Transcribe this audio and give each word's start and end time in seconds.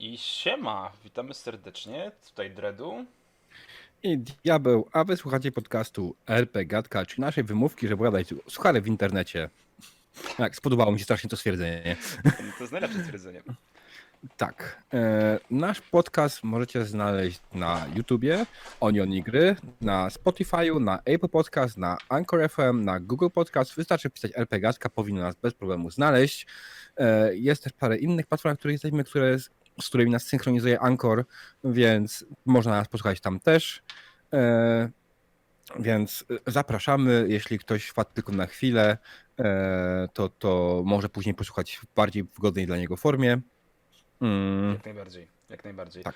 I 0.00 0.18
siema, 0.18 0.92
witamy 1.04 1.34
serdecznie, 1.34 2.12
tutaj 2.28 2.50
Dredu. 2.50 3.06
I 4.02 4.18
diabeł, 4.18 4.88
a 4.92 5.04
wysłuchacie 5.04 5.52
podcastu 5.52 6.14
RP 6.26 6.64
Gadka, 6.64 7.06
czy 7.06 7.20
naszej 7.20 7.44
wymówki, 7.44 7.88
żeby 7.88 8.04
gadać 8.04 8.34
suchary 8.48 8.80
w 8.80 8.86
internecie. 8.86 9.50
Tak, 10.36 10.56
spodobało 10.56 10.92
mi 10.92 10.98
się 10.98 11.04
strasznie 11.04 11.30
to 11.30 11.36
stwierdzenie. 11.36 11.96
To 12.58 12.62
jest 12.64 12.72
najlepsze 12.72 13.02
stwierdzenie. 13.02 13.42
Tak, 14.36 14.82
e, 14.94 15.38
nasz 15.50 15.80
podcast 15.80 16.44
możecie 16.44 16.84
znaleźć 16.84 17.40
na 17.52 17.86
YouTubie, 17.94 18.46
Onion 18.80 19.10
Gry, 19.20 19.56
na 19.80 20.08
Spotify'u, 20.08 20.80
na 20.80 20.98
Apple 21.04 21.28
Podcast, 21.28 21.76
na 21.76 21.98
Anchor 22.08 22.50
FM, 22.50 22.84
na 22.84 23.00
Google 23.00 23.28
Podcast. 23.34 23.74
Wystarczy 23.74 24.10
pisać 24.10 24.32
RP 24.36 24.60
Gadka, 24.60 24.88
powinno 24.88 25.22
nas 25.22 25.34
bez 25.34 25.54
problemu 25.54 25.90
znaleźć. 25.90 26.46
E, 26.96 27.36
jest 27.36 27.64
też 27.64 27.72
parę 27.72 27.96
innych 27.96 28.26
platform, 28.26 28.52
na 28.52 28.56
których 28.56 28.74
jesteśmy, 28.74 29.04
które, 29.04 29.36
z 29.80 29.88
którymi 29.88 30.10
nas 30.10 30.22
synchronizuje 30.26 30.80
Anchor, 30.80 31.24
więc 31.64 32.24
można 32.46 32.72
nas 32.72 32.88
posłuchać 32.88 33.20
tam 33.20 33.40
też. 33.40 33.82
E, 34.32 34.90
więc 35.78 36.24
zapraszamy, 36.46 37.24
jeśli 37.28 37.58
ktoś 37.58 37.86
wpadł 37.86 38.10
tylko 38.14 38.32
na 38.32 38.46
chwilę, 38.46 38.98
e, 39.40 40.08
to, 40.14 40.28
to 40.28 40.82
może 40.84 41.08
później 41.08 41.34
posłuchać 41.34 41.76
w 41.76 41.94
bardziej 41.94 42.24
wygodnej 42.24 42.66
dla 42.66 42.76
niego 42.76 42.96
formie. 42.96 43.40
Mm, 44.20 44.72
Jak 44.74 44.84
najbardziej, 44.84 45.28
jak 45.48 45.64
najbardziej. 45.64 46.02
tak. 46.04 46.14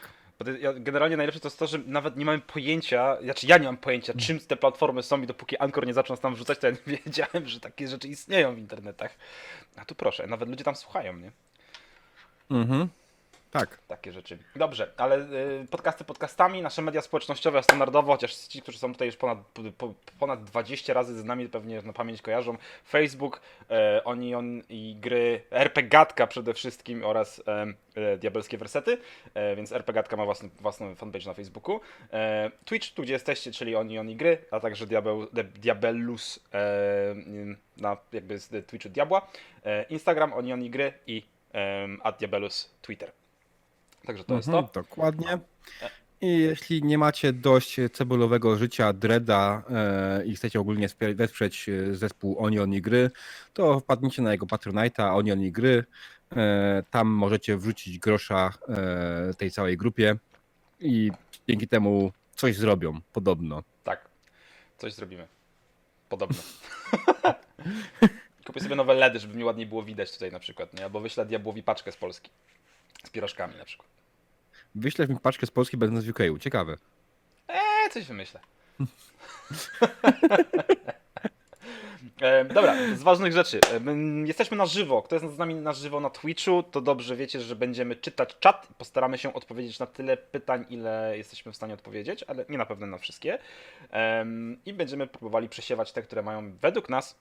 Ja- 0.61 0.73
Generalnie 0.73 1.17
najlepsze 1.17 1.41
to 1.41 1.49
jest 1.49 1.59
to, 1.59 1.67
że 1.67 1.79
nawet 1.79 2.17
nie 2.17 2.25
mamy 2.25 2.41
pojęcia, 2.41 3.17
znaczy 3.23 3.47
ja 3.47 3.59
nie 3.59 3.65
mam 3.67 3.77
pojęcia, 3.77 4.13
czym 4.15 4.41
te 4.41 4.57
platformy 4.57 5.03
są 5.03 5.23
i 5.23 5.27
dopóki 5.27 5.59
Anchor 5.59 5.87
nie 5.87 5.95
zaczął 5.95 6.15
nas 6.15 6.21
tam 6.21 6.35
wrzucać, 6.35 6.59
to 6.59 6.67
ja 6.67 6.73
nie 6.73 6.79
wiedziałem, 7.07 7.47
że 7.49 7.61
takie 7.61 7.89
rzeczy 7.89 8.09
istnieją 8.09 8.55
w 8.55 8.59
internetach. 8.59 9.17
A 9.77 9.85
tu 9.85 9.95
proszę, 9.95 10.27
nawet 10.27 10.49
ludzie 10.49 10.65
tam 10.65 10.77
słuchają, 10.77 11.17
nie? 11.17 11.33
Mhm. 12.51 12.89
Tak. 13.55 13.79
Takie 13.89 14.13
rzeczy. 14.13 14.39
Dobrze, 14.57 14.93
ale 14.97 15.19
y, 15.63 15.67
podcasty 15.71 16.05
podcastami, 16.05 16.63
nasze 16.63 16.83
media 16.83 17.01
społecznościowe 17.01 17.63
standardowo, 17.63 18.13
chociaż 18.13 18.35
ci, 18.35 18.63
którzy 18.63 18.79
są 18.79 18.93
tutaj 18.93 19.09
już 19.09 19.17
ponad, 19.17 19.39
po, 19.79 19.95
ponad 20.19 20.45
20 20.45 20.95
razy 20.95 21.21
z 21.21 21.25
nami, 21.25 21.49
pewnie 21.49 21.83
na 21.83 21.93
pamięć 21.93 22.23
kojarzą. 22.23 22.57
Facebook, 22.89 23.41
e, 23.71 24.05
Oni 24.05 24.35
on 24.35 24.63
i 24.69 24.97
gry, 25.01 25.43
RP 25.51 25.83
Gatka 25.83 26.27
przede 26.27 26.55
wszystkim 26.55 27.05
oraz 27.05 27.43
e, 27.49 27.67
e, 27.95 28.17
Diabelskie 28.17 28.59
Wersety, 28.59 28.99
e, 29.35 29.57
więc 29.57 29.73
RP 29.73 29.93
Gatka 29.93 30.17
ma 30.17 30.25
własny, 30.25 30.49
własną 30.61 30.95
fanpage 30.95 31.27
na 31.27 31.35
Facebooku. 31.35 31.81
E, 32.13 32.51
Twitch, 32.65 32.93
tu 32.95 33.03
gdzie 33.03 33.13
jesteście, 33.13 33.53
czyli 33.53 33.77
Oni 33.77 33.99
on 33.99 34.11
i 34.11 34.17
gry, 34.17 34.39
a 34.51 34.61
także 34.61 34.87
Diabeł, 34.87 35.27
Di- 35.27 35.45
Diabellus 35.45 36.41
na 37.77 37.97
jakby 38.13 38.39
z 38.39 38.67
Twitchu 38.67 38.89
Diabła. 38.89 39.27
Instagram, 39.89 40.33
Oni 40.33 40.53
on 40.53 40.63
i 40.63 40.71
gry 40.71 40.93
i 41.07 41.23
at 42.03 42.19
Diabellus 42.19 42.75
Twitter. 42.83 43.13
Także 44.07 44.25
to 44.25 44.35
jest 44.37 44.49
Mhm, 44.49 44.69
to. 44.69 44.83
Dokładnie. 44.83 45.39
I 46.21 46.39
jeśli 46.39 46.83
nie 46.83 46.99
macie 46.99 47.33
dość 47.33 47.77
cebulowego 47.93 48.57
życia 48.57 48.93
Dreda 48.93 49.63
e, 49.71 50.25
i 50.27 50.37
chcecie 50.37 50.61
ogólnie 50.61 50.89
wesprzeć 51.15 51.69
e, 51.69 51.95
zespół 51.95 52.39
Onion 52.39 52.75
i 52.75 52.81
Gry, 52.81 53.11
to 53.55 53.81
wpadnijcie 53.81 54.23
na 54.23 54.33
jego 54.33 54.47
Patronite'a 54.47 55.17
Onion 55.17 55.43
i 55.43 55.53
Gry. 55.53 55.85
E, 56.37 56.83
tam 56.91 57.09
możecie 57.09 57.57
wrzucić 57.57 57.99
grosza 57.99 58.53
e, 58.69 59.35
tej 59.35 59.51
całej 59.51 59.77
grupie 59.77 60.17
i 60.81 61.11
dzięki 61.49 61.69
temu 61.69 62.13
coś 62.37 62.57
zrobią, 62.57 63.01
podobno. 63.13 63.63
Tak. 63.85 64.09
Coś 64.79 64.93
zrobimy. 64.93 65.29
Podobno. 66.09 66.37
Kupię 68.47 68.61
sobie 68.61 68.75
nowe 68.75 68.95
LEDy, 68.95 69.19
żeby 69.19 69.35
mi 69.35 69.45
ładniej 69.45 69.67
było 69.67 69.83
widać 69.83 70.13
tutaj 70.13 70.33
na 70.33 70.39
przykład, 70.39 70.75
nie? 70.75 70.85
Albo 70.85 71.01
wyślę 71.01 71.27
diabłowi 71.27 71.63
paczkę 71.63 71.93
z 71.93 71.97
Polski. 71.97 72.31
Z 73.05 73.11
pirożkami 73.11 73.57
na 73.57 73.65
przykład. 73.65 73.94
Wyślesz 74.75 75.09
mi 75.09 75.17
paczkę 75.21 75.47
z 75.47 75.51
Polski 75.51 75.77
będąc 75.77 76.05
w 76.05 76.09
UK. 76.09 76.19
Ciekawe. 76.41 76.77
Eee, 77.49 77.91
coś 77.91 78.05
wymyślę. 78.05 78.41
E, 82.21 82.45
dobra, 82.45 82.75
z 82.97 83.03
ważnych 83.03 83.33
rzeczy. 83.33 83.61
My 83.81 84.27
Jesteśmy 84.27 84.57
na 84.57 84.67
żywo. 84.67 85.03
Kto 85.03 85.17
jest 85.17 85.35
z 85.35 85.39
nami 85.39 85.55
na 85.55 85.73
żywo 85.73 86.01
na 86.01 86.11
Twitchu, 86.11 86.63
to 86.63 86.81
dobrze 86.81 87.17
wiecie, 87.17 87.41
że 87.41 87.57
będziemy 87.57 87.97
czytać 87.97 88.37
czat. 88.41 88.69
Postaramy 88.79 89.19
się 89.19 89.35
odpowiedzieć 89.35 89.79
na 89.79 89.87
tyle 89.87 90.17
pytań, 90.17 90.67
ile 90.69 91.15
jesteśmy 91.17 91.53
w 91.53 91.57
stanie 91.57 91.75
odpowiedzieć, 91.75 92.23
ale 92.23 92.45
nie 92.49 92.59
na 92.59 92.67
pewno 92.67 92.87
na 92.87 92.99
wszystkie. 92.99 93.39
I 94.67 94.73
będziemy 94.73 95.07
próbowali 95.07 95.49
przesiewać 95.49 95.93
te, 95.93 96.03
które 96.03 96.23
mają 96.23 96.57
według 96.57 96.89
nas 96.89 97.17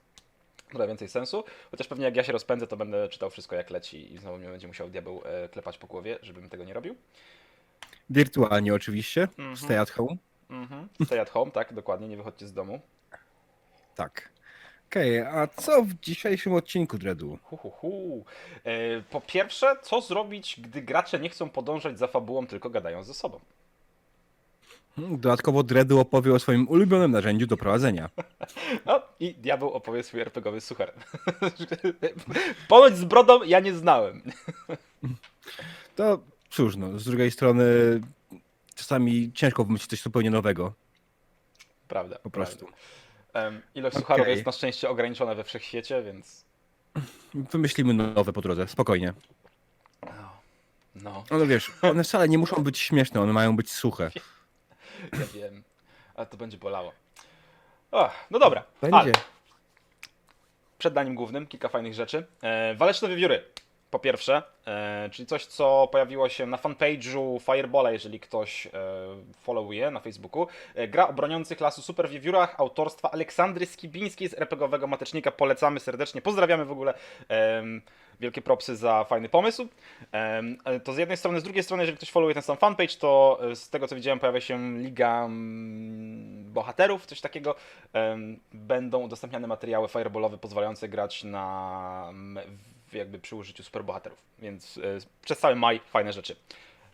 trochę 0.70 0.88
więcej 0.88 1.09
sensu. 1.09 1.44
Chociaż 1.72 1.88
pewnie 1.88 2.06
jak 2.06 2.16
ja 2.16 2.24
się 2.24 2.31
rozpędzę, 2.31 2.68
to 2.68 2.78
będę 2.78 3.09
czytał 3.09 3.30
wszystko 3.30 3.56
jak 3.56 3.70
leci 3.70 4.14
i 4.14 4.18
znowu 4.18 4.38
mnie 4.38 4.50
będzie 4.50 4.68
musiał 4.68 4.90
diabeł 4.90 5.22
e, 5.25 5.50
klepać 5.50 5.78
po 5.78 5.88
głowie, 5.88 6.20
żebym 6.22 6.50
tego 6.50 6.64
nie 6.64 6.74
robił. 6.74 6.96
Wirtualnie 8.09 8.74
oczywiście. 8.74 9.22
Mhm. 9.38 9.58
Stay 9.58 9.80
at 9.80 9.90
home. 9.91 10.16
Mhm. 10.50 10.88
Stay 11.06 11.22
at 11.22 11.30
home, 11.30 11.52
tak, 11.52 11.74
dokładnie, 11.74 12.08
nie 12.08 12.18
wychodźcie 12.18 12.47
z 12.47 12.53
domu. 12.53 12.80
Tak. 13.96 14.30
Okej, 14.90 15.19
a 15.22 15.47
co 15.47 15.84
w 15.84 15.94
dzisiejszym 15.94 16.53
odcinku 16.53 16.97
Dredu? 16.97 17.38
Hu, 17.44 17.58
hu, 17.58 17.69
hu. 17.69 18.25
E, 18.64 19.02
Po 19.02 19.22
pierwsze, 19.22 19.75
co 19.81 20.02
zrobić, 20.02 20.59
gdy 20.62 20.81
gracze 20.81 21.19
nie 21.19 21.30
chcą 21.30 21.50
podążać 21.50 22.00
za 22.00 22.08
fabułą, 22.08 22.47
tylko 22.47 22.69
gadają 22.69 23.03
ze 23.03 23.14
sobą? 23.14 23.40
Dodatkowo 24.97 25.64
Dredu 25.64 26.00
opowie 26.00 26.34
o 26.34 26.40
swoim 26.40 26.68
ulubionym 26.68 27.12
narzędziu 27.12 27.47
do 27.47 27.58
prowadzenia. 27.58 28.09
No 28.85 29.02
i 29.20 29.34
diabeł 29.35 29.70
opowie 29.72 30.03
swój 30.03 30.20
RPGowy 30.22 30.62
suchar. 30.62 30.94
Ponoć 32.70 32.97
z 32.97 33.03
brodą 33.06 33.44
ja 33.44 33.59
nie 33.59 33.74
znałem. 33.74 34.22
To 35.96 36.20
cóż, 36.53 36.75
no, 36.75 37.00
z 37.00 37.03
drugiej 37.03 37.31
strony 37.31 37.66
czasami 38.75 39.31
ciężko 39.34 39.64
wymyślić 39.64 39.90
coś 39.90 40.02
zupełnie 40.02 40.30
nowego, 40.31 40.74
Prawda. 41.88 42.19
po 42.19 42.30
prostu. 42.30 42.66
Prawda. 42.66 42.78
Em, 43.34 43.62
Ilość 43.75 43.97
sucharów 43.97 44.28
jest 44.28 44.46
na 44.46 44.52
szczęście 44.52 44.90
ograniczona 44.90 45.36
we 45.36 45.44
wszechświecie, 45.44 46.03
więc... 46.03 46.46
Wymyślimy 47.34 47.94
nowe 47.94 48.34
po 48.34 48.41
drodze, 48.41 48.68
spokojnie. 48.68 49.14
No, 50.06 50.31
no 50.96 51.24
No 51.31 51.46
wiesz, 51.46 51.72
one 51.81 52.03
wcale 52.03 52.30
nie 52.30 52.38
muszą 52.38 52.64
być 52.64 52.80
śmieszne, 52.80 53.22
one 53.22 53.34
mają 53.34 53.56
być 53.56 53.72
suche. 53.72 54.12
ja 55.14 55.25
wiem. 55.34 55.64
Ale 56.16 56.28
to 56.28 56.38
będzie 56.38 56.58
bolało. 56.58 56.91
O, 57.91 58.12
no 58.31 58.40
dobra. 58.40 58.64
Będzie. 58.81 58.97
Ale 58.97 59.12
przed 60.78 60.94
daniem 60.94 61.16
głównym 61.16 61.47
kilka 61.47 61.70
fajnych 61.70 61.94
rzeczy. 61.94 62.28
E, 62.41 62.75
waleczne 62.75 63.09
wiewióry. 63.09 63.44
Po 63.94 64.00
pierwsze, 64.00 64.44
e, 64.68 65.09
czyli 65.12 65.26
coś, 65.26 65.46
co 65.46 65.88
pojawiło 65.92 66.30
się 66.30 66.46
na 66.46 66.58
fanpage'u 66.58 67.40
Fireballa, 67.40 67.92
jeżeli 67.92 68.20
ktoś 68.20 68.68
e, 68.68 68.72
followuje 69.42 69.92
na 69.92 70.00
Facebooku. 70.00 70.48
E, 70.76 70.88
gra 70.88 71.08
o 71.08 71.14
broniących 71.14 71.62
lasu 71.62 71.81
super 71.81 72.09
wiewiórach 72.09 72.59
autorstwa 72.59 73.12
Aleksandry 73.12 73.66
Skibińskiej 73.66 74.30
z 74.30 74.34
RPGowego 74.34 74.88
Matecznika. 74.88 75.32
Polecamy 75.32 75.80
serdecznie. 75.80 76.22
Pozdrawiamy 76.22 76.66
w 76.66 76.72
ogóle. 76.72 76.94
wielkie 78.20 78.42
propsy 78.42 78.76
za 78.76 79.03
fajny 79.03 79.30
pomysł. 79.30 79.68
To 80.84 80.94
z 80.94 80.98
jednej 80.98 81.18
strony, 81.18 81.40
z 81.40 81.44
drugiej 81.44 81.64
strony, 81.64 81.84
jeżeli 81.84 81.98
ktoś 81.98 82.12
followuje 82.12 82.34
ten 82.34 82.44
sam 82.44 82.58
fanpage, 82.58 82.96
to 83.00 83.40
z 83.56 83.70
tego 83.70 83.88
co 83.88 83.96
widziałem 83.96 84.20
pojawia 84.20 84.42
się 84.42 84.78
Liga 84.78 85.26
mm, 85.26 86.53
Bohaterów, 86.53 87.06
coś 87.06 87.22
takiego. 87.22 87.56
Będą 88.53 89.00
udostępniane 89.00 89.48
materiały 89.48 89.88
fireballowe 89.88 90.38
pozwalające 90.38 90.90
grać 90.90 91.24
na 91.24 92.14
jakby 92.99 93.19
przy 93.19 93.35
użyciu 93.35 93.63
superbohaterów. 93.63 94.17
Więc 94.40 94.78
e, 94.78 94.81
przez 95.25 95.40
cały 95.40 95.55
maj 95.55 95.79
fajne 95.91 96.13
rzeczy. 96.13 96.35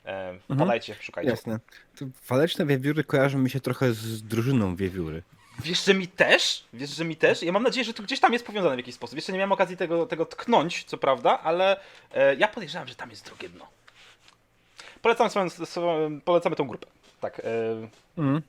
E, 0.05 0.39
Wpadajcie, 0.55 0.95
szukajcie. 1.01 1.31
Jasne. 1.31 1.59
To 1.99 2.05
waleczne 2.27 2.65
wiewióry 2.65 3.03
kojarzą 3.03 3.37
mi 3.37 3.49
się 3.49 3.59
trochę 3.59 3.93
z 3.93 4.23
drużyną 4.23 4.75
wiewióry. 4.75 5.23
Wiesz, 5.63 5.85
że 5.85 5.93
mi 5.93 6.07
też? 6.07 6.63
Wiesz, 6.73 6.89
że 6.89 7.05
mi 7.05 7.15
też? 7.15 7.43
Ja 7.43 7.51
mam 7.51 7.63
nadzieję, 7.63 7.83
że 7.83 7.93
to 7.93 8.03
gdzieś 8.03 8.19
tam 8.19 8.33
jest 8.33 8.45
powiązane 8.45 8.75
w 8.75 8.79
jakiś 8.79 8.95
sposób. 8.95 9.15
Jeszcze 9.15 9.31
nie 9.31 9.37
miałem 9.37 9.51
okazji 9.51 9.77
tego, 9.77 10.05
tego 10.05 10.25
tknąć, 10.25 10.83
co 10.83 10.97
prawda, 10.97 11.39
ale 11.39 11.79
e, 12.13 12.35
ja 12.35 12.47
podejrzewam, 12.47 12.87
że 12.87 12.95
tam 12.95 13.09
jest 13.09 13.25
drugie 13.25 13.49
dno. 13.49 13.67
Polecam 15.01 15.29
swoją, 15.29 15.49
swoją, 15.49 16.21
polecamy 16.21 16.55
tą 16.55 16.67
grupę. 16.67 16.87
Tak. 17.21 17.39
E, 17.39 17.43
Mhm. 18.17 18.41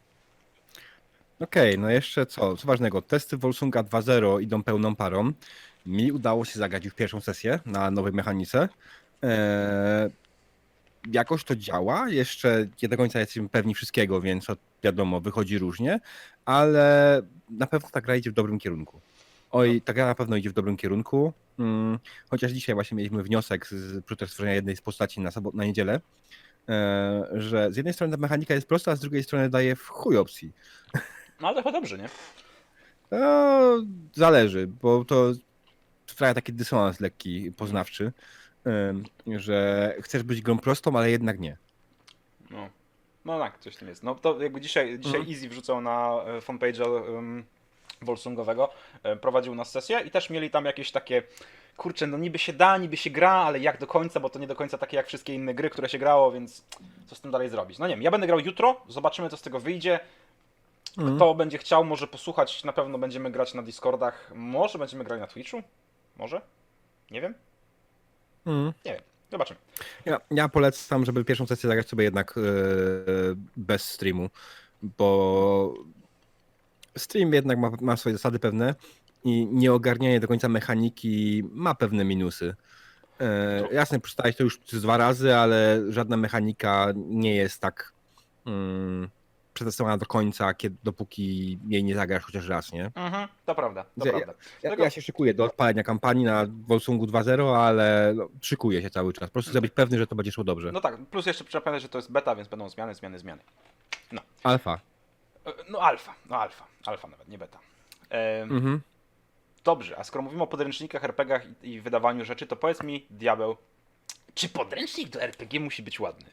Okej, 1.40 1.78
no 1.78 1.90
jeszcze 1.90 2.26
co? 2.26 2.56
Co 2.56 2.66
ważnego, 2.66 3.02
testy 3.02 3.36
Volsunga 3.36 3.82
2.0 3.82 4.42
idą 4.42 4.62
pełną 4.62 4.96
parą. 4.96 5.32
Mi 5.86 6.12
udało 6.12 6.44
się 6.44 6.58
zagrać 6.58 6.84
już 6.84 6.94
pierwszą 6.94 7.20
sesję 7.20 7.60
na 7.66 7.90
nowej 7.90 8.12
mechanice. 8.12 8.68
Eee, 9.22 10.10
jakoś 11.12 11.44
to 11.44 11.56
działa. 11.56 12.08
Jeszcze 12.08 12.66
nie 12.82 12.88
do 12.88 12.96
końca 12.96 13.20
jesteśmy 13.20 13.48
pewni 13.48 13.74
wszystkiego, 13.74 14.20
więc 14.20 14.44
to 14.44 14.56
wiadomo, 14.82 15.20
wychodzi 15.20 15.58
różnie, 15.58 16.00
ale 16.44 17.22
na 17.50 17.66
pewno 17.66 17.88
ta 17.92 18.00
gra 18.00 18.16
idzie 18.16 18.30
w 18.30 18.34
dobrym 18.34 18.58
kierunku. 18.58 19.00
Oj, 19.50 19.82
ta 19.84 19.92
gra 19.92 20.06
na 20.06 20.14
pewno 20.14 20.36
idzie 20.36 20.50
w 20.50 20.52
dobrym 20.52 20.76
kierunku. 20.76 21.32
Mm, 21.58 21.98
chociaż 22.30 22.52
dzisiaj 22.52 22.74
właśnie 22.74 22.96
mieliśmy 22.96 23.22
wniosek 23.22 23.66
z 23.66 24.04
podczas 24.04 24.30
stworzenia 24.30 24.54
jednej 24.54 24.76
z 24.76 24.80
postaci 24.80 25.20
na, 25.20 25.30
sobot, 25.30 25.54
na 25.54 25.64
niedzielę, 25.64 26.00
e, 26.68 27.28
że 27.32 27.72
z 27.72 27.76
jednej 27.76 27.94
strony 27.94 28.16
ta 28.16 28.20
mechanika 28.20 28.54
jest 28.54 28.68
prosta, 28.68 28.92
a 28.92 28.96
z 28.96 29.00
drugiej 29.00 29.22
strony 29.22 29.50
daje 29.50 29.76
w 29.76 29.88
chuj 29.88 30.16
opcji. 30.16 30.52
No 31.40 31.48
ale 31.48 31.62
chyba 31.62 31.72
dobrze, 31.72 31.98
nie? 31.98 32.08
No, 33.10 33.76
zależy, 34.12 34.66
bo 34.66 35.04
to 35.04 35.32
sprawia 36.06 36.34
taki 36.34 36.52
dysonans 36.52 37.00
lekki, 37.00 37.52
poznawczy. 37.52 38.12
Ym, 38.66 39.04
że 39.38 39.94
chcesz 40.00 40.22
być 40.22 40.42
grą 40.42 40.58
prostą, 40.58 40.96
ale 40.96 41.10
jednak 41.10 41.38
nie. 41.40 41.56
No. 42.50 42.68
no 43.24 43.38
tak, 43.38 43.58
coś 43.58 43.74
w 43.74 43.78
tym 43.78 43.88
jest. 43.88 44.02
No 44.02 44.14
to 44.14 44.42
jakby 44.42 44.60
dzisiaj, 44.60 44.98
dzisiaj 44.98 45.20
Mhm. 45.20 45.34
Easy 45.34 45.48
wrzucał 45.48 45.80
na 45.80 46.22
e, 46.26 46.40
fanpage'a 46.40 47.14
um, 47.14 47.44
Wolsungowego, 48.02 48.70
e, 49.02 49.16
prowadził 49.16 49.54
nas 49.54 49.70
sesję 49.70 50.00
i 50.06 50.10
też 50.10 50.30
mieli 50.30 50.50
tam 50.50 50.64
jakieś 50.64 50.90
takie, 50.90 51.22
kurczę, 51.76 52.06
no 52.06 52.18
niby 52.18 52.38
się 52.38 52.52
da, 52.52 52.78
niby 52.78 52.96
się 52.96 53.10
gra, 53.10 53.32
ale 53.32 53.58
jak 53.58 53.78
do 53.78 53.86
końca, 53.86 54.20
bo 54.20 54.30
to 54.30 54.38
nie 54.38 54.46
do 54.46 54.56
końca 54.56 54.78
takie 54.78 54.96
jak 54.96 55.06
wszystkie 55.06 55.34
inne 55.34 55.54
gry, 55.54 55.70
które 55.70 55.88
się 55.88 55.98
grało, 55.98 56.32
więc 56.32 56.64
co 57.06 57.14
z 57.14 57.20
tym 57.20 57.30
dalej 57.30 57.48
zrobić? 57.48 57.78
No 57.78 57.86
nie 57.86 57.94
wiem, 57.94 58.02
ja 58.02 58.10
będę 58.10 58.26
grał 58.26 58.40
jutro, 58.40 58.80
zobaczymy 58.88 59.30
co 59.30 59.36
z 59.36 59.42
tego 59.42 59.60
wyjdzie. 59.60 60.00
Mhm. 60.98 61.16
Kto 61.16 61.34
będzie 61.34 61.58
chciał, 61.58 61.84
może 61.84 62.06
posłuchać, 62.06 62.64
na 62.64 62.72
pewno 62.72 62.98
będziemy 62.98 63.30
grać 63.30 63.54
na 63.54 63.62
Discordach, 63.62 64.32
może 64.34 64.78
będziemy 64.78 65.04
grać 65.04 65.20
na 65.20 65.26
Twitchu, 65.26 65.62
może, 66.16 66.40
nie 67.10 67.20
wiem, 67.20 67.34
Mm. 68.46 68.72
nie 68.84 68.92
wiem, 68.92 69.02
zobaczymy. 69.30 69.60
Ja, 70.04 70.18
ja 70.30 70.48
polecam, 70.48 71.04
żeby 71.04 71.24
pierwszą 71.24 71.46
sesję 71.46 71.68
zagrać 71.68 71.88
sobie 71.88 72.04
jednak 72.04 72.34
e, 72.36 72.40
bez 73.56 73.84
streamu, 73.84 74.30
bo 74.82 75.74
stream 76.98 77.32
jednak 77.32 77.58
ma, 77.58 77.70
ma 77.80 77.96
swoje 77.96 78.14
zasady 78.16 78.38
pewne 78.38 78.74
i 79.24 79.46
nieogarnianie 79.46 80.20
do 80.20 80.28
końca 80.28 80.48
mechaniki 80.48 81.42
ma 81.52 81.74
pewne 81.74 82.04
minusy. 82.04 82.54
E, 83.20 83.68
jasne, 83.72 84.00
przeczytałeś 84.00 84.36
to 84.36 84.42
już 84.42 84.58
dwa 84.58 84.96
razy, 84.96 85.36
ale 85.36 85.80
żadna 85.88 86.16
mechanika 86.16 86.86
nie 86.96 87.34
jest 87.34 87.60
tak 87.60 87.92
mm, 88.46 89.08
przetestowana 89.60 89.96
do 89.98 90.06
końca, 90.06 90.54
kiedy, 90.54 90.76
dopóki 90.84 91.58
jej 91.68 91.84
nie 91.84 91.94
zagrasz 91.94 92.22
chociaż 92.24 92.48
raz, 92.48 92.72
nie? 92.72 92.90
Mhm, 92.94 93.28
to 93.46 93.54
prawda, 93.54 93.84
to 93.84 94.06
Ja- 94.06 94.12
prawda. 94.12 94.34
Ja, 94.62 94.74
ja 94.74 94.90
się 94.90 95.02
szykuję 95.02 95.34
do 95.34 95.44
odpalenia 95.44 95.82
kampanii 95.82 96.24
na 96.24 96.46
Volsungu 96.66 97.06
2.0, 97.06 97.56
ale 97.56 98.12
no, 98.16 98.28
szykuję 98.40 98.82
się 98.82 98.90
cały 98.90 99.12
czas. 99.12 99.28
Po 99.28 99.32
prostu 99.32 99.50
chcę 99.50 99.60
być 99.60 99.72
pewny, 99.72 99.98
że 99.98 100.06
to 100.06 100.14
będzie 100.16 100.32
szło 100.32 100.44
dobrze. 100.44 100.72
No 100.72 100.80
tak, 100.80 100.96
plus 101.06 101.26
jeszcze 101.26 101.44
trzeba 101.44 101.62
pamiętać, 101.62 101.82
że 101.82 101.88
to 101.88 101.98
jest 101.98 102.12
beta, 102.12 102.36
więc 102.36 102.48
będą 102.48 102.68
zmiany, 102.68 102.94
zmiany, 102.94 103.18
zmiany. 103.18 103.42
Alfa. 104.42 104.80
E, 105.46 105.52
No 105.70 105.78
alfa, 105.78 106.14
no 106.30 106.36
alfa, 106.40 106.66
alfa 106.86 107.08
nawet, 107.08 107.28
nie 107.28 107.38
beta. 107.38 107.58
E, 108.10 108.42
Mhm. 108.42 108.80
Dobrze, 109.64 109.98
a 109.98 110.04
skoro 110.04 110.22
mówimy 110.22 110.42
o 110.42 110.46
podręcznikach, 110.46 111.04
RPGach 111.04 111.42
i, 111.62 111.68
i 111.68 111.80
wydawaniu 111.80 112.24
rzeczy, 112.24 112.46
to 112.46 112.56
powiedz 112.56 112.82
mi, 112.82 113.06
diabeł, 113.10 113.56
czy 114.34 114.48
podręcznik 114.48 115.08
do 115.08 115.22
RPG 115.22 115.60
musi 115.60 115.82
być 115.82 116.00
ładny? 116.00 116.30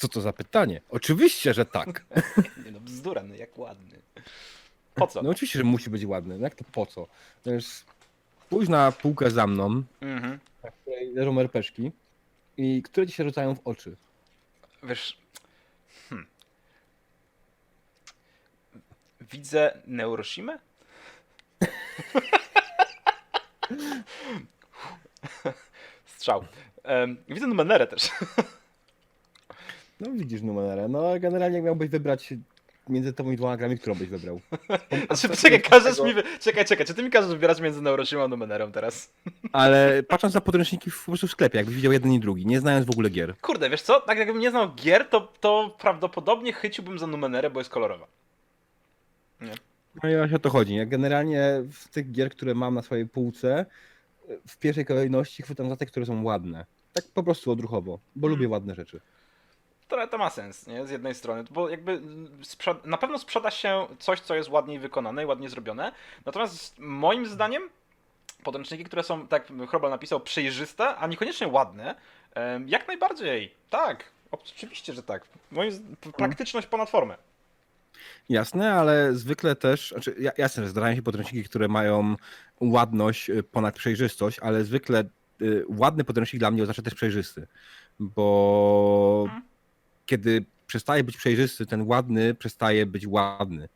Co 0.00 0.08
to 0.08 0.20
za 0.20 0.32
pytanie? 0.32 0.80
Oczywiście, 0.88 1.54
że 1.54 1.64
tak. 1.64 2.04
Nie 2.64 2.70
no, 2.72 2.80
bzdura, 2.80 3.22
no 3.22 3.34
jak 3.34 3.58
ładny. 3.58 3.98
Po 4.94 5.06
co? 5.06 5.22
No 5.22 5.30
oczywiście, 5.30 5.58
że 5.58 5.64
musi 5.64 5.90
być 5.90 6.06
ładny. 6.06 6.38
No 6.38 6.44
jak 6.44 6.54
to 6.54 6.64
po 6.72 6.86
co? 6.86 7.06
Spójrz 8.46 8.68
na 8.68 8.92
półkę 8.92 9.30
za 9.30 9.46
mną, 9.46 9.82
Mhm. 10.00 10.38
na 10.64 10.70
której 10.70 11.14
leżą 11.14 11.40
RPszki 11.40 11.92
i 12.56 12.82
które 12.82 13.06
ci 13.06 13.12
się 13.12 13.24
rzucają 13.24 13.54
w 13.54 13.60
oczy. 13.64 13.96
Wiesz, 14.82 15.18
hmm. 16.08 16.26
widzę 19.20 19.82
Neuroshimę? 19.86 20.58
Strzał. 26.06 26.44
Em, 26.82 27.16
widzę 27.28 27.46
Numenerę 27.46 27.86
też. 27.86 28.10
No 30.00 30.10
widzisz 30.12 30.42
numerę. 30.42 30.88
No 30.88 31.02
generalnie 31.20 31.56
jak 31.56 31.64
miałbyś 31.64 31.88
wybrać 31.88 32.34
między 32.88 33.12
tą 33.12 33.30
i 33.30 33.36
dwoma 33.36 33.56
grami, 33.56 33.78
którą 33.78 33.94
byś 33.94 34.08
wybrał. 34.08 34.40
Znaczy, 35.18 35.36
czekaj, 35.36 35.62
każesz 35.62 36.00
mi... 36.00 36.14
wy- 36.14 36.22
Czekaj, 36.40 36.64
czekaj, 36.64 36.86
czy 36.86 36.94
ty 36.94 37.02
mi 37.02 37.10
każesz 37.10 37.30
wybierać 37.30 37.60
między 37.60 37.82
Neuroshimą 37.82 38.22
a 38.24 38.28
Numenerą 38.28 38.72
teraz? 38.72 39.12
Ale 39.52 40.02
patrząc 40.02 40.34
na 40.34 40.40
podręczniki 40.40 40.90
w, 40.90 40.98
po 41.04 41.10
prostu 41.10 41.26
w 41.26 41.30
sklepie, 41.30 41.58
jakbyś 41.58 41.74
widział 41.76 41.92
jeden 41.92 42.12
i 42.12 42.20
drugi, 42.20 42.46
nie 42.46 42.60
znając 42.60 42.86
w 42.86 42.90
ogóle 42.90 43.10
gier. 43.10 43.34
Kurde, 43.40 43.70
wiesz 43.70 43.82
co? 43.82 44.00
Tak 44.00 44.18
jakbym 44.18 44.38
nie 44.38 44.50
znał 44.50 44.74
gier, 44.74 45.08
to, 45.08 45.32
to 45.40 45.76
prawdopodobnie 45.80 46.52
chyciłbym 46.52 46.98
za 46.98 47.06
Numenerę, 47.06 47.50
bo 47.50 47.60
jest 47.60 47.70
kolorowa. 47.70 48.06
No 50.02 50.10
i 50.10 50.16
właśnie 50.16 50.36
o 50.36 50.40
to 50.40 50.50
chodzi. 50.50 50.74
Ja 50.74 50.86
generalnie 50.86 51.62
z 51.72 51.88
tych 51.88 52.10
gier, 52.12 52.30
które 52.30 52.54
mam 52.54 52.74
na 52.74 52.82
swojej 52.82 53.06
półce, 53.06 53.66
w 54.46 54.56
pierwszej 54.58 54.84
kolejności 54.84 55.42
chwytam 55.42 55.68
za 55.68 55.76
te, 55.76 55.86
które 55.86 56.06
są 56.06 56.22
ładne. 56.22 56.66
Tak 56.92 57.04
po 57.14 57.22
prostu 57.22 57.50
odruchowo, 57.50 57.98
bo 58.16 58.26
Mhm. 58.26 58.30
lubię 58.32 58.48
ładne 58.48 58.74
rzeczy. 58.74 59.00
To, 59.90 60.06
to 60.06 60.18
ma 60.18 60.30
sens, 60.30 60.66
nie? 60.66 60.86
Z 60.86 60.90
jednej 60.90 61.14
strony, 61.14 61.44
bo 61.50 61.68
jakby 61.68 62.00
na 62.84 62.96
pewno 62.96 63.18
sprzeda 63.18 63.50
się 63.50 63.86
coś, 63.98 64.20
co 64.20 64.34
jest 64.34 64.48
ładniej 64.48 64.78
wykonane 64.78 65.22
i 65.22 65.26
ładnie 65.26 65.48
zrobione. 65.48 65.92
Natomiast 66.26 66.78
moim 66.78 67.26
zdaniem 67.26 67.62
podręczniki, 68.42 68.84
które 68.84 69.02
są, 69.02 69.26
tak 69.28 69.48
Chrobal 69.68 69.90
napisał, 69.90 70.20
przejrzyste, 70.20 70.96
a 70.96 71.06
niekoniecznie 71.06 71.48
ładne, 71.48 71.94
jak 72.66 72.88
najbardziej. 72.88 73.54
Tak, 73.70 74.04
oczywiście, 74.30 74.92
że 74.92 75.02
tak. 75.02 75.24
Moim 75.50 75.72
z... 75.72 75.80
praktyczność 76.16 76.66
ponad 76.66 76.90
formę. 76.90 77.16
Jasne, 78.28 78.74
ale 78.74 79.14
zwykle 79.14 79.56
też, 79.56 79.90
znaczy 79.90 80.14
ja- 80.18 80.32
jasne, 80.38 80.62
że 80.62 80.68
zdarzają 80.68 80.96
się 80.96 81.02
podręczniki, 81.02 81.48
które 81.48 81.68
mają 81.68 82.16
ładność 82.60 83.30
y, 83.30 83.42
ponad 83.42 83.74
przejrzystość, 83.76 84.38
ale 84.38 84.64
zwykle 84.64 85.04
y, 85.42 85.64
ładny 85.68 86.04
podręcznik 86.04 86.40
dla 86.40 86.50
mnie 86.50 86.62
oznacza 86.62 86.82
też 86.82 86.94
przejrzysty, 86.94 87.46
bo 88.00 89.22
Mhm. 89.24 89.49
Kiedy 90.10 90.44
przestaje 90.66 91.04
być 91.04 91.16
przejrzysty, 91.16 91.66
ten 91.66 91.82
ładny 91.82 92.34
przestaje 92.34 92.86
być 92.86 93.06
ładny. 93.06 93.68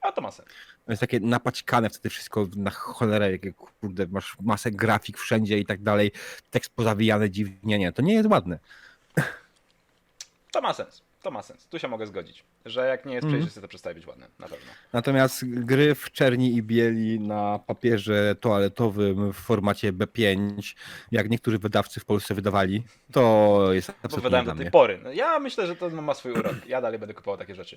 A 0.00 0.12
to 0.12 0.20
ma 0.20 0.30
sens. 0.30 0.48
To 0.86 0.92
jest 0.92 1.00
takie 1.00 1.20
napaćkane 1.20 1.90
wtedy 1.90 2.10
wszystko 2.10 2.48
na 2.56 2.70
cholerę, 2.70 3.32
jakie 3.32 3.52
kurde, 3.52 4.06
masz 4.06 4.36
masę 4.40 4.70
grafik 4.70 5.18
wszędzie 5.18 5.58
i 5.58 5.66
tak 5.66 5.82
dalej, 5.82 6.12
tekst 6.50 6.74
pozawijany 6.74 7.30
dziwnie, 7.30 7.78
nie, 7.78 7.92
to 7.92 8.02
nie 8.02 8.14
jest 8.14 8.28
ładne. 8.30 8.58
To 10.52 10.60
ma 10.60 10.74
sens. 10.74 11.02
To 11.22 11.30
ma 11.30 11.42
sens. 11.42 11.66
Tu 11.66 11.78
się 11.78 11.88
mogę 11.88 12.06
zgodzić. 12.06 12.44
Że 12.64 12.86
jak 12.86 13.06
nie 13.06 13.14
jest 13.14 13.24
Mhm. 13.24 13.40
przejrzysty, 13.40 13.60
to 13.60 13.68
przestaje 13.68 13.94
być 13.94 14.06
ładne. 14.06 14.26
Na 14.38 14.48
pewno. 14.48 14.72
Natomiast 14.92 15.44
gry 15.64 15.94
w 15.94 16.10
czerni 16.10 16.54
i 16.56 16.62
bieli 16.62 17.20
na 17.20 17.58
papierze 17.66 18.34
toaletowym 18.40 19.32
w 19.32 19.36
formacie 19.36 19.92
B5, 19.92 20.74
jak 21.12 21.30
niektórzy 21.30 21.58
wydawcy 21.58 22.00
w 22.00 22.04
Polsce 22.04 22.34
wydawali, 22.34 22.82
to 23.12 23.60
jest 23.72 23.90
absolutnie 23.90 24.22
wydałem 24.22 24.46
do 24.46 24.52
tej 24.52 24.60
mnie. 24.60 24.70
pory. 24.70 25.00
No, 25.04 25.12
ja 25.12 25.38
myślę, 25.38 25.66
że 25.66 25.76
to 25.76 25.90
ma 25.90 26.14
swój 26.14 26.32
urok. 26.32 26.54
Ja 26.66 26.80
dalej 26.80 26.98
będę 26.98 27.14
kupował 27.14 27.38
takie 27.38 27.54
rzeczy. 27.54 27.76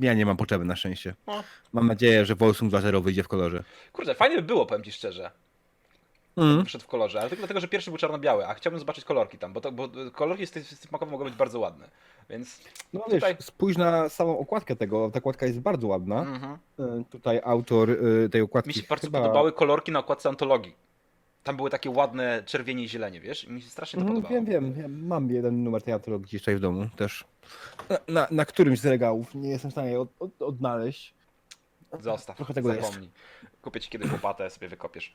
Ja 0.00 0.14
nie 0.14 0.26
mam 0.26 0.36
potrzeby 0.36 0.64
na 0.64 0.76
szczęście. 0.76 1.14
No. 1.26 1.44
Mam 1.72 1.86
nadzieję, 1.86 2.26
że 2.26 2.34
Volsung 2.34 2.72
2.0 2.72 3.02
wyjdzie 3.02 3.22
w 3.22 3.28
kolorze. 3.28 3.64
Kurde, 3.92 4.14
fajnie 4.14 4.36
by 4.36 4.42
było, 4.42 4.66
powiem 4.66 4.84
ci 4.84 4.92
szczerze. 4.92 5.30
Mm. 6.38 6.64
Wyszedł 6.64 6.84
w 6.84 6.86
kolorze, 6.86 7.20
ale 7.20 7.28
tylko 7.28 7.40
dlatego, 7.40 7.60
że 7.60 7.68
pierwszy 7.68 7.90
był 7.90 7.98
czarno-biały, 7.98 8.46
a 8.46 8.54
chciałbym 8.54 8.78
zobaczyć 8.78 9.04
kolorki 9.04 9.38
tam, 9.38 9.52
bo, 9.52 9.60
to, 9.60 9.72
bo 9.72 9.88
kolorki 10.12 10.46
z 10.46 10.50
tych 10.50 10.66
smakowe 10.68 11.12
mogą 11.12 11.24
być 11.24 11.34
bardzo 11.34 11.60
ładne. 11.60 11.90
Więc. 12.30 12.60
No 12.92 13.00
Tutaj- 13.00 13.36
wiesz, 13.36 13.44
spójrz 13.46 13.76
na 13.76 14.08
samą 14.08 14.38
okładkę 14.38 14.76
tego, 14.76 15.10
ta 15.10 15.18
okładka 15.18 15.46
jest 15.46 15.60
bardzo 15.60 15.86
ładna. 15.86 16.20
Mhm. 16.20 16.58
E, 16.78 17.04
Tutaj 17.10 17.40
autor 17.44 17.90
e, 17.90 18.28
tej 18.28 18.40
okładki 18.40 18.68
Mi 18.68 18.74
się 18.74 18.82
bardzo 18.88 19.06
chyba... 19.06 19.20
podobały 19.20 19.52
kolorki 19.52 19.92
na 19.92 19.98
okładce 19.98 20.28
antologii. 20.28 20.74
Tam 21.44 21.56
były 21.56 21.70
takie 21.70 21.90
ładne 21.90 22.42
czerwienie 22.46 22.84
i 22.84 22.88
zielenie, 22.88 23.20
wiesz? 23.20 23.44
I 23.44 23.52
mi 23.52 23.62
się 23.62 23.68
strasznie 23.68 23.96
to 23.96 24.00
Mhm, 24.02 24.22
podobało. 24.22 24.44
Wiem, 24.44 24.62
wiem, 24.64 24.72
wiem. 24.72 25.06
Mam 25.06 25.30
jeden 25.30 25.64
numer 25.64 25.82
tej 25.82 25.94
antologii 25.94 26.26
gdzieś 26.26 26.40
tutaj 26.42 26.56
w 26.56 26.60
domu 26.60 26.88
też. 26.96 27.24
Na, 27.88 27.98
na, 28.08 28.28
na 28.30 28.44
którymś 28.44 28.80
z 28.80 28.86
regałów. 28.86 29.34
Nie 29.34 29.48
jestem 29.48 29.70
w 29.70 29.74
stanie 29.74 30.00
od, 30.00 30.08
od, 30.20 30.42
odnaleźć. 30.42 31.14
Zostaw, 32.00 32.36
Trochę 32.36 32.54
tego 32.54 32.68
jest. 32.74 32.86
zapomnij. 32.86 33.10
Kupię 33.62 33.80
ci 33.80 33.90
kiedyś 33.90 34.12
łopatę, 34.12 34.50
sobie 34.50 34.68
wykopiesz. 34.68 35.14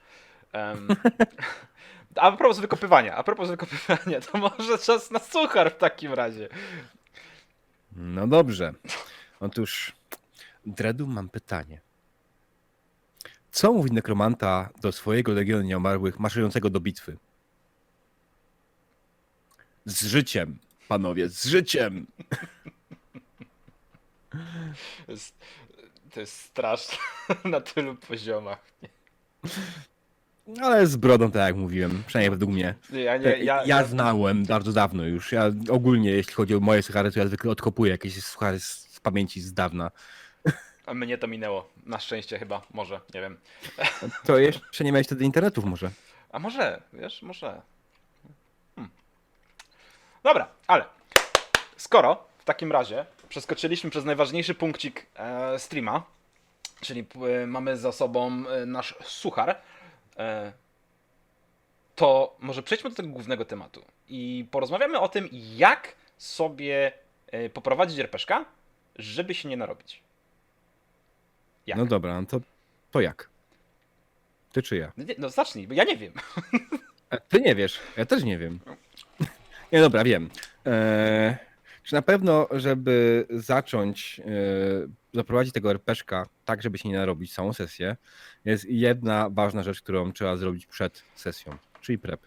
Em, 0.54 0.88
a 2.16 2.32
propos 2.32 2.60
wykopywania, 2.60 3.16
a 3.16 3.24
propos 3.24 3.50
wykopywania, 3.50 4.22
to 4.22 4.38
może 4.38 4.78
czas 4.78 5.12
na 5.12 5.20
suchar 5.20 5.72
w 5.72 5.78
takim 5.78 6.14
razie. 6.14 6.50
No 7.96 8.28
dobrze. 8.28 8.74
Otóż, 9.40 9.94
Dredu, 10.66 11.08
mam 11.08 11.30
pytanie. 11.30 11.82
Co 13.52 13.74
mówi 13.74 13.92
nekromanta 13.92 14.70
do 14.82 14.92
swojego 14.92 15.32
legionu 15.34 15.64
nieumarłych 15.64 16.20
maszerującego 16.20 16.70
do 16.70 16.80
bitwy? 16.80 17.18
Z 19.86 20.06
życiem, 20.06 20.60
panowie, 20.88 21.30
z 21.30 21.46
życiem! 21.46 22.08
To 25.06 25.12
jest, 25.12 25.36
to 26.14 26.20
jest 26.20 26.40
straszne 26.40 26.98
na 27.46 27.62
tylu 27.62 27.96
poziomach. 27.96 28.66
Ale 30.62 30.88
z 30.88 30.96
brodą, 30.96 31.32
tak 31.32 31.42
jak 31.42 31.56
mówiłem, 31.56 32.04
przynajmniej 32.08 32.30
według 32.30 32.52
mnie. 32.52 32.76
Ja, 32.92 33.18
nie, 33.18 33.26
Ja, 33.30 33.38
ja, 33.38 33.64
ja 33.66 33.84
znałem 33.84 34.46
bardzo 34.46 34.72
dawno 34.74 35.04
już. 35.04 35.32
Ja 35.32 35.50
ogólnie, 35.70 36.12
jeśli 36.12 36.34
chodzi 36.34 36.56
o 36.56 36.60
moje 36.60 36.84
suchary, 36.84 37.12
to 37.12 37.20
ja 37.20 37.28
zwykle 37.28 37.52
odkopuję 37.52 37.92
jakieś 37.92 38.24
suchary 38.24 38.60
z, 38.60 38.64
z 38.94 39.00
pamięci 39.00 39.42
z 39.42 39.54
dawna. 39.54 39.92
A 40.86 40.94
mnie 40.94 41.18
to 41.18 41.28
minęło. 41.28 41.70
Na 41.86 42.00
szczęście 42.00 42.40
chyba, 42.40 42.62
może, 42.74 43.00
nie 43.14 43.22
wiem. 43.22 43.38
To 44.26 44.38
jeszcze 44.38 44.84
nie 44.84 44.92
miałeś 44.92 45.08
wtedy 45.08 45.26
internetów 45.26 45.66
może. 45.66 45.90
A 46.32 46.40
może, 46.40 46.82
wiesz, 46.94 47.22
może. 47.22 47.62
Hmm. 48.76 48.92
Dobra, 50.24 50.48
ale 50.68 50.86
skoro 51.78 52.24
w 52.38 52.44
takim 52.46 52.72
razie 52.72 53.06
przeskoczyliśmy 53.30 53.90
przez 53.90 54.06
najważniejszy 54.06 54.56
punkcik 54.56 55.06
e, 55.16 55.60
streama, 55.60 56.04
czyli 56.82 57.04
p- 57.04 57.48
mamy 57.48 57.78
za 57.78 57.92
sobą 57.92 58.44
e, 58.48 58.66
nasz 58.66 58.96
suchar, 59.04 59.50
e, 59.50 59.56
to 61.96 62.36
może 62.40 62.64
przejdźmy 62.64 62.90
do 62.90 62.96
tego 62.96 63.10
głównego 63.10 63.46
tematu 63.46 63.86
i 64.08 64.48
porozmawiamy 64.52 65.00
o 65.00 65.10
tym, 65.10 65.30
jak 65.32 65.96
sobie 66.18 66.92
e, 67.32 67.50
poprowadzić 67.50 68.00
RPszka, 68.00 68.46
żeby 68.96 69.34
się 69.34 69.50
nie 69.50 69.58
narobić. 69.58 70.04
Jak? 71.68 71.78
No 71.78 71.86
dobra, 71.86 72.22
no 72.22 72.28
to, 72.28 72.40
to 72.92 73.02
jak? 73.02 73.30
Ty 74.52 74.62
czy 74.62 74.78
ja? 74.78 74.92
No 74.98 75.06
No 75.18 75.30
zacznij, 75.30 75.68
bo 75.68 75.74
ja 75.74 75.84
nie 75.84 75.98
wiem. 75.98 76.14
E, 77.10 77.20
Ty 77.22 77.42
nie 77.42 77.56
wiesz, 77.56 77.80
ja 77.98 78.06
też 78.06 78.24
nie 78.24 78.38
wiem. 78.38 78.60
Nie, 79.72 79.82
dobra, 79.82 80.04
wiem. 80.04 80.30
Eee, 80.66 81.36
czy 81.84 81.94
na 81.96 82.02
pewno, 82.02 82.48
żeby 82.52 83.26
zacząć 83.30 84.20
e, 84.20 84.24
zaprowadzić 85.14 85.54
tego 85.54 85.72
RPszka 85.72 86.26
tak, 86.46 86.62
żeby 86.62 86.78
się 86.78 86.90
nie 86.90 86.96
narobić 86.96 87.34
całą 87.34 87.54
sesję, 87.54 87.98
jest 88.46 88.66
jedna 88.66 89.30
ważna 89.30 89.64
rzecz, 89.64 89.82
którą 89.82 90.12
trzeba 90.12 90.38
zrobić 90.38 90.66
przed 90.66 91.04
sesją, 91.16 91.58
czyli 91.82 91.98
prep. 91.98 92.22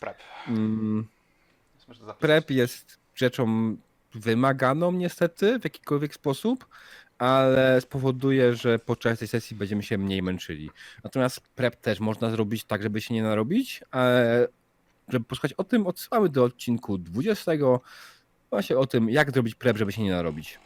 Prep. 0.00 0.18
Mm, 0.48 1.08
prep 2.18 2.50
jest 2.50 2.98
rzeczą 3.14 3.76
wymaganą 4.14 4.92
niestety 4.92 5.58
w 5.58 5.64
jakikolwiek 5.64 6.14
sposób, 6.14 6.66
ale 7.18 7.80
spowoduje, 7.80 8.54
że 8.54 8.78
podczas 8.78 9.18
tej 9.18 9.28
sesji 9.28 9.56
będziemy 9.56 9.82
się 9.82 9.98
mniej 9.98 10.22
męczyli. 10.22 10.70
Natomiast 11.04 11.40
prep 11.40 11.76
też 11.76 12.00
można 12.00 12.30
zrobić 12.30 12.64
tak, 12.64 12.82
żeby 12.82 13.00
się 13.00 13.14
nie 13.14 13.22
narobić, 13.22 13.80
ale 13.90 14.48
żeby 15.08 15.24
posłuchać 15.24 15.52
o 15.52 15.64
tym, 15.64 15.86
odsyłamy 15.86 16.28
do 16.28 16.44
odcinku 16.44 16.98
20, 16.98 17.52
właśnie 18.50 18.78
o 18.78 18.86
tym, 18.86 19.10
jak 19.10 19.30
zrobić 19.30 19.54
prep, 19.54 19.76
żeby 19.76 19.92
się 19.92 20.02
nie 20.02 20.12
narobić. 20.12 20.58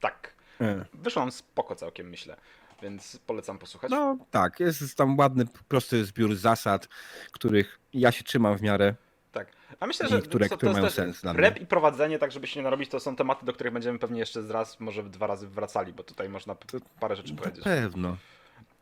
Tak. 0.00 0.31
E, 0.62 0.84
Wyszło 0.94 1.22
nam 1.22 1.32
spoko 1.32 1.74
całkiem, 1.76 2.08
myślę. 2.10 2.36
Więc 2.82 3.18
polecam 3.26 3.58
posłuchać. 3.58 3.90
No 3.90 4.16
tak, 4.30 4.60
jest 4.60 4.96
tam 4.96 5.18
ładny, 5.18 5.44
prosty 5.68 6.04
zbiór 6.04 6.34
zasad, 6.36 6.88
których 7.32 7.78
ja 7.92 8.12
się 8.12 8.24
trzymam 8.24 8.58
w 8.58 8.62
miarę. 8.62 8.94
Tak. 9.32 9.46
A 9.80 9.86
myślę, 9.86 10.08
że 10.08 10.22
które- 10.22 10.48
to, 10.48 10.56
które 10.56 10.70
to 10.70 10.74
mają 10.74 10.84
jest 10.84 10.96
też 10.96 11.04
sens 11.06 11.20
dla 11.22 11.34
prep 11.34 11.54
mnie. 11.54 11.62
i 11.62 11.66
prowadzenie, 11.66 12.18
tak 12.18 12.32
żeby 12.32 12.46
się 12.46 12.60
nie 12.60 12.64
narobić, 12.64 12.90
to 12.90 13.00
są 13.00 13.16
tematy, 13.16 13.46
do 13.46 13.52
których 13.52 13.72
będziemy 13.72 13.98
pewnie 13.98 14.20
jeszcze 14.20 14.42
raz, 14.48 14.80
może 14.80 15.02
dwa 15.02 15.26
razy 15.26 15.48
wracali, 15.48 15.92
bo 15.92 16.02
tutaj 16.02 16.28
można 16.28 16.56
parę 17.00 17.16
rzeczy 17.16 17.32
Na 17.34 17.38
powiedzieć. 17.42 17.64
pewno. 17.64 18.16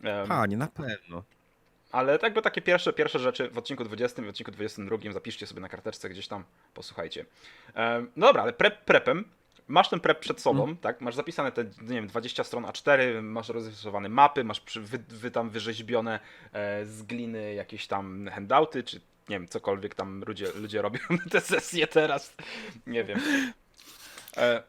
Em, 0.02 0.28
Panie, 0.28 0.56
na 0.56 0.66
pewno. 0.66 1.22
Ale 1.92 2.12
tak 2.18 2.22
jakby 2.22 2.42
takie 2.42 2.62
pierwsze, 2.62 2.92
pierwsze 2.92 3.18
rzeczy 3.18 3.48
w 3.50 3.58
odcinku 3.58 3.84
20 3.84 4.22
i 4.22 4.24
w 4.24 4.28
odcinku 4.28 4.50
22 4.52 5.12
zapiszcie 5.12 5.46
sobie 5.46 5.60
na 5.60 5.68
karteczce 5.68 6.08
gdzieś 6.10 6.28
tam, 6.28 6.44
posłuchajcie. 6.74 7.24
No 8.16 8.26
dobra, 8.26 8.42
ale 8.42 8.52
prep 8.52 8.84
prepem. 8.84 9.24
Masz 9.68 9.88
ten 9.88 10.00
prep 10.00 10.20
przed 10.20 10.40
sobą, 10.40 10.60
Mhm. 10.60 10.76
tak? 10.78 11.00
Masz 11.00 11.14
zapisane 11.14 11.52
te, 11.52 11.64
nie 11.64 11.70
wiem, 11.94 12.06
20 12.06 12.44
stron 12.44 12.64
A4, 12.64 13.22
masz 13.22 13.48
rozrysowane 13.48 14.08
mapy, 14.08 14.44
masz 14.44 14.60
przy, 14.60 14.80
wy, 14.80 14.98
wy 15.08 15.30
tam 15.30 15.50
wyrzeźbione 15.50 16.20
e, 16.52 16.86
z 16.86 17.02
gliny 17.02 17.54
jakieś 17.54 17.86
tam 17.86 18.28
handouty, 18.32 18.82
czy 18.82 18.96
nie 19.28 19.36
wiem, 19.38 19.48
cokolwiek 19.48 19.94
tam 19.94 20.22
ludzie, 20.26 20.46
ludzie 20.54 20.82
robią 20.82 21.00
na 21.24 21.30
te 21.30 21.40
sesje 21.40 21.86
teraz. 21.86 22.34
Nie 22.86 23.04
wiem. 23.04 23.20
E, 24.36 24.62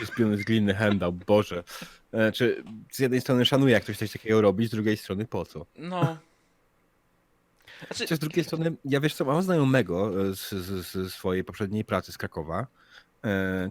jest 0.00 0.14
piony 0.14 0.36
z 0.36 0.44
gliny 0.44 0.74
handout, 0.74 1.14
Boże. 1.24 1.64
E, 2.12 2.32
Czy 2.32 2.64
z 2.90 2.98
jednej 2.98 3.20
strony 3.20 3.44
szanuję, 3.46 3.72
jak 3.74 3.82
ktoś 3.82 3.96
coś 3.98 4.12
takiego 4.12 4.40
robi, 4.40 4.66
z 4.66 4.70
drugiej 4.70 4.96
strony 4.96 5.26
po 5.26 5.44
co? 5.46 5.66
no. 5.76 6.16
Znaczy, 7.90 8.16
z 8.16 8.18
drugiej 8.18 8.44
strony, 8.44 8.72
ja 8.84 9.00
wiesz 9.00 9.14
co, 9.14 9.24
mam 9.24 9.42
znajomego 9.42 10.22
e, 10.30 10.34
z, 10.34 10.48
z, 10.50 10.86
z 10.86 11.12
swojej 11.14 11.44
poprzedniej 11.44 11.84
pracy 11.84 12.12
z 12.12 12.18
Krakowa, 12.18 12.66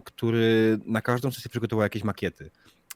który 0.04 0.78
na 0.86 1.02
każdą 1.02 1.30
sesję 1.30 1.50
przygotował 1.50 1.82
jakieś 1.82 2.04
makiety. 2.04 2.50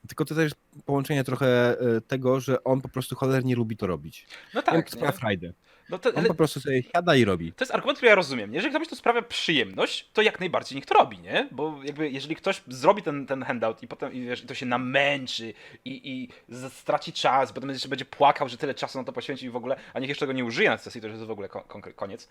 Tylko 0.09 0.25
to 0.25 0.35
też 0.35 0.53
połączenie 0.85 1.25
trochę 1.25 1.81
e, 1.81 2.01
tego, 2.01 2.41
że 2.41 2.65
on 2.65 2.81
po 2.81 2.89
prostu 2.89 3.17
cholernie 3.17 3.57
lubi 3.57 3.77
to 3.77 3.87
robić. 3.87 4.27
no 4.55 4.63
Tak, 4.63 4.75
to 4.75 4.81
nie? 4.81 4.87
sprawia 4.87 5.13
frajdę. 5.13 5.53
No 5.89 5.99
to, 5.99 6.09
On 6.11 6.19
ale 6.19 6.29
po 6.29 6.35
prostu 6.35 6.61
sobie 6.61 6.83
siada 6.83 7.17
i 7.17 7.25
robi. 7.25 7.53
To 7.53 7.65
jest 7.65 7.75
argument, 7.75 7.99
który 7.99 8.09
ja 8.09 8.15
rozumiem. 8.15 8.55
Jeżeli 8.55 8.73
komuś 8.73 8.89
to 8.89 8.97
sprawia 8.97 9.23
przyjemność, 9.23 10.11
to 10.13 10.23
jak 10.23 10.41
najbardziej 10.41 10.77
niech 10.77 10.87
to 10.87 10.95
robi, 10.95 11.19
nie? 11.19 11.49
Bo 11.53 11.81
jakby 11.85 12.11
jeżeli 12.11 12.37
ktoś 12.37 12.63
zrobi 12.69 13.03
ten, 13.03 13.27
ten 13.27 13.43
handout 13.43 13.83
i 13.83 13.89
potem 13.89 14.13
i 14.13 14.21
wiesz, 14.21 14.43
to 14.43 14.55
się 14.55 14.67
namęczy 14.67 15.55
i, 15.85 16.11
i 16.13 16.29
straci 16.71 17.13
czas, 17.13 17.53
potem 17.53 17.71
jeszcze 17.71 17.89
będzie 17.89 18.05
płakał, 18.05 18.49
że 18.49 18.57
tyle 18.57 18.75
czasu 18.75 18.99
na 18.99 19.05
to 19.05 19.13
poświęcił 19.13 19.49
i 19.49 19.53
w 19.53 19.57
ogóle, 19.57 19.77
a 19.95 20.01
niech 20.01 20.09
jeszcze 20.09 20.23
tego 20.27 20.33
nie 20.33 20.45
użyje 20.45 20.71
na 20.71 20.79
sesji, 20.79 21.01
to 21.01 21.07
już 21.07 21.15
jest 21.15 21.27
w 21.27 21.31
ogóle 21.31 21.49
koniec. 21.97 22.29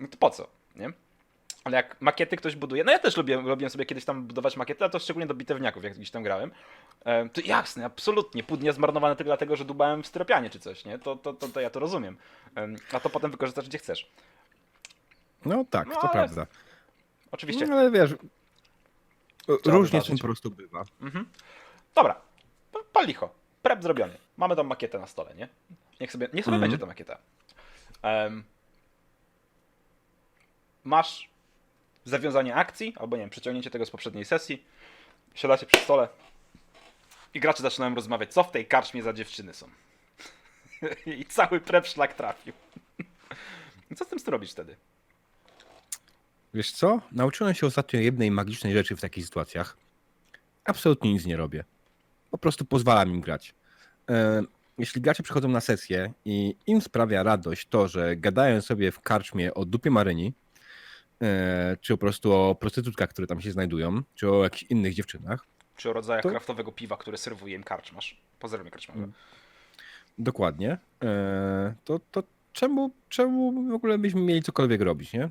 No 0.00 0.08
to 0.08 0.16
po 0.16 0.30
co, 0.30 0.48
nie? 0.76 0.92
Ale 1.64 1.76
jak 1.76 2.00
makiety 2.00 2.36
ktoś 2.36 2.56
buduje, 2.56 2.84
no 2.84 2.92
ja 2.92 2.98
też 2.98 3.16
lubię, 3.16 3.36
lubiłem 3.40 3.70
sobie 3.70 3.86
kiedyś 3.86 4.04
tam 4.04 4.26
budować 4.26 4.56
makiety, 4.56 4.84
a 4.84 4.88
to 4.88 4.98
szczególnie 4.98 5.26
do 5.26 5.34
bitewniaków, 5.34 5.84
jak 5.84 5.94
gdzieś 5.94 6.10
tam 6.10 6.22
grałem. 6.22 6.50
E, 7.04 7.28
To 7.28 7.40
jasne, 7.44 7.84
absolutnie, 7.84 8.42
pół 8.42 8.56
dnia 8.56 8.72
zmarnowane 8.72 9.16
tylko 9.16 9.28
dlatego, 9.28 9.56
że 9.56 9.64
dubałem 9.64 10.02
w 10.02 10.06
styropianie 10.06 10.50
czy 10.50 10.60
coś, 10.60 10.84
nie? 10.84 10.98
To, 10.98 11.16
to, 11.16 11.32
to, 11.32 11.48
to 11.48 11.60
ja 11.60 11.70
to 11.70 11.80
rozumiem. 11.80 12.16
Em, 12.54 12.76
A 12.92 13.00
to 13.00 13.10
potem 13.10 13.30
wykorzystasz 13.30 13.68
gdzie 13.68 13.78
chcesz. 13.78 14.10
No 15.44 15.64
tak, 15.70 15.88
No, 15.88 15.94
to 15.94 16.00
ale- 16.02 16.12
prawda. 16.12 16.46
Oczywiście. 17.32 17.66
No, 17.66 17.76
ale 17.76 17.90
wiesz, 17.90 18.14
różnie 19.66 20.02
tym 20.02 20.16
po 20.18 20.24
prostu 20.24 20.50
bywa. 20.50 20.84
Mhm. 21.00 21.28
Dobra, 21.94 22.14
p- 22.72 22.78
pal 22.92 23.06
licho. 23.06 23.34
Prep 23.62 23.82
zrobiony. 23.82 24.18
Mamy 24.36 24.56
tą 24.56 24.64
makietę 24.64 24.98
na 24.98 25.06
stole, 25.06 25.34
nie? 25.34 25.48
Niech 26.00 26.12
sobie, 26.12 26.28
niech 26.32 26.44
sobie 26.44 26.54
Mhm. 26.54 26.60
będzie 26.60 26.78
ta 26.78 26.86
makieta. 26.86 27.18
Em, 28.02 28.44
masz 30.84 31.30
zawiązanie 32.04 32.54
akcji, 32.54 32.94
albo 32.96 33.16
nie 33.16 33.22
wiem, 33.22 33.30
przeciągnięcie 33.30 33.70
tego 33.70 33.86
z 33.86 33.90
poprzedniej 33.90 34.24
sesji. 34.24 34.64
Siadacie 35.34 35.66
przy 35.66 35.80
stole 35.80 36.08
i 37.34 37.40
gracze 37.40 37.62
zaczynają 37.62 37.94
rozmawiać, 37.94 38.32
co 38.32 38.44
w 38.44 38.50
tej 38.50 38.66
karczmie 38.66 39.02
za 39.02 39.12
dziewczyny 39.12 39.54
są. 39.54 39.66
I 41.18 41.24
cały 41.24 41.60
prep 41.60 41.86
szlak 41.86 42.14
trafił. 42.14 42.52
Co 43.96 44.04
z 44.04 44.08
tym 44.08 44.18
robisz 44.26 44.52
wtedy? 44.52 44.76
Wiesz 46.54 46.72
co? 46.72 47.00
Nauczyłem 47.12 47.54
się 47.54 47.66
ostatnio 47.66 48.00
jednej 48.00 48.30
magicznej 48.30 48.72
rzeczy 48.72 48.96
w 48.96 49.00
takich 49.00 49.24
sytuacjach. 49.24 49.76
Absolutnie 50.64 51.12
nic 51.12 51.26
nie 51.26 51.36
robię. 51.36 51.64
Po 52.30 52.38
prostu 52.38 52.64
pozwalam 52.64 53.10
im 53.10 53.20
grać. 53.20 53.54
E, 54.10 54.42
Jeśli 54.78 55.00
gracze 55.00 55.22
przychodzą 55.22 55.48
na 55.48 55.60
sesję 55.60 56.12
i 56.24 56.56
im 56.66 56.80
sprawia 56.80 57.22
radość 57.22 57.66
to, 57.68 57.88
że 57.88 58.16
gadają 58.16 58.60
sobie 58.60 58.92
w 58.92 59.00
karczmie 59.00 59.54
o 59.54 59.64
dupie 59.64 59.90
Maryni, 59.90 60.32
czy 61.80 61.92
po 61.94 61.98
prostu 61.98 62.32
o 62.32 62.54
prostytutkach, 62.54 63.08
które 63.10 63.26
tam 63.26 63.40
się 63.40 63.52
znajdują, 63.52 64.02
czy 64.14 64.30
o 64.30 64.42
jakichś 64.44 64.62
innych 64.62 64.94
dziewczynach, 64.94 65.46
Czy 65.76 65.90
o 65.90 65.92
rodzajach 65.92 66.22
To- 66.22 66.30
kraftowego 66.30 66.72
piwa, 66.72 66.96
które 66.96 67.18
serwuje 67.18 67.54
im 67.54 67.62
karczmasz? 67.64 68.20
Pozdrawiam 68.38 68.70
karczmarza. 68.70 68.98
Mm. 68.98 69.12
dokładnie, 70.18 70.78
e, 71.04 71.74
to, 71.84 72.00
to 72.10 72.22
czemu, 72.52 72.90
czemu 73.08 73.68
w 73.70 73.74
ogóle 73.74 73.98
byśmy 73.98 74.20
mieli 74.20 74.42
cokolwiek 74.42 74.80
robić, 74.80 75.12
nie? 75.12 75.30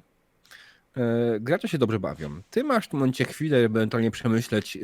E, 0.97 1.39
Gracze 1.39 1.67
się 1.67 1.77
dobrze 1.77 1.99
bawią. 1.99 2.41
Ty 2.51 2.63
masz 2.63 2.85
w 2.85 2.89
tym 2.89 2.99
momencie 2.99 3.25
chwilę, 3.25 3.61
żeby 3.61 3.79
ewentualnie 3.79 4.11
przemyśleć, 4.11 4.77
e, 4.77 4.79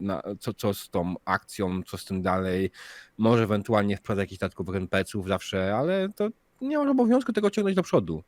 na, 0.00 0.22
co, 0.40 0.54
co 0.54 0.74
z 0.74 0.90
tą 0.90 1.14
akcją, 1.24 1.82
co 1.82 1.98
z 1.98 2.04
tym 2.04 2.22
dalej. 2.22 2.70
Może 3.18 3.42
ewentualnie 3.44 3.96
wprowadzać 3.96 4.22
jakichś 4.22 4.38
dodatkowych 4.40 4.76
NPC-ów 4.76 5.28
zawsze, 5.28 5.76
ale 5.76 6.08
to 6.16 6.28
nie 6.60 6.78
masz 6.78 6.88
obowiązku 6.88 7.32
tego 7.32 7.50
ciągnąć 7.50 7.76
do 7.76 7.82
przodu. 7.82 8.22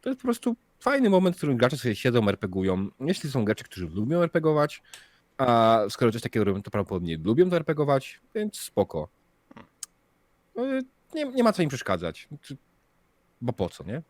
To 0.00 0.08
jest 0.10 0.20
po 0.20 0.26
prostu 0.26 0.56
fajny 0.82 1.10
moment, 1.10 1.36
w 1.36 1.38
którym 1.38 1.56
gracze 1.56 1.76
sobie 1.76 1.96
siedzą, 1.96 2.28
RPGują. 2.28 2.88
Jeśli 3.00 3.30
są 3.30 3.44
gracze, 3.44 3.64
którzy 3.64 3.86
lubią 3.86 4.22
RPGować, 4.22 4.82
a 5.38 5.78
skoro 5.88 6.12
coś 6.12 6.22
takiego 6.22 6.44
robią, 6.44 6.62
to 6.62 6.70
prawdopodobnie 6.70 7.18
lubią 7.24 7.50
to 7.50 7.56
RPGować, 7.56 8.20
więc 8.34 8.60
spoko. 8.60 9.08
No, 10.56 10.62
Nie, 11.14 11.24
nie 11.24 11.44
ma 11.44 11.52
co 11.52 11.62
im 11.62 11.68
przeszkadzać. 11.68 12.28
Bo 13.40 13.52
po 13.52 13.68
co, 13.68 13.84
nie? 13.84 14.02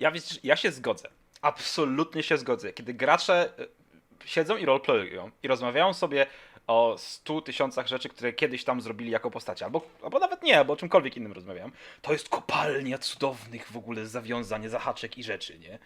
Ja, 0.00 0.12
ja 0.42 0.56
się 0.56 0.72
zgodzę. 0.72 1.08
Absolutnie 1.42 2.22
się 2.22 2.38
zgodzę. 2.38 2.72
Kiedy 2.72 2.94
gracze 2.94 3.52
y, 3.58 3.68
siedzą 4.24 4.56
i 4.56 4.64
roleplayują 4.64 5.30
i 5.42 5.48
rozmawiają 5.48 5.94
sobie 5.94 6.26
o 6.68 6.98
100 6.98 7.40
tysiącach 7.40 7.86
rzeczy, 7.86 8.08
które 8.08 8.32
kiedyś 8.32 8.64
tam 8.64 8.80
zrobili 8.80 9.10
jako 9.10 9.30
postacie, 9.30 9.64
albo, 9.64 9.82
albo 10.02 10.18
nawet 10.18 10.42
nie, 10.42 10.58
albo 10.58 10.72
o 10.72 10.76
czymkolwiek 10.76 11.16
innym 11.16 11.32
rozmawiają, 11.32 11.70
to 12.02 12.12
jest 12.12 12.28
kopalnia 12.28 12.98
cudownych 12.98 13.72
w 13.72 13.76
ogóle 13.76 14.06
zawiązań, 14.06 14.68
zahaczek 14.68 15.18
i 15.18 15.24
rzeczy, 15.24 15.58
nie? 15.58 15.78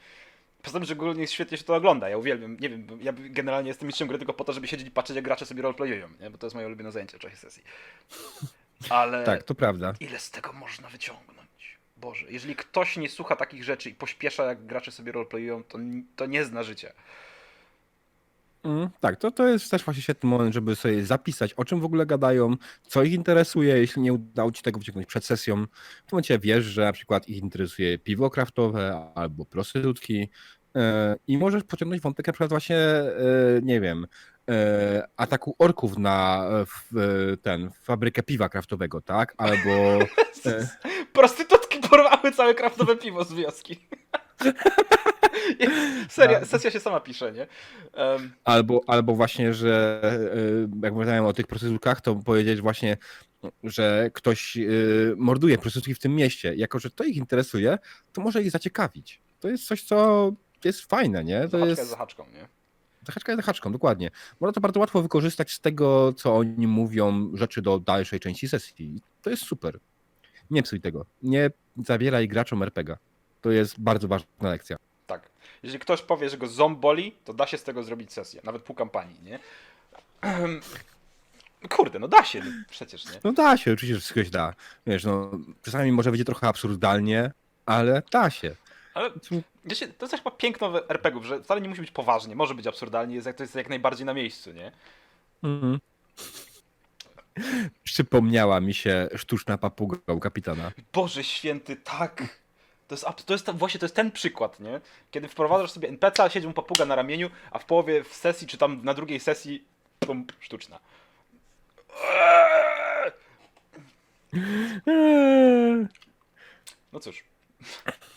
Poza 0.62 0.79
tym, 0.79 0.87
że 0.87 0.95
ogólnie 0.95 1.27
świetnie 1.27 1.59
się 1.59 1.65
to 1.65 1.75
ogląda, 1.75 2.09
ja 2.09 2.19
uwielbiam, 2.19 2.57
nie 2.61 2.69
wiem, 2.71 2.87
ja 3.01 3.12
generalnie 3.17 3.69
jestem 3.69 3.87
mistrzem 3.87 4.09
gry 4.09 4.19
tylko 4.19 4.33
po 4.33 4.45
to, 4.45 4.53
żeby 4.53 4.69
siedzieć 4.69 4.89
i 4.89 4.91
patrzeć, 4.91 5.17
jak 5.17 5.25
gracze 5.25 5.47
sobie 5.47 5.62
roleplayują, 5.62 6.09
nie? 6.21 6.31
Bo 6.31 6.39
to 6.39 6.47
jest 6.47 6.55
moje 6.55 6.67
ulubione 6.67 6.93
zajęcie 6.93 7.17
w 7.17 7.21
czasie 7.21 7.37
sesji. 7.37 7.62
Ale... 8.91 9.25
Tak, 9.25 9.43
to 9.43 9.55
prawda. 9.55 9.95
Ile 10.01 10.19
z 10.19 10.31
tego 10.31 10.53
można 10.53 10.89
wyciągnąć? 10.89 11.79
Boże, 11.97 12.27
jeżeli 12.29 12.57
ktoś 12.57 12.97
nie 12.97 13.09
słucha 13.09 13.37
takich 13.37 13.65
rzeczy 13.65 13.91
i 13.91 13.95
pośpiesza, 13.95 14.45
jak 14.45 14.67
gracze 14.67 14.93
sobie 14.93 15.12
roleplayują, 15.12 15.65
to, 15.65 15.79
to 16.17 16.27
nie 16.27 16.45
zna 16.45 16.62
życia. 16.62 16.93
Mm, 18.64 18.90
tak, 19.00 19.16
to, 19.16 19.31
to 19.31 19.47
jest 19.49 19.71
też 19.71 19.85
właśnie 19.85 20.02
świetny 20.02 20.28
moment, 20.28 20.54
żeby 20.54 20.76
sobie 20.76 21.04
zapisać, 21.04 21.54
o 21.54 21.64
czym 21.64 21.81
w 21.81 21.85
ogóle 21.85 22.07
gadają, 22.07 22.57
co 22.83 23.02
ich 23.02 23.12
interesuje, 23.12 23.78
jeśli 23.78 24.02
nie 24.02 24.12
udało 24.12 24.52
ci 24.52 24.62
tego 24.62 24.78
wyciągnąć 24.78 25.09
przed 25.09 25.25
sesją. 25.25 25.57
W 25.57 25.66
tym 25.66 26.09
momencie 26.12 26.38
wiesz, 26.38 26.64
że 26.64 26.85
na 26.85 26.92
przykład 26.92 27.28
ich 27.28 27.37
interesuje 27.37 27.99
piwo 27.99 28.31
kraftowe 28.31 29.12
albo 29.14 29.45
prostytutki 29.45 30.28
e, 30.76 31.16
i 31.26 31.38
możesz 31.38 31.64
pociągnąć 31.64 32.02
wątek 32.02 32.26
na 32.26 32.33
przykład 32.33 32.50
właśnie, 32.50 32.76
e, 32.76 33.12
nie 33.62 33.81
wiem, 33.81 34.07
e, 34.50 35.09
ataku 35.16 35.57
orków 35.59 35.99
na 35.99 36.49
ten, 37.42 37.71
fabrykę 37.83 38.23
piwa 38.23 38.49
kraftowego, 38.49 39.00
tak? 39.00 39.35
Albo... 39.37 39.99
Prostytutki 41.12 41.78
porwały 41.90 42.33
całe 42.33 42.54
kraftowe 42.54 42.97
piwo 42.97 43.25
z 43.25 43.33
wioski. 43.33 43.88
Seria, 46.09 46.39
Tak. 46.41 46.49
sesja 46.49 46.71
się 46.71 46.81
sama 46.81 47.01
pisze, 47.01 47.33
nie? 47.33 47.47
Em, 47.95 48.33
Albo, 48.45 48.81
albo 48.87 49.15
właśnie, 49.15 49.55
że 49.55 50.01
e, 50.05 50.83
jak 50.83 50.95
mówiłem 50.95 51.25
o 51.25 51.33
tych 51.33 51.47
prostytutkach, 51.47 52.01
to 52.01 52.15
powiedzieć 52.15 52.61
właśnie, 52.61 52.97
że 53.65 54.11
ktoś 54.13 54.57
e, 54.57 54.61
morduje 55.17 55.59
prostytutki 55.59 55.95
w 55.95 55.99
tym 55.99 56.15
mieście. 56.15 56.55
Jako, 56.55 56.79
że 56.79 56.91
to 56.91 57.05
ich 57.05 57.17
interesuje, 57.17 57.79
to 58.13 58.21
może 58.21 58.43
ich 58.43 58.51
zaciekawić. 58.51 59.21
To 59.41 59.49
jest 59.49 59.67
coś, 59.67 59.83
co 59.83 60.33
jest 60.65 60.81
fajne, 60.83 61.25
nie? 61.25 61.41
To 61.41 61.49
zahaczka 61.49 61.67
jest... 61.67 61.79
jest 61.79 61.91
zahaczką, 61.91 62.25
nie? 62.35 62.49
Zahaczka 63.07 63.33
jest 63.33 63.43
zahaczką, 63.43 63.73
dokładnie. 63.73 64.11
Można 64.41 64.53
to 64.53 64.61
bardzo 64.61 64.81
łatwo 64.81 65.03
wykorzystać 65.03 65.51
z 65.51 65.61
tego, 65.61 66.13
co 66.13 66.37
oni 66.37 66.67
mówią, 66.67 67.31
rzeczy 67.35 67.63
do 67.63 67.79
dalszej 67.79 68.21
części 68.21 68.49
sesji. 68.49 69.01
To 69.23 69.31
jest 69.31 69.43
super. 69.43 69.79
Nie 70.51 70.63
psuj 70.63 70.81
tego. 70.81 71.07
Nie 71.23 71.51
zabieraj 71.87 72.29
graczom 72.29 72.63
RPG. 72.63 72.97
To 73.41 73.51
jest 73.51 73.81
bardzo 73.81 74.09
ważna 74.09 74.27
lekcja. 74.51 74.77
Jeżeli 75.63 75.79
ktoś 75.79 76.03
powie, 76.03 76.31
że 76.31 76.39
go 76.39 76.47
ząb 76.47 76.79
boli, 76.79 77.13
to 77.25 77.35
da 77.35 77.47
się 77.47 77.59
z 77.59 77.63
tego 77.63 77.83
zrobić 77.83 78.13
sesję. 78.13 78.41
Nawet 78.45 78.63
pół 78.63 78.77
kampanii, 78.77 79.23
nie? 79.23 79.39
Kurde, 81.77 81.99
no 81.99 82.09
da 82.09 82.25
się, 82.25 82.41
no 82.41 82.51
przecież, 82.71 83.05
nie? 83.05 83.21
No 83.25 83.33
da 83.33 83.57
się, 83.57 83.73
oczywiście, 83.73 83.95
że 83.95 84.01
wszystko 84.01 84.25
się 84.25 84.31
da. 84.31 84.55
Wiesz, 84.87 85.05
no, 85.05 85.31
czasami 85.63 85.93
może 85.93 86.11
będzie 86.11 86.25
trochę 86.25 86.49
absurdalnie, 86.49 87.33
ale 87.67 88.03
da 88.11 88.31
się. 88.31 88.57
Ale 88.95 89.11
wiecie, 89.65 89.89
to 89.89 90.07
jest 90.07 90.17
chyba 90.17 90.31
piękno 90.31 90.89
RPGów, 90.89 91.25
że 91.25 91.43
wcale 91.43 91.61
nie 91.61 91.69
musi 91.69 91.81
być 91.81 91.91
poważnie, 91.91 92.37
może 92.37 92.55
być 92.55 92.67
absurdalnie, 92.67 93.15
jest 93.15 93.27
jak 93.27 93.37
to 93.37 93.43
jest 93.43 93.55
jak 93.55 93.69
najbardziej 93.69 94.07
na 94.07 94.15
miejscu, 94.15 94.53
nie? 94.53 94.73
Mhm. 95.43 95.79
Przypomniała 97.85 98.61
mi 98.61 98.75
się 98.75 99.09
sztuczna 99.17 99.59
papuga 99.59 99.99
u 100.07 100.21
kapitana. 100.21 100.73
Boże 100.93 101.25
święty, 101.25 101.77
tak! 101.77 102.42
To 102.97 103.09
jest, 103.09 103.27
to 103.27 103.33
jest 103.35 103.51
właśnie 103.51 103.81
to 103.81 103.87
jest 103.87 103.97
ten 103.97 104.11
przykład, 104.11 104.61
nie? 104.61 104.81
Kiedy 105.11 105.29
wprowadzasz 105.29 105.71
sobie 105.71 105.89
NPC, 105.89 106.31
siedzi 106.31 106.47
mu 106.47 106.53
papuga 106.53 106.85
na 106.85 106.95
ramieniu, 106.95 107.31
a 107.51 107.59
w 107.59 107.65
połowie 107.65 108.05
w 108.05 108.15
sesji, 108.15 108.47
czy 108.47 108.59
tam 108.59 108.85
na 108.85 108.95
drugiej 108.95 109.21
sesji, 109.21 109.65
pum, 110.01 110.27
sztuczna. 110.41 110.79
No 116.93 117.01
cóż, 117.01 117.25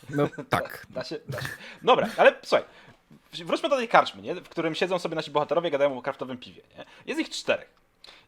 No 0.10 0.30
tak. 0.50 0.86
da 0.90 1.04
się, 1.04 1.20
da 1.28 1.42
się. 1.42 1.48
Dobra, 1.82 2.10
ale 2.18 2.36
słuchaj, 2.44 2.66
wróćmy 3.34 3.70
do 3.70 3.78
tej 3.78 3.88
karczmy, 3.88 4.22
nie? 4.22 4.36
w 4.36 4.50
którym 4.50 4.76
siedzą 4.76 5.00
sobie 5.00 5.16
nasi 5.16 5.32
bohaterowie, 5.32 5.72
gadają 5.72 5.98
o 5.98 6.02
kraftowym 6.02 6.38
piwie. 6.38 6.62
Nie? 6.78 6.86
Jest 7.06 7.20
ich 7.22 7.30
czterech. 7.30 7.85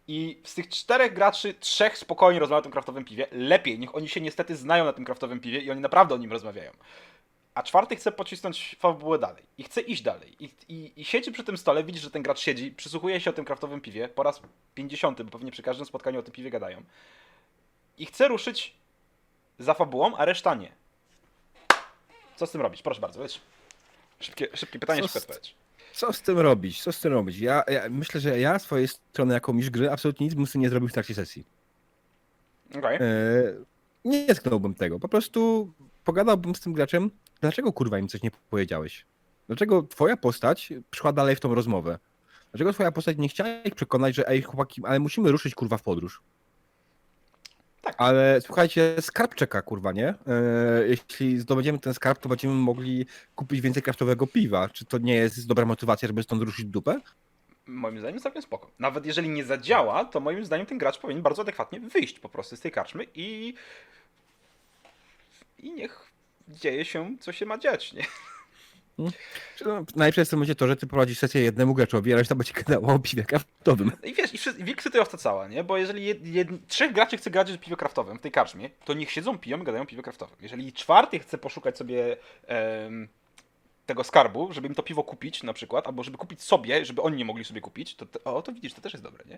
I 0.08 0.42
z 0.44 0.54
tych 0.54 0.70
czterech 0.70 1.14
graczy, 1.14 1.54
trzech 1.54 1.98
spokojnie 1.98 2.40
rozmawia 2.40 2.60
o 2.60 2.62
tym 2.62 2.72
kraftowym 2.72 3.06
piwie. 3.06 3.28
Lepiej, 3.32 3.80
niech 3.80 3.96
oni 3.96 4.10
się 4.10 4.22
niestety 4.22 4.56
znają 4.56 4.86
na 4.86 4.94
tym 4.94 5.06
kraftowym 5.06 5.40
piwie 5.40 5.60
i 5.60 5.72
oni 5.72 5.82
naprawdę 5.82 6.16
o 6.16 6.18
nim 6.18 6.32
rozmawiają. 6.32 6.72
A 7.56 7.64
czwarty 7.64 7.96
chce 7.96 8.12
pocisnąć 8.12 8.76
fabułę 8.80 9.20
dalej. 9.20 9.44
I 9.58 9.64
chce 9.64 9.82
iść 9.82 10.02
dalej. 10.02 10.36
I, 10.40 10.50
i, 10.70 11.02
I 11.02 11.06
siedzi 11.06 11.32
przy 11.32 11.44
tym 11.44 11.58
stole, 11.58 11.84
widzi, 11.84 12.00
że 12.00 12.12
ten 12.12 12.24
gracz 12.24 12.40
siedzi, 12.40 12.72
przysłuchuje 12.72 13.22
się 13.22 13.30
o 13.30 13.34
tym 13.34 13.46
kraftowym 13.46 13.82
piwie 13.82 14.08
po 14.08 14.24
raz 14.24 14.42
50, 14.76 15.22
bo 15.22 15.32
pewnie 15.32 15.52
przy 15.52 15.64
każdym 15.64 15.86
spotkaniu 15.86 16.20
o 16.20 16.24
tym 16.24 16.34
piwie 16.34 16.50
gadają. 16.50 16.84
I 17.98 18.06
chce 18.06 18.28
ruszyć 18.28 18.74
za 19.60 19.74
fabułą, 19.74 20.18
a 20.18 20.26
reszta 20.26 20.56
nie. 20.56 20.72
Co 22.36 22.48
z 22.48 22.52
tym 22.52 22.62
robić? 22.62 22.82
Proszę 22.82 23.02
bardzo, 23.02 23.22
wiesz. 23.22 23.42
Szybkie, 24.20 24.48
szybkie 24.54 24.80
pytanie, 24.80 25.04
szybka 25.04 25.20
odpowiedź. 25.20 25.56
Co 25.98 26.14
z 26.14 26.22
tym 26.22 26.40
robić? 26.40 26.84
Co 26.84 26.92
z 26.92 27.00
tym 27.00 27.14
robić? 27.14 27.40
Ja, 27.40 27.64
ja 27.68 27.90
myślę, 27.90 28.22
że 28.22 28.40
ja 28.40 28.60
z 28.60 28.64
swojej 28.64 28.88
strony 28.88 29.34
jako 29.34 29.54
mistrz 29.54 29.70
gry 29.70 29.92
absolutnie 29.92 30.26
nic 30.26 30.36
bym 30.36 30.46
tym 30.46 30.62
nie 30.62 30.70
zrobił 30.70 30.90
w 30.90 30.94
trakcie 30.94 31.16
sesji. 31.16 31.46
Okej. 32.78 32.98
E, 32.98 33.02
nie 34.06 34.36
tknąłbym 34.36 34.76
tego. 34.76 35.00
Po 35.00 35.08
prostu 35.08 35.74
pogadałbym 36.04 36.56
z 36.56 36.60
tym 36.60 36.74
graczem, 36.74 37.12
dlaczego 37.42 37.74
kurwa 37.74 38.00
im 38.00 38.08
coś 38.08 38.24
nie 38.24 38.32
powiedziałeś? 38.50 39.06
Dlaczego 39.48 39.84
twoja 39.84 40.18
postać 40.18 40.74
szła 40.96 41.14
dalej 41.14 41.36
w 41.36 41.40
tą 41.40 41.56
rozmowę? 41.56 42.00
Dlaczego 42.52 42.74
twoja 42.74 42.92
postać 42.92 43.18
nie 43.18 43.30
chciała 43.30 43.50
ich 43.50 43.76
przekonać, 43.76 44.16
że 44.16 44.28
ej 44.28 44.42
chłopaki, 44.42 44.82
ale 44.86 45.00
musimy 45.00 45.32
ruszyć 45.32 45.56
kurwa 45.56 45.78
w 45.78 45.84
podróż? 45.84 46.22
Tak. 47.88 47.96
Ale 47.98 48.42
słuchajcie, 48.42 48.96
skarb 49.02 49.36
czeka 49.36 49.62
kurwa, 49.62 49.92
nie? 49.92 50.08
E, 50.08 50.16
jeśli 50.88 51.40
zdobędziemy 51.40 51.80
ten 51.80 51.94
skarb, 51.94 52.20
to 52.20 52.30
będziemy 52.30 52.54
mogli 52.54 53.06
kupić 53.36 53.62
więcej 53.62 53.84
kraftowego 53.84 54.28
piwa. 54.28 54.70
Czy 54.70 54.86
to 54.86 54.98
nie 54.98 55.16
jest 55.16 55.48
dobra 55.48 55.66
motywacja, 55.66 56.08
żeby 56.08 56.24
stąd 56.24 56.42
ruszyć 56.42 56.66
dupę? 56.66 57.00
Moim 57.68 58.00
zdaniem 58.00 58.20
całkiem 58.20 58.42
spoko. 58.42 58.72
Nawet 58.80 59.06
jeżeli 59.06 59.30
nie 59.30 59.46
zadziała, 59.46 60.06
to 60.06 60.20
moim 60.20 60.46
zdaniem 60.46 60.66
ten 60.66 60.78
gracz 60.78 61.00
powinien 61.00 61.24
bardzo 61.24 61.42
adekwatnie 61.42 61.80
wyjść 61.80 62.20
po 62.20 62.30
prostu 62.30 62.56
z 62.56 62.60
tej 62.60 62.72
karczmy 62.72 63.06
i. 63.16 63.54
I 65.60 65.72
niech 65.72 66.12
dzieje 66.48 66.86
się, 66.86 67.18
co 67.20 67.32
się 67.32 67.46
ma 67.46 67.58
dziać, 67.58 67.94
nie? 67.94 68.04
Czy 69.56 69.66
No, 69.66 69.86
najlepsze 69.96 70.22
jest 70.22 70.30
w 70.30 70.32
tym 70.32 70.40
momencie 70.40 70.56
to, 70.56 70.68
że 70.68 70.76
ty 70.76 70.88
prowadzisz 70.88 71.20
sesję 71.20 71.42
jednemu 71.42 71.74
graczowi, 71.74 72.14
a 72.14 72.16
reszta 72.16 72.36
będzie 72.36 72.54
gadała 72.54 72.94
o 72.94 73.00
piwie 73.00 73.24
kraftowym. 73.24 73.92
I 74.04 74.14
wiesz, 74.14 74.34
i, 74.34 74.38
wszyscy, 74.38 74.62
i 74.62 74.64
wiksy 74.64 74.90
cała, 75.18 75.48
nie? 75.48 75.64
Bo 75.64 75.78
jeżeli 75.78 76.06
jed, 76.06 76.28
jed, 76.28 76.48
trzech 76.68 76.94
graczy 76.94 77.18
chce 77.18 77.30
grać 77.30 77.52
w 77.52 77.58
piwie 77.58 77.76
kraftowym 77.76 78.18
w 78.18 78.22
tej 78.22 78.32
karczmie, 78.32 78.70
to 78.86 78.94
niech 78.94 79.12
siedzą, 79.12 79.38
piją 79.38 79.62
i 79.62 79.64
gadają 79.64 79.84
o 79.84 79.88
piwie 79.88 80.04
kraftowym. 80.04 80.38
Jeżeli 80.42 80.74
czwarty 80.74 81.20
chce 81.20 81.38
poszukać 81.38 81.78
sobie 81.78 82.18
em, 82.48 83.08
tego 83.86 84.04
skarbu, 84.04 84.54
żeby 84.54 84.68
im 84.68 84.76
to 84.76 84.84
piwo 84.84 85.04
kupić 85.04 85.44
na 85.44 85.54
przykład, 85.54 85.88
albo 85.88 86.04
żeby 86.04 86.18
kupić 86.18 86.42
sobie, 86.42 86.86
żeby 86.86 87.02
oni 87.02 87.18
nie 87.18 87.26
mogli 87.26 87.46
sobie 87.46 87.62
kupić, 87.62 87.96
to, 87.96 88.06
to 88.06 88.36
o, 88.36 88.42
to 88.42 88.54
widzisz, 88.54 88.74
to 88.74 88.82
też 88.82 88.94
jest 88.94 89.04
dobre, 89.04 89.26
nie? 89.30 89.38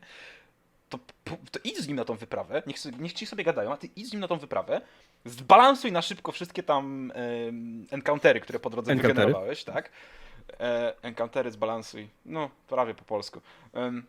To, 0.89 0.99
to 1.51 1.59
idź 1.63 1.77
z 1.77 1.87
nim 1.87 1.97
na 1.97 2.05
tą 2.05 2.15
wyprawę, 2.15 2.63
niech, 2.67 2.77
niech 2.99 3.13
ci 3.13 3.25
sobie 3.25 3.43
gadają, 3.43 3.73
a 3.73 3.77
ty 3.77 3.89
idź 3.95 4.09
z 4.09 4.11
nim 4.11 4.19
na 4.21 4.27
tą 4.27 4.37
wyprawę, 4.37 4.81
zbalansuj 5.25 5.91
na 5.91 6.01
szybko 6.01 6.31
wszystkie 6.31 6.63
tam 6.63 7.11
em, 7.15 7.87
encountery, 7.91 8.39
które 8.39 8.59
po 8.59 8.69
drodze 8.69 8.91
Encountery. 8.91 9.13
wygenerowałeś, 9.13 9.63
tak? 9.63 9.89
E, 10.59 10.93
encountery 11.01 11.51
zbalansuj. 11.51 12.07
No, 12.25 12.49
prawie 12.67 12.93
po 12.93 13.03
polsku. 13.03 13.41
Em, 13.73 14.05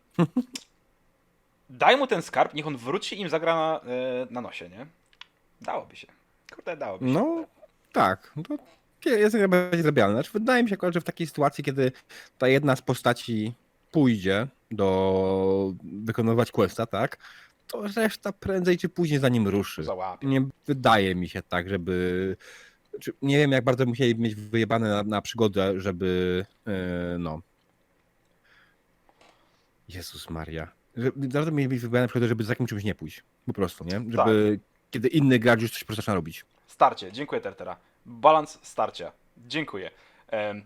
daj 1.70 1.96
mu 1.96 2.06
ten 2.06 2.22
skarb, 2.22 2.54
niech 2.54 2.66
on 2.66 2.76
wróci 2.76 3.16
i 3.16 3.20
im 3.20 3.28
zagra 3.28 3.54
na, 3.54 3.80
e, 3.80 4.26
na 4.30 4.40
nosie, 4.40 4.68
nie? 4.68 4.86
Dałoby 5.60 5.96
się. 5.96 6.06
Kurde, 6.54 6.76
dałoby 6.76 7.06
się. 7.06 7.12
No, 7.12 7.44
tak. 7.92 8.32
To 9.00 9.08
jest 9.10 9.34
jak 9.34 9.50
najbardziej 9.50 9.82
zrobione. 9.82 10.12
Znaczy, 10.12 10.30
wydaje 10.32 10.62
mi 10.62 10.68
się 10.68 10.74
akurat, 10.74 10.94
że 10.94 11.00
w 11.00 11.04
takiej 11.04 11.26
sytuacji, 11.26 11.64
kiedy 11.64 11.92
ta 12.38 12.48
jedna 12.48 12.76
z 12.76 12.82
postaci 12.82 13.52
pójdzie 13.90 14.46
do 14.70 15.74
wykonywać 15.82 16.50
questa, 16.50 16.86
tak, 16.86 17.18
to 17.66 17.82
reszta 17.96 18.32
prędzej 18.32 18.78
czy 18.78 18.88
później 18.88 19.18
za 19.20 19.28
nim 19.28 19.48
ruszy. 19.48 19.84
Załapie. 19.84 20.26
Nie 20.26 20.46
wydaje 20.66 21.14
mi 21.14 21.28
się 21.28 21.42
tak, 21.42 21.68
żeby... 21.68 22.36
Czy, 23.00 23.12
nie 23.22 23.38
wiem, 23.38 23.52
jak 23.52 23.64
bardzo 23.64 23.86
musieli 23.86 24.16
mieć 24.16 24.34
wyjebane 24.34 24.88
na, 24.88 25.02
na 25.02 25.22
przygodę, 25.22 25.80
żeby... 25.80 26.46
Yy, 26.66 26.72
no... 27.18 27.40
Jezus 29.88 30.30
Maria. 30.30 30.68
Że- 30.96 31.12
Naprawdę 31.16 31.52
mieli 31.52 31.68
mieć 31.68 31.80
wyjebane 31.80 32.02
na 32.02 32.08
przygodę, 32.08 32.28
żeby 32.28 32.44
z 32.44 32.48
takim 32.48 32.66
czymś 32.66 32.84
nie 32.84 32.94
pójść. 32.94 33.22
Po 33.46 33.52
prostu, 33.52 33.84
nie? 33.84 34.04
Żeby... 34.08 34.60
Kiedy 34.90 35.08
inny 35.08 35.38
gracz 35.38 35.60
już 35.60 35.70
coś 35.70 35.80
po 35.80 35.86
prostu 35.86 36.02
zaczyna 36.02 36.14
robić. 36.14 36.44
Starcie, 36.66 37.12
dziękuję 37.12 37.40
Tertera. 37.40 37.76
Balans 38.06 38.58
starcia, 38.62 39.12
dziękuję. 39.46 39.90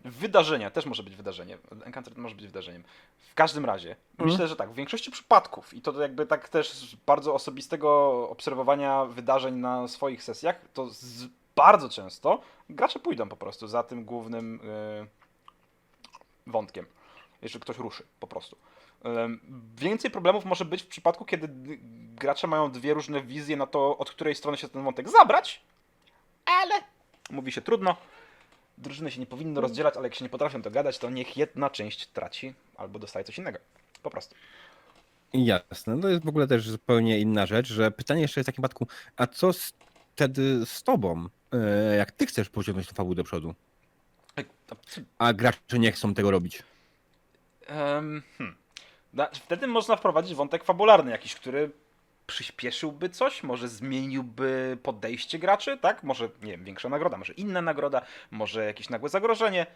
Wydarzenia, 0.04 0.70
też 0.70 0.86
może 0.86 1.02
być 1.02 1.16
wydarzeniem. 1.16 1.58
Encounter 1.84 2.16
może 2.16 2.34
być 2.34 2.46
wydarzeniem. 2.46 2.84
W 3.18 3.34
każdym 3.34 3.64
razie, 3.64 3.96
myślę, 4.18 4.48
że 4.48 4.56
tak, 4.56 4.70
w 4.70 4.74
większości 4.74 5.10
przypadków, 5.10 5.74
i 5.74 5.80
to 5.80 6.00
jakby 6.00 6.26
tak 6.26 6.48
też 6.48 6.72
z 6.72 6.94
bardzo 6.94 7.34
osobistego 7.34 8.10
obserwowania 8.30 9.04
wydarzeń 9.04 9.54
na 9.54 9.88
swoich 9.88 10.22
sesjach, 10.22 10.60
to 10.74 10.90
z, 10.90 11.26
bardzo 11.56 11.88
często 11.88 12.40
gracze 12.70 12.98
pójdą 12.98 13.28
po 13.28 13.36
prostu 13.36 13.66
za 13.66 13.82
tym 13.82 14.04
głównym 14.04 14.60
e, 14.64 15.06
wątkiem, 16.46 16.86
jeżeli 17.42 17.60
ktoś 17.60 17.78
ruszy 17.78 18.04
po 18.20 18.26
prostu. 18.26 18.56
Więcej 19.76 20.10
problemów 20.10 20.44
może 20.44 20.64
być 20.64 20.82
w 20.82 20.86
przypadku, 20.86 21.24
kiedy 21.24 21.48
gracze 22.14 22.46
mają 22.46 22.70
dwie 22.70 22.94
różne 22.94 23.22
wizje 23.22 23.56
na 23.56 23.66
to, 23.66 23.98
od 23.98 24.10
której 24.10 24.34
strony 24.34 24.56
się 24.56 24.68
ten 24.68 24.84
wątek 24.84 25.08
zabrać, 25.08 25.62
ale 26.46 26.74
mówi 27.30 27.52
się 27.52 27.60
trudno. 27.60 27.96
Drużyny 28.78 29.10
się 29.10 29.20
nie 29.20 29.26
powinny 29.26 29.60
rozdzielać, 29.60 29.96
ale 29.96 30.06
jak 30.08 30.14
się 30.14 30.24
nie 30.24 30.28
potrafią 30.28 30.62
dogadać, 30.62 30.98
to 30.98 31.10
niech 31.10 31.36
jedna 31.36 31.70
część 31.70 32.06
traci 32.06 32.54
albo 32.76 32.98
dostaje 32.98 33.24
coś 33.24 33.38
innego. 33.38 33.58
Po 34.02 34.10
prostu. 34.10 34.34
Jasne, 35.32 36.00
to 36.00 36.08
jest 36.08 36.24
w 36.24 36.28
ogóle 36.28 36.46
też 36.46 36.68
zupełnie 36.68 37.18
inna 37.18 37.46
rzecz, 37.46 37.66
że 37.66 37.90
pytanie 37.90 38.22
jeszcze 38.22 38.40
jest 38.40 38.46
w 38.46 38.52
takim 38.52 38.62
przypadku, 38.62 38.86
a 39.16 39.26
co 39.26 39.52
z, 39.52 39.72
wtedy 40.12 40.66
z 40.66 40.82
tobą, 40.82 41.28
e, 41.52 41.96
jak 41.96 42.12
ty 42.12 42.26
chcesz 42.26 42.48
pociągnąć 42.48 42.88
tę 42.88 42.94
fabułę 42.94 43.14
do 43.14 43.24
przodu, 43.24 43.54
to- 44.66 44.76
a 45.18 45.32
gracze 45.32 45.78
nie 45.78 45.92
chcą 45.92 46.14
tego 46.14 46.30
robić? 46.30 46.62
Em, 47.66 48.22
hmm. 48.38 48.56
Wtedy 49.32 49.66
można 49.66 49.96
wprowadzić 49.96 50.34
wątek 50.34 50.64
fabularny 50.64 51.10
jakiś, 51.10 51.34
który 51.34 51.70
przyspieszyłby 52.26 53.08
coś, 53.08 53.42
może 53.42 53.68
zmieniłby 53.68 54.78
podejście 54.82 55.38
graczy, 55.38 55.78
tak? 55.78 56.02
Może, 56.02 56.28
nie 56.42 56.50
wiem, 56.52 56.64
większa 56.64 56.88
nagroda, 56.88 57.16
może 57.16 57.32
inna 57.32 57.62
nagroda, 57.62 58.02
może 58.30 58.64
jakieś 58.64 58.88
nagłe 58.88 59.08
zagrożenie. 59.08 59.66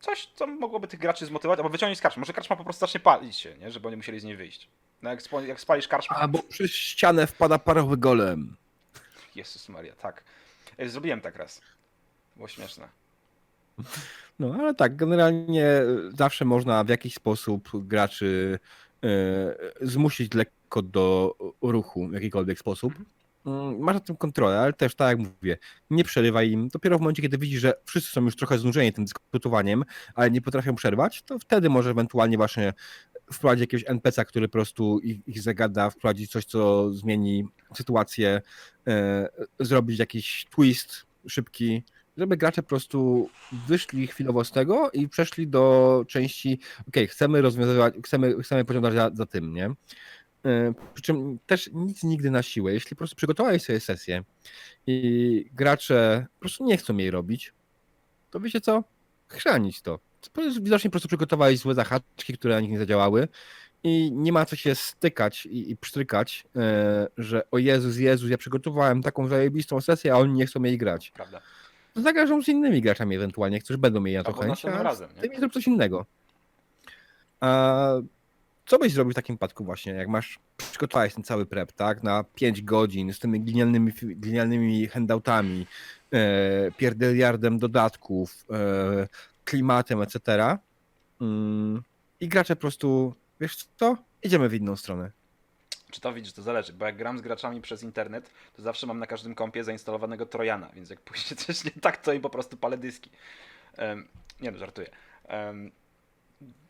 Coś, 0.00 0.28
co 0.34 0.46
mogłoby 0.46 0.88
tych 0.88 1.00
graczy 1.00 1.26
zmotywować, 1.26 1.58
albo 1.58 1.70
wyciągnąć 1.70 1.98
z 1.98 2.02
karczmy. 2.02 2.20
Może 2.20 2.32
karczma 2.32 2.56
po 2.56 2.64
prostu 2.64 2.80
zacznie 2.80 3.00
palić 3.00 3.36
się, 3.36 3.58
nie? 3.58 3.70
Żeby 3.70 3.88
oni 3.88 3.96
musieli 3.96 4.20
z 4.20 4.24
niej 4.24 4.36
wyjść. 4.36 4.68
No 5.02 5.10
jak, 5.10 5.22
spo- 5.22 5.46
jak 5.46 5.60
spalisz 5.60 5.88
karczmę... 5.88 6.16
Albo 6.16 6.42
przez 6.42 6.70
ścianę 6.70 7.26
wpada 7.26 7.58
parowy 7.58 7.96
golem. 7.96 8.56
Jezus 9.34 9.68
Maria, 9.68 9.94
tak. 9.94 10.24
Ej, 10.78 10.88
Zrobiłem 10.88 11.20
tak 11.20 11.36
raz. 11.36 11.60
Było 12.36 12.48
śmieszne. 12.48 12.88
No 14.38 14.54
ale 14.58 14.74
tak, 14.74 14.96
generalnie 14.96 15.66
e, 15.66 15.86
zawsze 16.08 16.44
można 16.44 16.84
w 16.84 16.88
jakiś 16.88 17.14
sposób 17.14 17.68
graczy 17.86 18.58
e, 19.04 19.08
zmusić 19.80 20.34
lekko 20.34 20.54
do 20.82 21.34
ruchu 21.62 22.08
w 22.08 22.12
jakikolwiek 22.12 22.58
sposób. 22.58 22.94
Mm, 23.46 23.78
Masz 23.78 23.94
nad 23.94 24.06
tym 24.06 24.16
kontrolę, 24.16 24.60
ale 24.60 24.72
też 24.72 24.94
tak 24.94 25.08
jak 25.08 25.28
mówię, 25.28 25.58
nie 25.90 26.04
przerywaj 26.04 26.50
im. 26.50 26.68
Dopiero 26.68 26.98
w 26.98 27.00
momencie, 27.00 27.22
kiedy 27.22 27.38
widzisz, 27.38 27.60
że 27.60 27.74
wszyscy 27.84 28.12
są 28.12 28.24
już 28.24 28.36
trochę 28.36 28.58
znużeni 28.58 28.92
tym 28.92 29.04
dyskutowaniem, 29.04 29.84
ale 30.14 30.30
nie 30.30 30.40
potrafią 30.40 30.74
przerwać, 30.74 31.22
to 31.22 31.38
wtedy 31.38 31.70
może 31.70 31.90
ewentualnie 31.90 32.36
właśnie 32.36 32.72
wprowadzić 33.32 33.60
jakiegoś 33.60 33.84
NPC-a, 33.90 34.24
który 34.24 34.48
po 34.48 34.52
prostu 34.52 34.98
ich, 34.98 35.28
ich 35.28 35.42
zagada, 35.42 35.90
wprowadzić 35.90 36.30
coś, 36.30 36.44
co 36.44 36.92
zmieni 36.92 37.44
sytuację, 37.74 38.42
e, 38.86 39.28
zrobić 39.60 39.98
jakiś 39.98 40.46
twist 40.50 41.06
szybki, 41.28 41.82
żeby 42.16 42.36
gracze 42.36 42.62
po 42.62 42.68
prostu 42.68 43.30
wyszli 43.68 44.06
chwilowo 44.06 44.44
z 44.44 44.52
tego 44.52 44.90
i 44.90 45.08
przeszli 45.08 45.48
do 45.48 46.04
części, 46.08 46.58
ok, 46.88 46.96
chcemy 47.08 47.42
rozwiązywać, 47.42 47.94
chcemy, 48.04 48.42
chcemy 48.42 48.64
pociągać 48.64 48.94
za, 48.94 49.10
za 49.14 49.26
tym, 49.26 49.54
nie? 49.54 49.70
E, 50.44 50.74
Przy 50.94 51.02
czym 51.02 51.38
też 51.46 51.70
nic 51.72 52.02
nigdy 52.02 52.30
na 52.30 52.42
siłę. 52.42 52.72
Jeśli 52.72 52.90
po 52.90 52.96
prostu 52.96 53.16
przygotowałeś 53.16 53.62
sobie 53.62 53.80
sesję 53.80 54.24
i 54.86 55.50
gracze 55.52 56.26
po 56.34 56.40
prostu 56.40 56.64
nie 56.64 56.76
chcą 56.76 56.96
jej 56.96 57.10
robić, 57.10 57.52
to 58.30 58.40
wiecie 58.40 58.60
co? 58.60 58.84
Chrzanić 59.28 59.82
to. 59.82 59.98
To 60.20 60.42
Widocznie 60.60 60.90
po 60.90 60.92
prostu 60.92 61.08
przygotowałeś 61.08 61.58
złe 61.58 61.74
zahaczki, 61.74 62.32
które 62.34 62.54
na 62.54 62.60
nich 62.60 62.70
nie 62.70 62.78
zadziałały 62.78 63.28
i 63.84 64.12
nie 64.12 64.32
ma 64.32 64.44
co 64.44 64.56
się 64.56 64.74
stykać 64.74 65.46
i, 65.46 65.70
i 65.70 65.76
e, 66.56 67.06
że 67.18 67.50
o 67.50 67.58
Jezus, 67.58 67.96
Jezus, 67.96 68.30
ja 68.30 68.38
przygotowałem 68.38 69.02
taką 69.02 69.28
zajebistą 69.28 69.80
sesję, 69.80 70.12
a 70.12 70.16
oni 70.16 70.32
nie 70.32 70.46
chcą 70.46 70.62
jej 70.62 70.78
grać 70.78 71.10
Prawda. 71.10 71.40
zagrażą 71.96 72.42
z 72.42 72.48
innymi 72.48 72.80
graczami 72.82 73.16
ewentualnie, 73.16 73.60
którzy 73.60 73.78
będą 73.78 74.00
mieli 74.00 74.16
na 74.16 74.22
to 74.22 74.28
Albo 74.28 74.42
chęć, 74.42 74.64
a 74.64 74.82
razem, 74.82 75.10
nie? 75.32 75.38
zrób 75.38 75.52
coś 75.52 75.66
innego. 75.66 76.06
A 77.40 77.88
co 78.66 78.78
byś 78.78 78.92
zrobił 78.92 79.12
w 79.12 79.14
takim 79.14 79.36
przypadku 79.36 79.64
właśnie, 79.64 79.92
jak 79.92 80.08
masz, 80.08 80.38
przygotowałeś 80.56 81.14
ten 81.14 81.24
cały 81.24 81.46
prep, 81.46 81.72
tak, 81.72 82.02
na 82.02 82.24
5 82.24 82.62
godzin 82.62 83.12
z 83.12 83.18
tymi 83.18 83.40
glinianymi, 83.40 83.92
fi- 83.92 84.16
glinianymi 84.16 84.86
handoutami, 84.86 85.66
e, 86.12 86.70
pierdeliardem 86.76 87.58
dodatków, 87.58 88.44
e, 88.50 89.08
klimatem, 89.44 90.02
etc. 90.02 90.58
Mm, 91.20 91.82
I 92.20 92.28
gracze 92.28 92.56
po 92.56 92.60
prostu, 92.60 93.14
wiesz 93.40 93.66
co, 93.76 93.96
idziemy 94.22 94.48
w 94.48 94.54
inną 94.54 94.76
stronę. 94.76 95.10
Czy 95.90 96.00
to 96.00 96.12
widzisz, 96.12 96.32
to 96.32 96.42
zależy, 96.42 96.72
bo 96.72 96.86
jak 96.86 96.96
gram 96.96 97.18
z 97.18 97.20
graczami 97.20 97.60
przez 97.60 97.82
internet, 97.82 98.30
to 98.56 98.62
zawsze 98.62 98.86
mam 98.86 98.98
na 98.98 99.06
każdym 99.06 99.34
kompie 99.34 99.64
zainstalowanego 99.64 100.26
Trojana, 100.26 100.70
więc 100.74 100.90
jak 100.90 101.00
pójdzie 101.00 101.36
coś 101.46 101.64
nie 101.64 101.70
tak, 101.70 101.96
to 101.96 102.12
im 102.12 102.22
po 102.22 102.30
prostu 102.30 102.56
palę 102.56 102.78
dyski. 102.78 103.10
Em, 103.76 104.08
nie 104.40 104.50
no, 104.50 104.58
żartuję. 104.58 104.88
Em, 105.24 105.70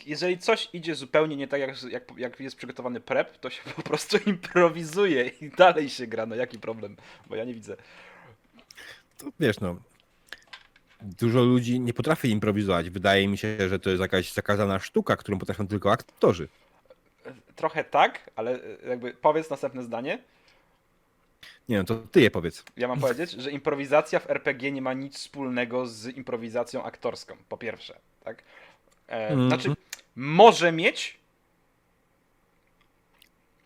jeżeli 0.07 0.39
coś 0.39 0.69
idzie 0.73 0.95
zupełnie 0.95 1.37
nie 1.37 1.49
tak, 1.49 1.61
jak, 1.61 1.83
jak, 1.83 2.13
jak 2.17 2.41
jest 2.41 2.57
przygotowany 2.57 3.01
prep, 3.01 3.39
to 3.39 3.51
się 3.51 3.63
po 3.77 3.83
prostu 3.83 4.17
improwizuje 4.27 5.31
i 5.41 5.51
dalej 5.51 5.89
się 5.89 6.07
gra. 6.07 6.27
No 6.27 6.35
jaki 6.35 6.59
problem? 6.59 6.97
Bo 7.27 7.37
ja 7.37 7.45
nie 7.45 7.55
widzę. 7.55 7.77
to 9.19 9.27
wiesz, 9.41 9.61
no. 9.61 9.77
Dużo 11.03 11.43
ludzi 11.43 11.81
nie 11.81 11.93
potrafi 11.93 12.31
improwizować. 12.31 12.91
Wydaje 12.91 13.29
mi 13.29 13.39
się, 13.39 13.69
że 13.69 13.79
to 13.79 13.91
jest 13.91 14.03
jakaś 14.03 14.33
zakazana 14.33 14.79
sztuka, 14.79 15.17
którą 15.17 15.39
potrafią 15.39 15.69
tylko 15.69 15.93
aktorzy. 15.93 16.49
Trochę 17.57 17.85
tak, 17.85 18.31
ale 18.37 18.55
e, 18.85 18.89
jakby 18.89 19.15
powiedz 19.15 19.51
następne 19.51 19.83
zdanie. 19.83 20.19
Nie 21.69 21.79
no, 21.79 21.85
to 21.85 21.97
ty 21.97 22.21
je 22.21 22.31
powiedz. 22.31 22.65
Ja 22.77 22.89
mam 22.89 23.01
powiedzieć, 23.01 23.31
że 23.31 23.51
improwizacja 23.51 24.21
w 24.21 24.31
RPG 24.31 24.73
nie 24.73 24.83
ma 24.83 24.93
nic 24.93 25.19
wspólnego 25.19 25.87
z 25.87 26.07
improwizacją 26.07 26.85
aktorską, 26.85 27.37
po 27.49 27.57
pierwsze, 27.59 27.99
tak? 28.25 28.43
E, 29.09 29.29
Mhm. 29.29 29.49
Znaczy, 29.49 29.75
może 30.17 30.73
mieć, 30.73 31.19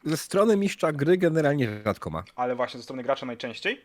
Ze 0.04 0.16
strony 0.16 0.56
mistrza 0.56 0.92
gry 0.92 1.18
generalnie 1.18 1.68
rzadko 1.84 2.10
ma. 2.10 2.24
ale 2.36 2.54
właśnie 2.54 2.78
ze 2.78 2.84
strony 2.84 3.02
gracza 3.02 3.26
najczęściej. 3.26 3.80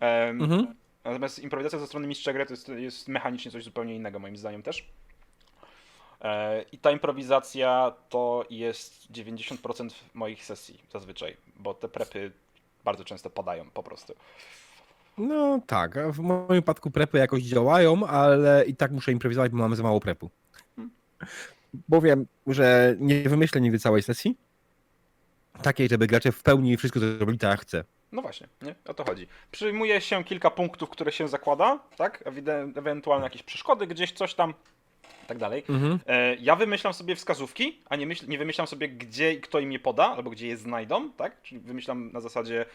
Em, 0.00 0.42
Mhm. 0.42 0.74
Natomiast 1.04 1.38
improwizacja 1.38 1.78
ze 1.78 1.86
strony 1.86 2.06
mistrza 2.06 2.32
gry 2.32 2.46
to 2.46 2.52
jest, 2.52 2.68
jest 2.68 3.08
mechanicznie 3.08 3.50
coś 3.50 3.64
zupełnie 3.64 3.94
innego, 3.94 4.18
moim 4.18 4.36
zdaniem 4.36 4.62
też. 4.62 4.88
E, 6.22 6.62
I 6.72 6.78
ta 6.78 6.90
improwizacja 6.90 7.92
to 8.08 8.44
jest 8.50 9.12
90% 9.12 9.90
moich 10.14 10.44
sesji 10.44 10.80
zazwyczaj, 10.92 11.36
bo 11.56 11.74
te 11.74 11.88
prepy 11.88 12.32
bardzo 12.84 13.04
często 13.04 13.30
padają 13.30 13.70
po 13.70 13.82
prostu. 13.82 14.14
No 15.18 15.60
tak, 15.66 16.12
w 16.12 16.18
moim 16.18 16.46
wypadku 16.48 16.90
prepy 16.90 17.18
jakoś 17.18 17.42
działają, 17.42 18.06
ale 18.06 18.64
i 18.66 18.76
tak 18.76 18.90
muszę 18.92 19.12
improwizować, 19.12 19.52
bo 19.52 19.58
mamy 19.58 19.76
za 19.76 19.82
mało 19.82 20.00
prepu. 20.00 20.30
Bo 21.88 22.00
wiem, 22.00 22.26
że 22.46 22.96
nie 22.98 23.28
wymyślę 23.28 23.60
nigdy 23.60 23.78
całej 23.78 24.02
sesji. 24.02 24.36
Takiej, 25.62 25.88
żeby 25.88 26.06
gracze 26.06 26.32
w 26.32 26.42
pełni 26.42 26.76
wszystko 26.76 27.00
zrobili 27.00 27.38
tak 27.38 27.50
jak 27.50 27.60
chcę. 27.60 27.84
No 28.12 28.22
właśnie, 28.22 28.48
nie? 28.62 28.74
O 28.88 28.94
to 28.94 29.04
chodzi. 29.04 29.26
Przyjmuje 29.50 30.00
się 30.00 30.24
kilka 30.24 30.50
punktów, 30.50 30.90
które 30.90 31.12
się 31.12 31.28
zakłada, 31.28 31.78
tak? 31.96 32.24
Ewentualnie 32.76 33.24
jakieś 33.24 33.42
przeszkody, 33.42 33.86
gdzieś 33.86 34.12
coś 34.12 34.34
tam, 34.34 34.54
i 35.24 35.26
tak 35.26 35.38
dalej. 35.38 35.64
Mhm. 35.68 35.98
E, 36.06 36.34
ja 36.34 36.56
wymyślam 36.56 36.94
sobie 36.94 37.16
wskazówki, 37.16 37.78
a 37.88 37.96
nie, 37.96 38.06
myśl, 38.06 38.28
nie 38.28 38.38
wymyślam 38.38 38.66
sobie, 38.66 38.88
gdzie 38.88 39.32
i 39.32 39.40
kto 39.40 39.60
im 39.60 39.72
je 39.72 39.78
poda, 39.78 40.06
albo 40.06 40.30
gdzie 40.30 40.46
je 40.46 40.56
znajdą, 40.56 41.10
tak? 41.12 41.42
Czyli 41.42 41.60
wymyślam 41.60 42.12
na 42.12 42.20
zasadzie, 42.20 42.66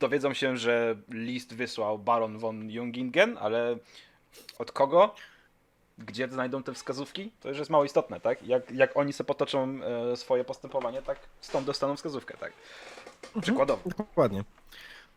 dowiedzą 0.00 0.34
się, 0.34 0.56
że 0.56 0.96
list 1.08 1.54
wysłał 1.54 1.98
Baron 1.98 2.38
von 2.38 2.70
Jungingen, 2.70 3.38
ale 3.40 3.76
od 4.58 4.72
kogo? 4.72 5.14
Gdzie 5.98 6.28
znajdą 6.28 6.62
te 6.62 6.74
wskazówki? 6.74 7.30
To 7.40 7.48
już 7.48 7.58
jest 7.58 7.70
mało 7.70 7.84
istotne, 7.84 8.20
tak? 8.20 8.46
Jak, 8.46 8.70
jak 8.70 8.96
oni 8.96 9.12
sobie 9.12 9.28
potoczą 9.28 9.78
e, 10.12 10.16
swoje 10.16 10.44
postępowanie, 10.44 11.02
tak 11.02 11.18
stąd 11.40 11.66
dostaną 11.66 11.96
wskazówkę, 11.96 12.36
tak? 12.36 12.52
Przykładowo. 13.40 13.90
Dokładnie. 13.98 14.44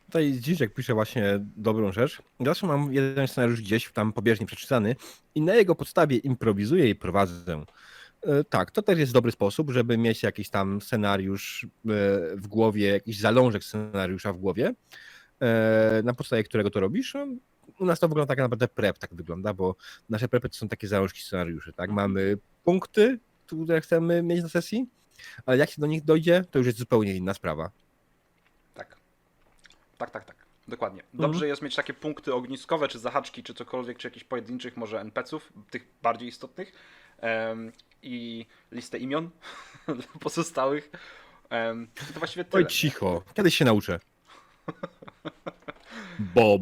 Tutaj 0.05 0.33
Zdziczek 0.33 0.73
pisze 0.73 0.93
właśnie 0.93 1.39
dobrą 1.39 1.91
rzecz. 1.91 2.21
Zawsze 2.39 2.67
mam 2.67 2.93
jeden 2.93 3.27
scenariusz 3.27 3.61
gdzieś 3.61 3.91
tam 3.91 4.13
pobieżnie 4.13 4.45
przeczytany 4.45 4.95
i 5.35 5.41
na 5.41 5.55
jego 5.55 5.75
podstawie 5.75 6.17
improwizuję 6.17 6.89
i 6.89 6.95
prowadzę. 6.95 7.63
E, 8.23 8.43
Tak, 8.43 8.71
to 8.71 8.81
też 8.81 8.99
jest 8.99 9.13
dobry 9.13 9.31
sposób, 9.31 9.71
żeby 9.71 9.97
mieć 9.97 10.23
jakiś 10.23 10.49
tam 10.49 10.81
scenariusz 10.81 11.63
e, 11.63 11.67
w 12.35 12.47
głowie, 12.47 12.87
jakiś 12.87 13.19
zalążek 13.19 13.63
scenariusza 13.63 14.33
w 14.33 14.37
głowie, 14.37 14.73
e, 15.41 16.01
na 16.03 16.13
podstawie 16.13 16.43
którego 16.43 16.69
to 16.69 16.79
robisz. 16.79 17.15
U 17.79 17.85
nas 17.85 17.99
to 17.99 18.07
wygląda 18.07 18.27
tak 18.27 18.37
naprawdę 18.37 18.67
prep, 18.67 18.97
tak 18.97 19.13
wygląda, 19.15 19.53
bo 19.53 19.75
nasze 20.09 20.27
prepy 20.27 20.49
to 20.49 20.55
są 20.55 20.67
takie 20.67 20.87
zalążki 20.87 21.21
scenariuszy, 21.21 21.73
tak? 21.73 21.89
Mamy 21.91 22.37
punkty, 22.63 23.19
które 23.45 23.81
chcemy 23.81 24.23
mieć 24.23 24.43
na 24.43 24.49
sesji, 24.49 24.85
ale 25.45 25.57
jak 25.57 25.69
się 25.69 25.81
do 25.81 25.87
nich 25.87 26.03
dojdzie, 26.03 26.43
to 26.51 26.57
już 26.57 26.65
jest 26.67 26.79
zupełnie 26.79 27.15
inna 27.15 27.33
sprawa. 27.33 27.71
Tak. 28.73 28.95
Tak, 29.97 30.11
tak, 30.11 30.25
tak. 30.25 30.35
Dokładnie. 30.67 31.03
Dobrze 31.13 31.47
jest 31.47 31.61
mieć 31.61 31.75
takie 31.75 31.93
punkty 31.93 32.33
ogniskowe, 32.33 32.87
czy 32.87 32.99
zahaczki, 32.99 33.43
czy 33.43 33.53
cokolwiek, 33.53 33.97
czy 33.97 34.07
jakichś 34.07 34.23
pojedynczych 34.23 34.77
może 34.77 34.99
NPC-ów, 35.01 35.53
tych 35.69 35.87
bardziej 36.01 36.29
istotnych. 36.29 36.71
em, 37.17 37.71
I 38.01 38.45
listę 38.71 38.97
imion 38.97 39.29
pozostałych. 40.19 40.91
Um, 41.51 41.87
to 42.13 42.19
właściwie 42.19 42.45
tyle. 42.45 42.63
Oj, 42.63 42.69
cicho. 42.69 43.23
Kiedyś 43.33 43.55
się 43.55 43.65
nauczę. 43.65 43.99
Bob. 46.35 46.61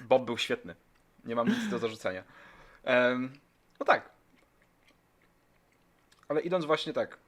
Bob 0.00 0.24
był 0.24 0.38
świetny. 0.38 0.74
Nie 1.24 1.36
mam 1.36 1.48
nic 1.48 1.68
do 1.68 1.78
zarzucenia. 1.78 2.24
Em, 2.84 3.32
no 3.80 3.86
tak. 3.86 4.10
Ale 6.28 6.40
idąc 6.40 6.64
właśnie 6.64 6.92
tak. 6.92 7.18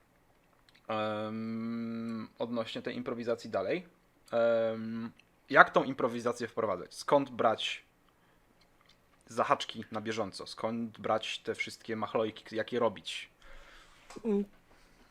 em, 0.89 2.29
odnośnie 2.39 2.83
tej 2.83 2.97
improwizacji 2.97 3.51
dalej. 3.51 3.87
em, 4.33 5.11
jak 5.51 5.71
tą 5.71 5.85
improwizację 5.85 6.49
wprowadzać? 6.49 6.95
Skąd 6.95 7.31
brać 7.31 7.85
zahaczki 9.27 9.85
na 9.93 10.01
bieżąco? 10.01 10.47
Skąd 10.47 10.99
brać 10.99 11.39
te 11.39 11.55
wszystkie 11.55 11.97
machlojki, 11.97 12.57
jak 12.57 12.73
je 12.73 12.79
robić? 12.81 13.29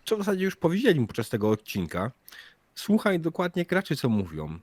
Co 0.05 0.15
w 0.15 0.19
zasadzie 0.19 0.45
już 0.45 0.55
powiedzieli 0.55 1.07
podczas 1.07 1.29
tego 1.29 1.49
odcinka. 1.49 2.11
Słuchaj 2.75 3.19
dokładnie 3.19 3.65
graczy, 3.65 3.95
co 3.95 4.09
mówią. 4.09 4.59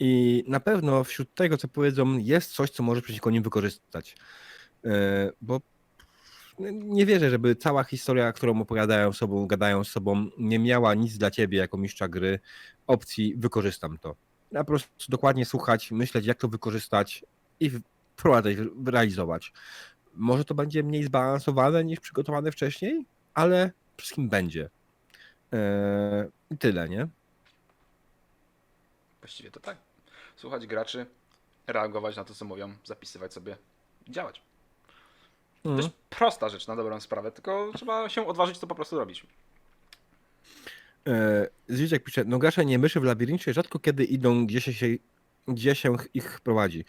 I 0.00 0.44
na 0.46 0.60
pewno 0.60 1.04
wśród 1.04 1.34
tego, 1.34 1.56
co 1.56 1.68
powiedzą, 1.68 2.18
jest 2.18 2.52
coś, 2.52 2.70
co 2.70 2.82
może 2.82 3.02
przeciwko 3.02 3.30
nim 3.30 3.42
wykorzystać. 3.42 4.16
E, 4.84 5.30
Bo 5.42 5.60
nie 6.70 7.06
wierzę, 7.06 7.30
żeby 7.30 7.56
cała 7.56 7.84
historia, 7.84 8.32
którą 8.32 8.60
opowiadają 8.60 9.12
sobą, 9.12 9.46
gadają 9.46 9.84
z 9.84 9.88
sobą, 9.88 10.30
nie 10.38 10.58
miała 10.58 10.94
nic 10.94 11.18
dla 11.18 11.30
ciebie 11.30 11.58
jako 11.58 11.78
mistrza 11.78 12.08
gry 12.08 12.40
opcji 12.86 13.34
wykorzystam 13.36 13.98
to. 13.98 14.14
A 14.54 14.58
po 14.58 14.64
prostu 14.64 14.90
dokładnie 15.08 15.44
słuchać, 15.44 15.90
myśleć, 15.90 16.26
jak 16.26 16.38
to 16.38 16.48
wykorzystać 16.48 17.24
i 17.60 17.70
wprowadzać, 18.16 18.56
realizować. 18.86 19.52
Może 20.14 20.44
to 20.44 20.54
będzie 20.54 20.82
mniej 20.82 21.04
zbalansowane 21.04 21.84
niż 21.84 22.00
przygotowane 22.00 22.52
wcześniej, 22.52 23.06
ale 23.34 23.70
wszystkim 23.96 24.28
będzie. 24.28 24.70
Eee, 25.52 26.28
I 26.50 26.58
tyle, 26.58 26.88
nie? 26.88 27.08
Właściwie 29.20 29.50
to 29.50 29.60
tak. 29.60 29.87
Słuchać 30.38 30.66
graczy, 30.66 31.06
reagować 31.66 32.16
na 32.16 32.24
to, 32.24 32.34
co 32.34 32.44
mówią, 32.44 32.72
zapisywać 32.84 33.32
sobie 33.32 33.56
działać. 34.08 34.42
To 35.62 35.68
Mhm. 35.70 35.86
jest 35.86 35.96
prosta 36.10 36.48
rzecz 36.48 36.66
na 36.66 36.76
dobrą 36.76 37.00
sprawę, 37.00 37.32
tylko 37.32 37.70
trzeba 37.76 38.08
się 38.08 38.26
odważyć 38.26 38.58
to 38.58 38.66
po 38.66 38.74
prostu 38.74 38.98
robić. 38.98 39.26
E, 41.08 41.46
Zwidziak 41.68 42.04
pisze, 42.04 42.24
no 42.24 42.38
gracze 42.38 42.64
nie 42.64 42.78
myszy 42.78 43.00
w 43.00 43.04
labiryncie 43.04 43.52
rzadko 43.54 43.78
kiedy 43.78 44.04
idą, 44.04 44.46
gdzie 44.46 44.60
się, 44.60 44.86
gdzie 45.48 45.74
się 45.74 45.96
ich 46.14 46.40
prowadzi. 46.40 46.84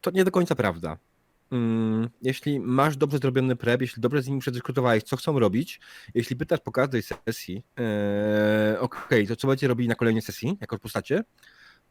To 0.00 0.10
nie 0.10 0.24
do 0.24 0.30
końca 0.30 0.54
prawda. 0.54 0.98
Mm, 1.52 2.08
Jeśli 2.22 2.60
masz 2.60 2.96
dobrze 2.96 3.18
zrobiony 3.18 3.56
prep, 3.56 3.80
jeśli 3.80 4.02
dobrze 4.02 4.22
z 4.22 4.28
nimi 4.28 4.40
przedyskutowałeś, 4.40 5.02
co 5.02 5.16
chcą 5.16 5.38
robić, 5.38 5.80
jeśli 6.14 6.36
pytasz 6.36 6.60
po 6.60 6.72
każdej 6.72 7.02
sesji, 7.02 7.62
e, 7.78 8.80
okej, 8.80 9.26
to 9.28 9.36
co 9.36 9.48
będziecie 9.48 9.68
robili 9.68 9.88
na 9.88 9.94
kolejnej 9.94 10.22
sesji, 10.22 10.58
jako 10.60 10.78
postacie, 10.78 11.24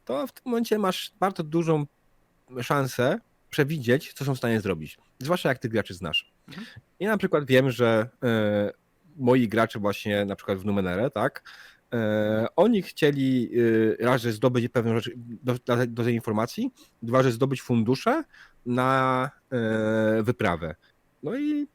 to 0.05 0.27
w 0.27 0.31
tym 0.31 0.41
momencie 0.45 0.77
masz 0.77 1.11
bardzo 1.19 1.43
dużą 1.43 1.85
szansę 2.61 3.19
przewidzieć, 3.49 4.13
co 4.13 4.25
są 4.25 4.35
w 4.35 4.37
stanie 4.37 4.61
zrobić. 4.61 4.97
Zwłaszcza 5.19 5.49
jak 5.49 5.59
tych 5.59 5.71
graczy 5.71 5.93
znasz. 5.93 6.31
Mhm. 6.47 6.67
Ja 6.99 7.09
na 7.09 7.17
przykład 7.17 7.45
wiem, 7.45 7.71
że 7.71 8.09
e, 8.23 8.71
moi 9.17 9.47
gracze 9.47 9.79
właśnie 9.79 10.25
na 10.25 10.35
przykład 10.35 10.57
w 10.57 10.65
Numenere, 10.65 11.11
tak, 11.11 11.43
e, 11.93 12.47
oni 12.55 12.81
chcieli 12.81 13.51
e, 13.99 14.05
raz, 14.05 14.21
że 14.21 14.31
zdobyć 14.31 14.69
pewną 14.69 14.99
rzecz 14.99 15.11
do, 15.15 15.55
do, 15.87 16.03
tej 16.03 16.15
informacji, 16.15 16.71
dwa, 17.01 17.23
że 17.23 17.31
zdobyć 17.31 17.61
fundusze 17.61 18.23
na 18.65 19.29
e, 19.51 20.23
wyprawę. 20.23 20.75
No 21.23 21.37
i 21.37 21.67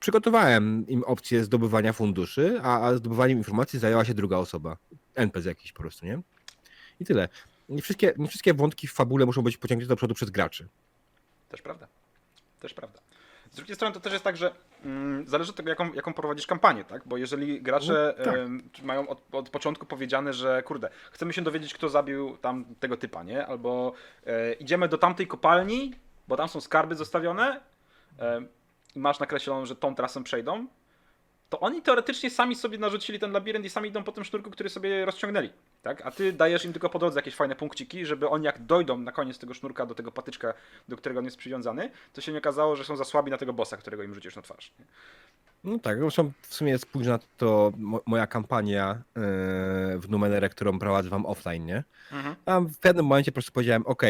przygotowałem 0.00 0.86
im 0.88 1.04
opcję 1.04 1.44
zdobywania 1.44 1.92
funduszy, 1.92 2.60
a, 2.62 2.80
a 2.80 2.96
zdobywaniem 2.96 3.38
informacji 3.38 3.78
zajęła 3.78 4.04
się 4.04 4.14
druga 4.14 4.36
osoba. 4.36 4.76
NPC 5.14 5.48
jakiś 5.48 5.72
po 5.72 5.82
prostu, 5.82 6.06
nie? 6.06 6.22
I 7.02 7.04
tyle. 7.04 7.28
Nie 7.68 7.82
wszystkie, 7.82 8.12
nie 8.16 8.28
wszystkie 8.28 8.54
wątki 8.54 8.86
w 8.88 8.92
fabule 8.92 9.26
muszą 9.26 9.42
być 9.42 9.56
pociągnięte 9.56 9.88
do 9.88 9.96
przodu 9.96 10.14
przez 10.14 10.30
graczy. 10.30 10.68
Też 11.48 11.62
prawda. 11.62 11.86
Też 12.60 12.74
prawda. 12.74 13.00
Z 13.50 13.56
drugiej 13.56 13.74
strony 13.74 13.94
to 13.94 14.00
też 14.00 14.12
jest 14.12 14.24
tak, 14.24 14.36
że 14.36 14.54
mm, 14.84 15.26
zależy 15.26 15.50
od 15.50 15.56
tego, 15.56 15.70
jaką, 15.70 15.92
jaką 15.92 16.14
prowadzisz 16.14 16.46
kampanię, 16.46 16.84
tak? 16.84 17.02
Bo 17.06 17.16
jeżeli 17.16 17.62
gracze 17.62 18.14
No, 18.18 18.24
tak. 18.24 18.34
em, 18.34 18.70
mają 18.82 19.08
od, 19.08 19.22
od 19.32 19.50
początku 19.50 19.86
powiedziane, 19.86 20.32
że 20.32 20.62
kurde, 20.62 20.90
chcemy 21.10 21.32
się 21.32 21.42
dowiedzieć, 21.42 21.74
kto 21.74 21.88
zabił 21.88 22.36
tam 22.36 22.64
tego 22.80 22.96
typa, 22.96 23.22
nie? 23.22 23.46
Albo 23.46 23.92
e, 24.26 24.52
idziemy 24.52 24.88
do 24.88 24.98
tamtej 24.98 25.26
kopalni, 25.26 25.94
bo 26.28 26.36
tam 26.36 26.48
są 26.48 26.60
skarby 26.60 26.94
zostawione 26.94 27.60
em, 28.18 28.48
i 28.96 28.98
masz 28.98 29.20
nakreśloną, 29.20 29.66
że 29.66 29.76
tą 29.76 29.94
trasą 29.94 30.24
przejdą, 30.24 30.66
to 31.50 31.60
oni 31.60 31.82
teoretycznie 31.82 32.30
sami 32.30 32.54
sobie 32.54 32.78
narzucili 32.78 33.18
ten 33.18 33.32
labirynt 33.32 33.64
i 33.64 33.70
sami 33.70 33.88
idą 33.88 34.04
po 34.04 34.12
tym 34.12 34.24
sznurku, 34.24 34.50
który 34.50 34.70
sobie 34.70 35.04
rozciągnęli. 35.04 35.50
Tak? 35.82 36.06
A 36.06 36.10
ty 36.10 36.32
dajesz 36.32 36.64
im 36.64 36.72
tylko 36.72 36.88
po 36.90 36.98
drodze 36.98 37.18
jakieś 37.18 37.34
fajne 37.34 37.56
punkciki, 37.56 38.06
żeby 38.06 38.28
oni 38.28 38.44
jak 38.44 38.66
dojdą 38.66 38.98
na 38.98 39.12
koniec 39.12 39.38
tego 39.38 39.54
sznurka 39.54 39.86
do 39.86 39.94
tego 39.94 40.12
patyczka, 40.12 40.54
do 40.88 40.96
którego 40.96 41.18
on 41.18 41.24
jest 41.24 41.36
przywiązany, 41.36 41.90
to 42.12 42.20
się 42.20 42.32
nie 42.32 42.38
okazało, 42.38 42.76
że 42.76 42.84
są 42.84 42.96
za 42.96 43.04
słabi 43.04 43.30
na 43.30 43.38
tego 43.38 43.52
bossa, 43.52 43.76
którego 43.76 44.02
im 44.02 44.14
rzucisz 44.14 44.36
na 44.36 44.42
twarz. 44.42 44.72
Nie? 44.78 44.84
No 45.64 45.78
tak, 45.78 45.98
zresztą 45.98 46.32
w 46.42 46.54
sumie 46.54 46.78
spójrz 46.78 47.06
na 47.06 47.18
to 47.36 47.72
mo- 47.76 48.00
moja 48.06 48.26
kampania 48.26 48.90
e, 48.90 49.00
w 49.98 50.04
Numenere, 50.08 50.48
którą 50.48 50.78
prowadzę 50.78 51.08
wam 51.08 51.26
offline, 51.26 51.66
nie? 51.66 51.84
Tam 52.44 52.66
w 52.66 52.78
pewnym 52.78 53.06
momencie 53.06 53.32
po 53.32 53.34
prostu 53.34 53.52
powiedziałem, 53.52 53.86
ok, 53.86 54.02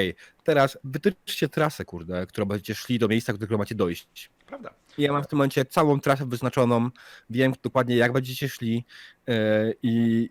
teraz 0.44 0.78
wytyczcie 0.84 1.48
trasę, 1.48 1.84
kurde, 1.84 2.26
którą 2.26 2.46
będziecie 2.46 2.74
szli 2.74 2.98
do 2.98 3.08
miejsca, 3.08 3.32
do 3.32 3.36
którego 3.38 3.58
macie 3.58 3.74
dojść. 3.74 4.30
Prawda. 4.46 4.70
I 4.98 5.02
ja 5.02 5.12
mam 5.12 5.22
w 5.22 5.26
tym 5.26 5.36
momencie 5.36 5.64
całą 5.64 6.00
trasę 6.00 6.26
wyznaczoną, 6.26 6.90
wiem 7.30 7.52
dokładnie 7.62 7.96
jak 7.96 8.12
będziecie 8.12 8.48
szli 8.48 8.84
e, 9.28 9.72
i 9.82 10.28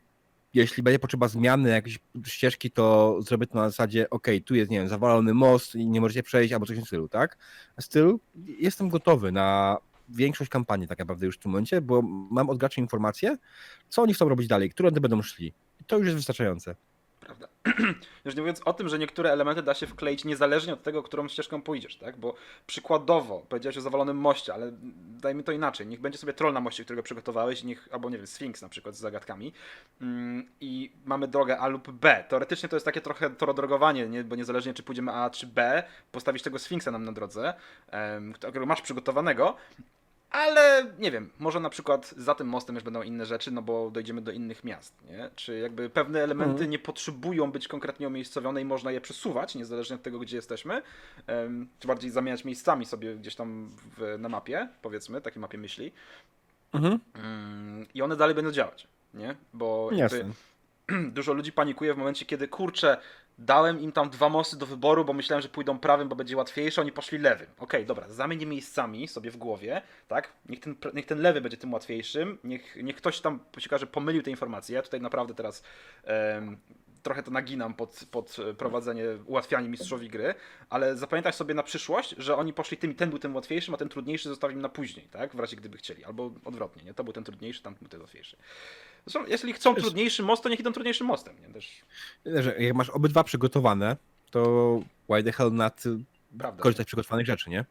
jeśli 0.53 0.83
będzie 0.83 0.99
potrzeba 0.99 1.27
zmiany 1.27 1.69
jakiejś 1.69 1.99
ścieżki, 2.25 2.71
to 2.71 3.17
zrobię 3.21 3.47
to 3.47 3.55
na 3.55 3.69
zasadzie, 3.69 4.09
ok, 4.09 4.27
tu 4.45 4.55
jest, 4.55 4.71
nie 4.71 4.79
wiem, 4.79 4.87
zawalony 4.87 5.33
most 5.33 5.75
i 5.75 5.87
nie 5.87 6.01
możecie 6.01 6.23
przejść, 6.23 6.53
albo 6.53 6.65
coś 6.65 6.79
w 6.79 6.85
stylu, 6.85 7.07
tak? 7.07 7.37
W 7.79 7.83
stylu 7.83 8.19
jestem 8.45 8.89
gotowy 8.89 9.31
na 9.31 9.77
większość 10.09 10.49
kampanii 10.49 10.87
tak 10.87 10.99
naprawdę 10.99 11.25
już 11.25 11.35
w 11.35 11.39
tym 11.39 11.51
momencie, 11.51 11.81
bo 11.81 12.01
mam 12.31 12.49
od 12.49 12.57
graczy 12.57 12.81
informacje, 12.81 13.37
co 13.89 14.01
oni 14.01 14.13
chcą 14.13 14.29
robić 14.29 14.47
dalej, 14.47 14.69
którędy 14.69 15.01
będą 15.01 15.21
szli. 15.21 15.53
I 15.81 15.83
to 15.83 15.97
już 15.97 16.05
jest 16.05 16.17
wystarczające. 16.17 16.75
Prawda. 17.35 17.47
Już 18.25 18.35
nie 18.35 18.41
mówiąc 18.41 18.61
o 18.65 18.73
tym, 18.73 18.89
że 18.89 18.99
niektóre 18.99 19.31
elementy 19.31 19.61
da 19.63 19.73
się 19.73 19.87
wkleić 19.87 20.25
niezależnie 20.25 20.73
od 20.73 20.83
tego, 20.83 21.03
którą 21.03 21.27
ścieżką 21.27 21.61
pójdziesz, 21.61 21.97
tak? 21.97 22.17
Bo 22.17 22.35
przykładowo, 22.67 23.45
powiedziałeś 23.49 23.77
o 23.77 23.81
zawalonym 23.81 24.17
moście, 24.17 24.53
ale 24.53 24.71
dajmy 25.21 25.43
to 25.43 25.51
inaczej. 25.51 25.87
Niech 25.87 26.01
będzie 26.01 26.17
sobie 26.17 26.33
troll 26.33 26.53
na 26.53 26.59
moście, 26.59 26.83
którego 26.83 27.03
przygotowałeś, 27.03 27.63
niech, 27.63 27.89
albo 27.91 28.09
nie 28.09 28.17
wiem, 28.17 28.27
Sphinx 28.27 28.61
na 28.61 28.69
przykład 28.69 28.95
z 28.95 28.99
zagadkami. 28.99 29.53
Mm, 30.01 30.49
I 30.61 30.91
mamy 31.05 31.27
drogę 31.27 31.59
A 31.59 31.67
lub 31.67 31.91
B. 31.91 32.23
Teoretycznie 32.29 32.69
to 32.69 32.75
jest 32.75 32.85
takie 32.85 33.01
trochę 33.01 33.29
torodrogowanie, 33.29 34.07
nie? 34.07 34.23
bo 34.23 34.35
niezależnie 34.35 34.73
czy 34.73 34.83
pójdziemy 34.83 35.11
A 35.11 35.29
czy 35.29 35.47
B, 35.47 35.83
postawisz 36.11 36.41
tego 36.41 36.59
Sphinxa 36.59 36.87
nam 36.91 37.05
na 37.05 37.11
drodze, 37.11 37.53
em, 37.87 38.33
którego 38.33 38.65
masz 38.65 38.81
przygotowanego, 38.81 39.55
ale 40.31 40.85
nie 40.99 41.11
wiem, 41.11 41.29
może 41.39 41.59
na 41.59 41.69
przykład 41.69 42.13
za 42.17 42.35
tym 42.35 42.47
mostem 42.47 42.75
już 42.75 42.83
będą 42.83 43.01
inne 43.01 43.25
rzeczy, 43.25 43.51
no 43.51 43.61
bo 43.61 43.89
dojdziemy 43.91 44.21
do 44.21 44.31
innych 44.31 44.63
miast, 44.63 44.93
nie? 45.09 45.29
Czy 45.35 45.59
jakby 45.59 45.89
pewne 45.89 46.19
elementy 46.23 46.51
Mhm. 46.53 46.69
nie 46.69 46.79
potrzebują 46.79 47.51
być 47.51 47.67
konkretnie 47.67 48.07
umiejscowione 48.07 48.61
i 48.61 48.65
można 48.65 48.91
je 48.91 49.01
przesuwać, 49.01 49.55
niezależnie 49.55 49.95
od 49.95 50.01
tego, 50.03 50.19
gdzie 50.19 50.35
jesteśmy, 50.35 50.81
em, 51.27 51.67
czy 51.79 51.87
bardziej 51.87 52.11
zamieniać 52.11 52.45
miejscami 52.45 52.85
sobie 52.85 53.15
gdzieś 53.15 53.35
tam 53.35 53.69
w, 53.97 54.15
na 54.19 54.29
mapie, 54.29 54.69
powiedzmy, 54.81 55.21
takiej 55.21 55.41
mapie 55.41 55.57
myśli. 55.57 55.91
Mhm. 56.73 56.99
Mm, 57.15 57.85
I 57.93 58.01
one 58.01 58.15
dalej 58.15 58.35
będą 58.35 58.51
działać, 58.51 58.87
nie? 59.13 59.35
Bo 59.53 59.89
jakby 59.93 60.25
dużo 61.17 61.33
ludzi 61.33 61.51
panikuje 61.51 61.93
w 61.93 61.97
momencie, 61.97 62.25
kiedy 62.25 62.47
kurczę, 62.47 62.97
dałem 63.45 63.79
im 63.79 63.91
tam 63.91 64.09
dwa 64.09 64.29
mosty 64.29 64.57
do 64.57 64.65
wyboru, 64.65 65.05
bo 65.05 65.13
myślałem, 65.13 65.41
że 65.41 65.49
pójdą 65.49 65.79
prawym, 65.79 66.09
bo 66.09 66.15
będzie 66.15 66.37
łatwiejsze, 66.37 66.81
oni 66.81 66.91
poszli 66.91 67.17
lewym. 67.17 67.47
Okej, 67.59 67.85
dobra, 67.85 68.09
zamienię 68.09 68.45
miejscami 68.45 69.07
sobie 69.07 69.31
w 69.31 69.37
głowie, 69.37 69.81
tak? 70.07 70.31
Niech 70.49 70.59
ten, 70.59 70.75
niech 70.93 71.05
ten 71.05 71.21
lewy 71.21 71.41
będzie 71.41 71.57
tym 71.57 71.73
łatwiejszym, 71.73 72.37
niech, 72.43 72.75
niech 72.83 72.95
ktoś 72.95 73.21
tam 73.21 73.39
się 73.59 73.85
pomylił 73.85 74.23
te 74.23 74.31
informacje. 74.31 74.75
Ja 74.75 74.81
tutaj 74.81 75.01
naprawdę 75.01 75.33
teraz 75.33 75.63
em, 76.03 76.57
trochę 77.03 77.23
to 77.23 77.31
naginam 77.31 77.73
pod, 77.73 78.05
pod 78.11 78.37
e, 78.39 78.53
prowadzenie, 78.53 79.03
ułatwianie 79.25 79.69
mistrzowi 79.69 80.09
gry, 80.09 80.35
ale 80.69 80.97
zapamiętaj 80.97 81.33
sobie 81.33 81.53
na 81.53 81.63
przyszłość, 81.63 82.15
że 82.17 82.35
oni 82.35 82.53
poszli 82.53 82.77
tym 82.77 82.95
ten 82.95 83.09
był 83.09 83.19
tym 83.19 83.35
łatwiejszym, 83.35 83.73
a 83.73 83.77
ten 83.77 83.89
trudniejszy 83.89 84.29
zostawimy 84.29 84.61
na 84.61 84.69
później, 84.69 85.07
tak? 85.07 85.35
W 85.35 85.39
razie 85.39 85.55
gdyby 85.55 85.77
chcieli, 85.77 86.05
albo 86.05 86.31
odwrotnie, 86.45 86.83
nie? 86.83 86.93
To 86.93 87.03
był 87.03 87.13
ten 87.13 87.23
trudniejszy, 87.23 87.63
tam 87.63 87.75
był 87.75 87.89
ten 87.89 88.01
łatwiejszy. 88.01 88.37
Zresztą, 89.05 89.29
jeśli 89.29 89.53
chcą 89.53 89.73
Wiesz- 89.73 89.83
trudniejszy 89.83 90.23
most, 90.23 90.43
to 90.43 90.49
niech 90.49 90.59
idą 90.59 90.73
trudniejszym 90.73 91.07
mostem, 91.07 91.35
nie? 91.41 91.53
Też 91.53 91.83
jak 92.59 92.73
masz 92.73 92.89
obydwa 92.89 93.23
przygotowane, 93.23 93.97
to 94.31 94.79
why 95.09 95.23
the 95.23 95.31
hell 95.31 95.51
not 95.53 95.83
prawda. 96.37 96.63
korzystać 96.63 96.85
z 96.85 96.87
przygotowanych 96.87 97.25
rzeczy, 97.25 97.49
nie? 97.49 97.65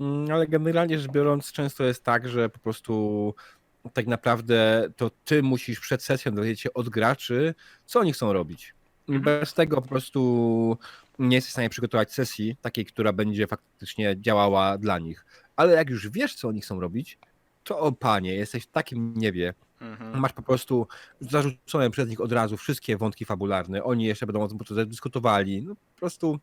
Mm, 0.00 0.30
Ale 0.30 0.46
generalnie 0.46 0.98
rzecz 0.98 1.10
biorąc, 1.10 1.52
często 1.52 1.84
jest 1.84 2.04
tak, 2.04 2.28
że 2.28 2.48
po 2.48 2.58
prostu 2.58 3.34
tak 3.92 4.06
naprawdę 4.06 4.88
to 4.96 5.10
ty 5.24 5.42
musisz 5.42 5.80
przed 5.80 6.02
sesją 6.02 6.32
dowiedzieć 6.34 6.60
się 6.60 6.72
od 6.72 6.88
graczy, 6.88 7.54
co 7.86 8.00
oni 8.00 8.12
chcą 8.12 8.32
robić. 8.32 8.74
Mhm. 9.08 9.24
Bez 9.24 9.54
tego 9.54 9.82
po 9.82 9.88
prostu 9.88 10.78
nie 11.18 11.36
jesteś 11.36 11.50
w 11.50 11.52
stanie 11.52 11.70
przygotować 11.70 12.12
sesji 12.12 12.56
takiej, 12.60 12.86
która 12.86 13.12
będzie 13.12 13.46
faktycznie 13.46 14.16
działała 14.20 14.78
dla 14.78 14.98
nich. 14.98 15.24
Ale 15.56 15.72
jak 15.74 15.90
już 15.90 16.08
wiesz, 16.08 16.34
co 16.34 16.48
oni 16.48 16.60
chcą 16.60 16.80
robić, 16.80 17.18
to 17.64 17.78
o 17.78 17.92
panie, 17.92 18.34
jesteś 18.34 18.62
w 18.64 18.66
takim 18.70 19.14
niebie, 19.16 19.54
Mhm. 19.82 20.20
Masz 20.20 20.32
po 20.32 20.42
prostu 20.42 20.86
zarzucone 21.20 21.90
przez 21.90 22.08
nich 22.08 22.20
od 22.20 22.32
razu 22.32 22.56
wszystkie 22.56 22.96
wątki 22.96 23.24
fabularne. 23.24 23.84
Oni 23.84 24.04
jeszcze 24.04 24.26
będą 24.26 24.42
o 24.42 24.48
tym 24.48 24.58
dyskutowali. 24.86 25.62
No 25.62 25.74
po 25.74 25.98
prostu 25.98 26.38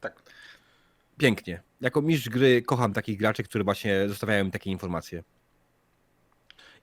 Tak. 0.00 0.22
pięknie. 1.18 1.62
Jako 1.80 2.02
mistrz 2.02 2.28
gry 2.28 2.62
kocham 2.62 2.92
takich 2.92 3.18
graczy, 3.18 3.42
którzy 3.42 3.64
właśnie 3.64 4.08
zostawiają 4.08 4.44
mi 4.44 4.50
takie 4.50 4.70
informacje. 4.70 5.22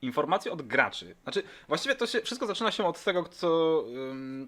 Informacje 0.02 0.52
od 0.52 0.62
graczy. 0.62 1.16
Znaczy, 1.24 1.44
właściwie 1.68 1.96
to 1.96 2.08
się, 2.08 2.22
wszystko 2.22 2.48
zaczyna 2.48 2.72
się 2.72 2.86
od 2.86 3.04
tego, 3.04 3.24
co, 3.24 3.84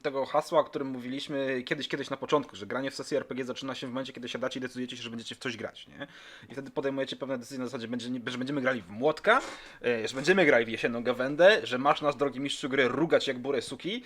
tego 0.01 0.25
hasła, 0.25 0.59
o 0.59 0.63
którym 0.63 0.88
mówiliśmy 0.88 1.63
kiedyś, 1.63 1.88
kiedyś 1.88 2.09
na 2.09 2.17
początku, 2.17 2.55
że 2.55 2.65
granie 2.65 2.91
w 2.91 2.95
sesji 2.95 3.17
RPG 3.17 3.45
zaczyna 3.45 3.75
się 3.75 3.88
w 3.88 3.89
momencie, 3.89 4.13
kiedy 4.13 4.29
siadacie 4.29 4.59
i 4.59 4.62
decydujecie 4.62 4.97
się, 4.97 5.03
że 5.03 5.09
będziecie 5.09 5.35
w 5.35 5.39
coś 5.39 5.57
grać, 5.57 5.88
nie? 5.88 6.07
I 6.49 6.53
wtedy 6.53 6.71
podejmujecie 6.71 7.15
pewne 7.15 7.38
decyzje 7.38 7.59
na 7.59 7.65
zasadzie, 7.65 7.88
że 8.25 8.38
będziemy 8.38 8.62
grali 8.62 8.81
w 8.81 8.89
młotka, 8.89 9.41
e, 9.85 10.07
że 10.07 10.15
będziemy 10.15 10.45
grali 10.45 10.65
w 10.65 10.69
jesienną 10.69 11.03
gawędę, 11.03 11.59
że 11.63 11.77
masz 11.77 12.01
nas, 12.01 12.17
drogi 12.17 12.39
mistrzu 12.39 12.69
gry, 12.69 12.88
rugać 12.88 13.27
jak 13.27 13.39
burę 13.39 13.62
suki 13.62 14.03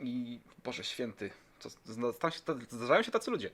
i 0.00 0.40
Boże 0.64 0.84
święty, 0.84 1.30
to, 1.58 2.30
się, 2.30 2.40
zdarzają 2.68 3.02
się 3.02 3.10
tacy 3.10 3.30
ludzie. 3.30 3.50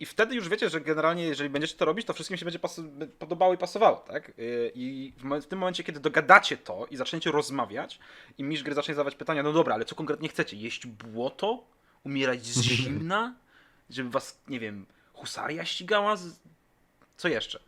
I 0.00 0.06
wtedy 0.06 0.34
już 0.34 0.48
wiecie, 0.48 0.70
że 0.70 0.80
generalnie, 0.80 1.24
jeżeli 1.24 1.50
będziecie 1.50 1.76
to 1.76 1.84
robić, 1.84 2.06
to 2.06 2.12
wszystkim 2.12 2.36
się 2.38 2.44
będzie 2.44 2.58
podobało 3.18 3.54
i 3.54 3.58
pasowało, 3.58 3.96
tak? 3.96 4.28
Y, 4.38 4.72
I 4.74 5.12
w, 5.40 5.46
tym 5.46 5.58
momencie, 5.58 5.84
kiedy 5.84 6.00
dogadacie 6.00 6.56
to 6.56 6.86
i 6.90 6.96
zaczniecie 6.96 7.30
rozmawiać 7.30 7.98
i 8.38 8.44
mistrz 8.44 8.64
gry 8.64 8.74
zacznie 8.74 8.94
zadawać 8.94 9.14
pytania, 9.14 9.42
no 9.42 9.52
dobra, 9.52 9.74
ale 9.74 9.84
co 9.84 9.94
konkretnie 9.94 10.28
chcecie? 10.28 10.56
Jeść 10.56 10.86
błoto? 10.86 11.64
Umierać 12.04 12.46
z 12.46 12.60
zimna? 12.76 13.34
Żeby 13.90 14.10
was, 14.10 14.40
nie 14.48 14.60
wiem, 14.60 14.86
husaria 15.12 15.64
ścigała? 15.64 16.16
Z... 16.16 16.40
Co 17.16 17.28
jeszcze? 17.28 17.60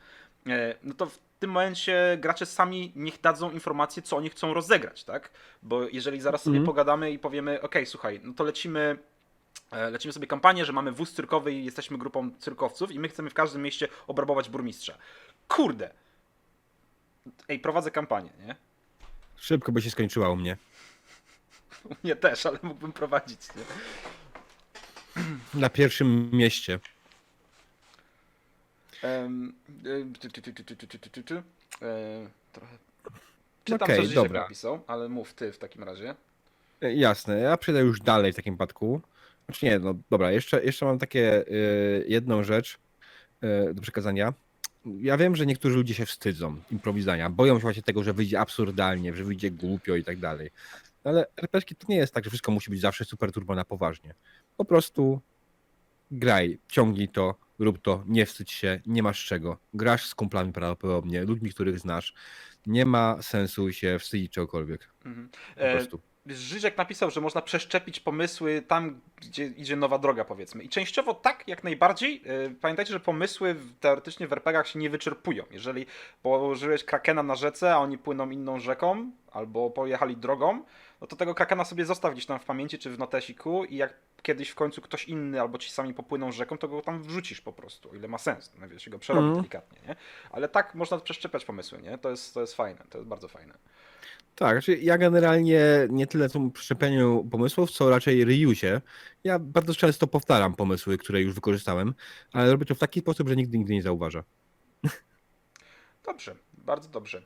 E, 0.47 0.75
No 0.83 0.95
to 0.95 1.07
w 1.07 1.19
tym 1.39 1.51
momencie 1.51 2.19
gracze 2.21 2.47
sami 2.47 2.93
niech 2.97 3.21
dadzą 3.21 3.51
informację, 3.51 4.03
co 4.03 4.17
oni 4.17 4.31
chcą 4.31 4.55
rozegrać, 4.55 5.05
tak? 5.05 5.31
Bo 5.63 5.89
jeżeli 5.89 6.21
zaraz 6.21 6.43
sobie 6.43 6.57
Mhm. 6.59 6.67
pogadamy 6.67 7.11
i 7.13 7.19
powiemy, 7.19 7.63
okej, 7.63 7.87
słuchaj, 7.87 8.21
no 8.25 8.35
to 8.35 8.45
lecimy 8.45 8.99
E, 9.71 9.91
lecimy 9.91 10.13
sobie 10.13 10.27
kampanię, 10.27 10.65
że 10.65 10.73
mamy 10.73 10.93
wóz 10.93 11.13
cyrkowy 11.13 11.53
i 11.53 11.65
jesteśmy 11.65 11.99
grupą 11.99 12.31
cyrkowców 12.39 12.93
i 12.93 12.99
my 12.99 13.09
chcemy 13.09 13.31
w 13.31 13.35
każdym 13.35 13.63
mieście 13.63 13.89
obrabować 14.07 14.49
burmistrza. 14.49 14.99
Kurde! 15.49 15.91
Ej, 17.49 17.59
prowadzę 17.59 17.91
kampanię, 17.91 18.31
nie? 18.47 18.57
Szybko 19.37 19.73
by 19.73 19.83
się 19.83 19.91
skończyła 19.91 20.29
u 20.31 20.37
mnie. 20.37 20.57
U 21.85 21.95
mnie 22.05 22.17
też, 22.17 22.47
ale 22.47 22.59
mógłbym 22.63 22.93
prowadzić, 22.93 23.41
nie? 23.57 23.63
Na 25.61 25.71
pierwszym 25.71 26.31
mieście. 26.33 26.81
Trochę... 32.53 32.79
Czytam, 33.65 33.87
okay, 33.87 33.97
co 33.97 34.03
Zizek 34.03 34.31
napisał, 34.31 34.85
ale 34.87 35.09
mów 35.09 35.35
ty 35.35 35.53
w 35.53 35.59
takim 35.59 35.85
razie. 35.85 36.15
E, 36.83 36.95
jasne, 36.95 37.41
ja 37.41 37.57
przejdę 37.57 37.81
już 37.81 38.01
dalej 38.01 38.33
w 38.33 38.37
takim 38.37 38.55
przypadku. 38.55 39.01
Znaczy 39.47 39.67
nie, 39.67 39.79
no 39.79 39.95
dobra, 40.11 40.33
jeszcze, 40.33 40.65
jeszcze 40.65 40.87
mam 40.87 40.99
takie 40.99 41.49
y, 41.49 42.05
jedną 42.09 42.43
rzecz 42.43 42.79
y, 43.71 43.75
do 43.75 43.83
przekazania. 43.83 44.35
Ja 44.85 45.17
wiem, 45.17 45.37
że 45.37 45.47
niektórzy 45.47 45.77
ludzie 45.77 45.95
się 45.95 46.07
wstydzą 46.07 46.57
improwizania, 46.71 47.31
boją 47.31 47.55
się 47.55 47.61
właśnie 47.61 47.83
tego, 47.83 48.03
że 48.03 48.13
wyjdzie 48.13 48.41
absurdalnie, 48.41 49.15
że 49.17 49.25
wyjdzie 49.25 49.51
głupio 49.51 49.97
i 49.97 50.05
tak 50.05 50.19
dalej. 50.19 50.51
Ale 51.05 51.27
RPG 51.37 51.77
to 51.79 51.87
nie 51.89 51.97
jest 51.97 52.15
tak, 52.15 52.25
że 52.25 52.31
wszystko 52.31 52.53
musi 52.53 52.71
być 52.71 52.81
zawsze 52.81 53.05
super 53.05 53.33
turbo 53.33 53.55
na 53.55 53.65
poważnie. 53.65 54.15
Po 54.57 54.65
prostu 54.65 55.21
graj, 56.11 56.59
ciągnij 56.69 57.09
to, 57.09 57.35
rób 57.59 57.83
to, 57.83 58.05
nie 58.07 58.27
wstydź 58.27 58.53
się, 58.53 58.81
nie 58.87 59.03
masz 59.03 59.25
czego. 59.25 59.59
Grasz 59.75 60.07
z 60.07 60.15
kumplami 60.15 60.53
prawdopodobnie, 60.53 61.25
ludźmi, 61.25 61.51
których 61.51 61.79
znasz. 61.79 62.15
Nie 62.67 62.87
ma 62.87 63.23
sensu 63.23 63.73
się 63.73 63.99
wstydzić 63.99 64.33
czegokolwiek. 64.33 64.89
Mhm. 65.05 65.29
Po 65.55 65.61
E, 65.61 65.77
prostu. 65.77 66.01
Żyżek 66.27 66.79
napisał, 66.79 67.11
że 67.11 67.21
można 67.21 67.43
przeszczepić 67.43 68.01
pomysły 68.01 68.63
tam, 68.69 69.01
gdzie 69.17 69.45
idzie 69.47 69.77
nowa 69.77 69.99
droga, 69.99 70.25
powiedzmy. 70.25 70.65
I 70.65 70.69
częściowo 70.69 71.15
tak, 71.15 71.49
jak 71.49 71.65
najbardziej. 71.65 72.23
E, 72.27 72.51
Pamiętajcie, 72.51 72.93
że 72.93 73.01
pomysły 73.01 73.57
teoretycznie 73.81 74.27
w 74.27 74.33
RPGach 74.33 74.69
się 74.69 74.79
nie 74.79 74.91
wyczerpują. 74.91 75.45
Jeżeli 75.51 75.87
położyłeś 76.23 76.85
krakena 76.85 77.23
na 77.23 77.35
rzece, 77.35 77.75
a 77.75 77.79
oni 77.79 77.99
płyną 77.99 78.31
inną 78.31 78.61
rzeką, 78.61 79.11
albo 79.33 79.71
pojechali 79.71 80.17
drogą, 80.17 80.65
no 81.01 81.07
to 81.07 81.17
tego 81.17 81.35
krakena 81.35 81.65
sobie 81.65 81.85
zostaw 81.85 82.13
gdzieś 82.13 82.27
tam 82.27 82.39
w 82.39 82.45
pamięci 82.45 82.79
czy 82.79 82.91
w 82.91 82.99
notesiku 82.99 83.65
i 83.65 83.77
jak 83.77 83.95
kiedyś 84.23 84.49
w 84.51 84.55
końcu 84.55 84.81
ktoś 84.83 85.05
inny 85.09 85.41
albo 85.41 85.59
ci 85.59 85.71
sami 85.71 85.95
popłyną 85.95 86.33
rzeką, 86.33 86.59
to 86.59 86.69
go 86.69 86.81
tam 86.83 87.03
wrzucisz 87.03 87.41
po 87.41 87.53
prostu, 87.53 87.91
o 87.91 87.95
ile 87.95 88.09
ma 88.09 88.19
sens. 88.19 88.53
No 88.61 88.69
wiesz, 88.69 88.89
go 88.89 88.99
przerobić 88.99 89.29
Mhm. 89.29 89.43
delikatnie, 89.43 89.79
nie? 89.89 89.97
Ale 90.31 90.49
tak 90.49 90.75
można 90.75 90.99
przeszczepiać 90.99 91.45
pomysły, 91.45 91.83
nie? 91.83 91.99
To 91.99 92.11
jest, 92.11 92.35
to 92.35 92.41
jest 92.41 92.55
fajne, 92.55 92.85
to 92.91 92.99
jest 92.99 93.09
bardzo 93.09 93.29
fajne. 93.29 93.55
Tak, 94.35 94.55
znaczy 94.55 94.77
ja 94.77 94.99
generalnie 94.99 95.61
nie 95.91 96.07
tyle 96.07 96.29
tym 96.29 96.51
przyczepieniu 96.51 97.29
pomysłów, 97.31 97.71
co 97.71 97.91
raczej 97.91 98.25
reusie. 98.25 98.81
Ja 99.25 99.39
bardzo 99.39 99.75
często 99.75 100.07
powtarzam 100.07 100.55
pomysły, 100.55 100.99
które 100.99 101.23
już 101.23 101.35
wykorzystałem, 101.35 101.95
ale 102.33 102.53
robię 102.53 102.67
to 102.67 102.75
w 102.75 102.79
taki 102.79 103.01
sposób, 103.01 103.29
że 103.29 103.37
nigdy 103.37 103.59
nigdy 103.59 103.73
nie 103.73 103.83
zauważa. 103.83 104.25
Dobrze, 106.07 106.37
bardzo 106.53 106.89
dobrze. 106.89 107.23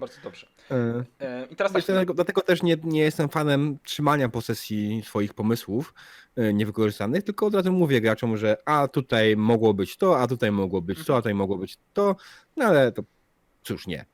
Bardzo 0.00 0.20
dobrze. 0.24 0.46
E, 0.70 1.04
E, 1.20 1.46
I 1.50 1.56
teraz 1.56 1.72
tak, 1.72 1.82
Wiesz, 1.82 1.86
dlatego, 1.86 2.14
dlatego 2.14 2.40
też 2.40 2.62
nie, 2.62 2.76
nie 2.84 3.00
jestem 3.00 3.28
fanem 3.28 3.78
trzymania 3.84 4.28
posesji 4.28 5.02
swoich 5.06 5.34
pomysłów 5.34 5.94
e, 6.36 6.52
niewykorzystanych, 6.52 7.22
tylko 7.22 7.46
od 7.46 7.54
razu 7.54 7.72
mówię 7.72 8.00
graczom, 8.00 8.36
że 8.36 8.56
a 8.64 8.88
tutaj 8.88 9.36
mogło 9.36 9.74
być 9.74 9.96
to, 9.96 10.20
a 10.20 10.26
tutaj 10.26 10.52
mogło 10.52 10.82
być 10.82 11.04
to, 11.04 11.16
a 11.16 11.18
tutaj 11.18 11.34
mogło 11.34 11.58
być 11.58 11.78
to, 11.92 12.16
no 12.56 12.64
ale 12.64 12.92
to 12.92 13.02
cóż 13.62 13.86
nie, 13.86 14.04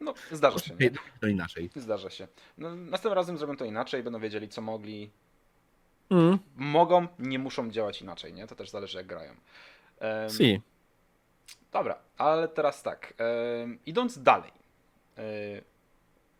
no, 0.00 0.14
zdarza 0.32 0.58
się, 0.58 0.74
nie? 0.80 0.90
to 1.20 1.26
inaczej. 1.26 1.70
Zdarza 1.76 2.10
się. 2.10 2.28
No, 2.58 2.74
następnym 2.76 3.12
razem 3.12 3.38
zrobią 3.38 3.56
to 3.56 3.64
inaczej, 3.64 4.02
będą 4.02 4.20
wiedzieli, 4.20 4.48
co 4.48 4.60
mogli. 4.62 5.10
Mm, 6.10 6.38
Mogą, 6.56 7.06
nie 7.18 7.38
muszą 7.38 7.70
działać 7.70 8.02
inaczej, 8.02 8.32
nie? 8.32 8.46
To 8.46 8.54
też 8.56 8.70
zależy, 8.70 8.98
jak 8.98 9.06
grają. 9.06 9.34
Em, 9.98 10.30
si. 10.30 10.60
Dobra, 11.72 11.98
ale 12.18 12.48
teraz 12.48 12.82
tak. 12.82 13.14
idąc 13.86 14.22
dalej. 14.22 14.52
e, 15.18 15.22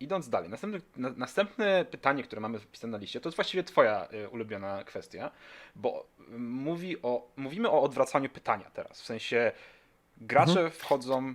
idąc 0.01 0.29
dalej. 0.29 0.51
Następne, 0.51 0.81
na, 0.97 1.11
następne 1.11 1.85
pytanie, 1.85 2.23
które 2.23 2.40
mamy 2.40 2.59
wpisane 2.59 2.90
na 2.90 2.99
liście, 2.99 3.21
to 3.21 3.29
jest 3.29 3.37
właściwie 3.37 3.64
Twoja 3.64 4.07
e, 4.09 4.29
ulubiona 4.29 4.85
kwestia, 4.85 5.31
bo 5.77 6.07
mówi 6.38 7.03
o, 7.03 7.29
mówimy 7.37 7.71
o 7.71 7.83
odwracaniu 7.83 8.29
pytania 8.31 8.71
teraz. 8.71 9.03
W 9.03 9.07
sensie 9.07 9.53
gracze 10.16 10.51
Mhm. 10.51 10.71
wchodzą. 10.71 11.35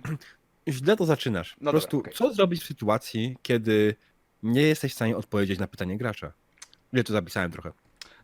Źle 0.68 0.96
to 0.96 1.04
zaczynasz. 1.04 1.50
Po 1.54 1.56
No 1.60 1.64
dobra, 1.64 1.80
prostu, 1.80 1.98
okej. 1.98 2.12
co 2.12 2.32
zrobić 2.34 2.62
w 2.62 2.66
sytuacji, 2.66 3.36
kiedy 3.42 3.94
nie 4.42 4.62
jesteś 4.62 4.92
w 4.92 4.94
stanie 4.94 5.16
odpowiedzieć 5.16 5.58
na 5.58 5.66
pytanie 5.66 5.98
gracza? 5.98 6.32
Ile 6.92 7.04
to 7.04 7.12
zapisałem 7.12 7.50
trochę. 7.50 7.72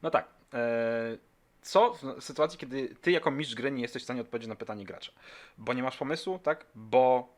No 0.02 0.10
tak. 0.10 0.28
E, 0.54 1.18
co 1.62 1.94
w 2.20 2.24
sytuacji, 2.24 2.58
kiedy 2.58 2.94
ty 3.00 3.10
jako 3.10 3.30
mistrz 3.30 3.54
gry 3.54 3.70
nie 3.70 3.82
jesteś 3.82 4.02
w 4.02 4.04
stanie 4.04 4.20
odpowiedzieć 4.20 4.48
na 4.48 4.56
pytanie 4.56 4.84
gracza? 4.84 5.12
Bo 5.58 5.72
nie 5.72 5.82
masz 5.82 5.96
pomysłu, 5.96 6.38
tak? 6.38 6.66
Bo 6.74 7.34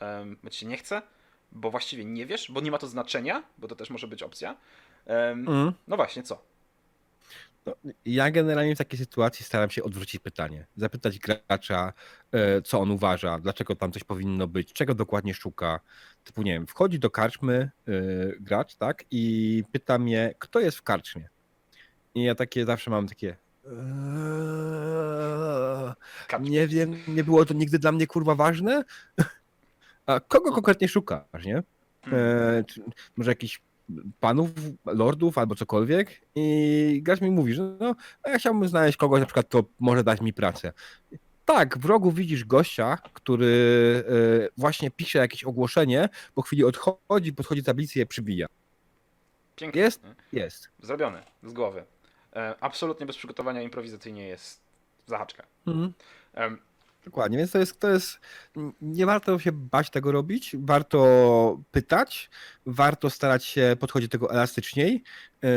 um, 0.00 0.36
ci 0.50 0.58
się 0.60 0.66
nie 0.66 0.76
chce? 0.76 1.02
Bo 1.52 1.70
właściwie 1.70 2.04
nie 2.04 2.26
wiesz? 2.26 2.50
Bo 2.52 2.60
nie 2.60 2.70
ma 2.70 2.78
to 2.78 2.86
znaczenia? 2.86 3.42
Bo 3.58 3.68
to 3.68 3.76
też 3.76 3.90
może 3.90 4.06
być 4.08 4.22
opcja. 4.22 4.56
Em, 5.06 5.48
Mm. 5.48 5.72
No 5.88 5.96
właśnie, 5.96 6.22
co? 6.22 6.42
No, 7.66 7.74
ja 8.04 8.30
generalnie 8.30 8.74
w 8.74 8.78
takiej 8.78 8.98
sytuacji 8.98 9.44
staram 9.44 9.70
się 9.70 9.82
odwrócić 9.82 10.20
pytanie. 10.20 10.66
Zapytać 10.76 11.18
gracza, 11.18 11.92
e, 12.32 12.62
co 12.62 12.80
on 12.80 12.90
uważa, 12.90 13.38
dlaczego 13.38 13.76
tam 13.76 13.92
coś 13.92 14.04
powinno 14.04 14.46
być, 14.46 14.72
czego 14.72 14.94
dokładnie 14.94 15.34
szuka. 15.34 15.80
Typu, 16.24 16.42
nie 16.42 16.52
wiem, 16.52 16.66
wchodzi 16.66 16.98
do 16.98 17.10
karczmy 17.10 17.70
e, 17.88 17.92
gracz, 18.40 18.76
tak, 18.76 19.04
i 19.10 19.64
pyta 19.72 19.98
mnie, 19.98 20.34
kto 20.38 20.60
jest 20.60 20.78
w 20.78 20.82
karczmie. 20.82 21.28
I 22.14 22.22
ja 22.22 22.34
takie 22.34 22.66
zawsze 22.66 22.90
mam 22.90 23.08
takie. 23.08 23.36
"Eee. 23.66 24.90
Nie 26.40 26.68
wiem, 26.68 26.96
nie 27.08 27.24
było 27.24 27.44
to 27.44 27.54
nigdy 27.54 27.78
dla 27.78 27.92
mnie 27.92 28.06
kurwa 28.06 28.34
ważne. 28.34 28.84
A 30.06 30.20
kogo 30.20 30.52
konkretnie 30.52 30.88
szukasz, 30.88 31.44
nie? 31.44 31.62
Mm. 32.06 32.18
E, 32.58 32.64
czy 32.64 32.82
może 33.16 33.30
jakichś 33.30 33.60
panów, 34.20 34.50
lordów 34.86 35.38
albo 35.38 35.54
cokolwiek 35.54 36.20
i 36.34 37.00
gracz 37.02 37.20
mi 37.20 37.30
mówi, 37.30 37.54
że 37.54 37.76
no, 37.80 37.94
ja 38.26 38.38
chciałbym 38.38 38.68
znaleźć 38.68 38.96
kogoś 38.98 39.20
na 39.20 39.26
przykład, 39.26 39.46
kto 39.46 39.64
może 39.80 40.04
dać 40.04 40.20
mi 40.20 40.32
pracę. 40.32 40.72
Tak, 41.44 41.78
w 41.78 41.84
rogu 41.84 42.12
widzisz 42.12 42.44
gościa, 42.44 42.98
który 43.12 44.04
e, 44.08 44.48
właśnie 44.56 44.90
pisze 44.90 45.18
jakieś 45.18 45.44
ogłoszenie, 45.44 46.08
po 46.34 46.42
chwili 46.42 46.64
odchodzi, 46.64 47.32
podchodzi 47.32 47.62
tablicy 47.62 47.98
i 47.98 48.00
je 48.00 48.06
przybija. 48.06 48.46
Pięknie. 49.56 49.82
jest? 49.82 50.02
nie? 50.04 50.40
Jest. 50.40 50.68
Zrobione. 50.82 51.22
Z 51.42 51.52
głowy. 51.52 51.84
E, 52.36 52.54
absolutnie 52.60 53.06
bez 53.06 53.16
przygotowania 53.16 53.62
improwizacyjnie 53.62 54.28
jest 54.28 54.60
zahaczka. 55.06 55.46
Em, 56.34 56.58
Dokładnie, 57.04 57.38
więc 57.38 57.50
to 57.50 57.58
jest, 57.58 57.80
to 57.80 57.90
jest, 57.90 58.20
nie 58.80 59.06
warto 59.06 59.38
się 59.38 59.52
bać 59.52 59.90
tego 59.90 60.12
robić, 60.12 60.56
warto 60.58 61.60
pytać, 61.70 62.30
warto 62.66 63.10
starać 63.10 63.44
się 63.44 63.76
podchodzić 63.80 64.08
do 64.08 64.12
tego 64.12 64.32
elastyczniej, 64.32 65.02
e, 65.44 65.48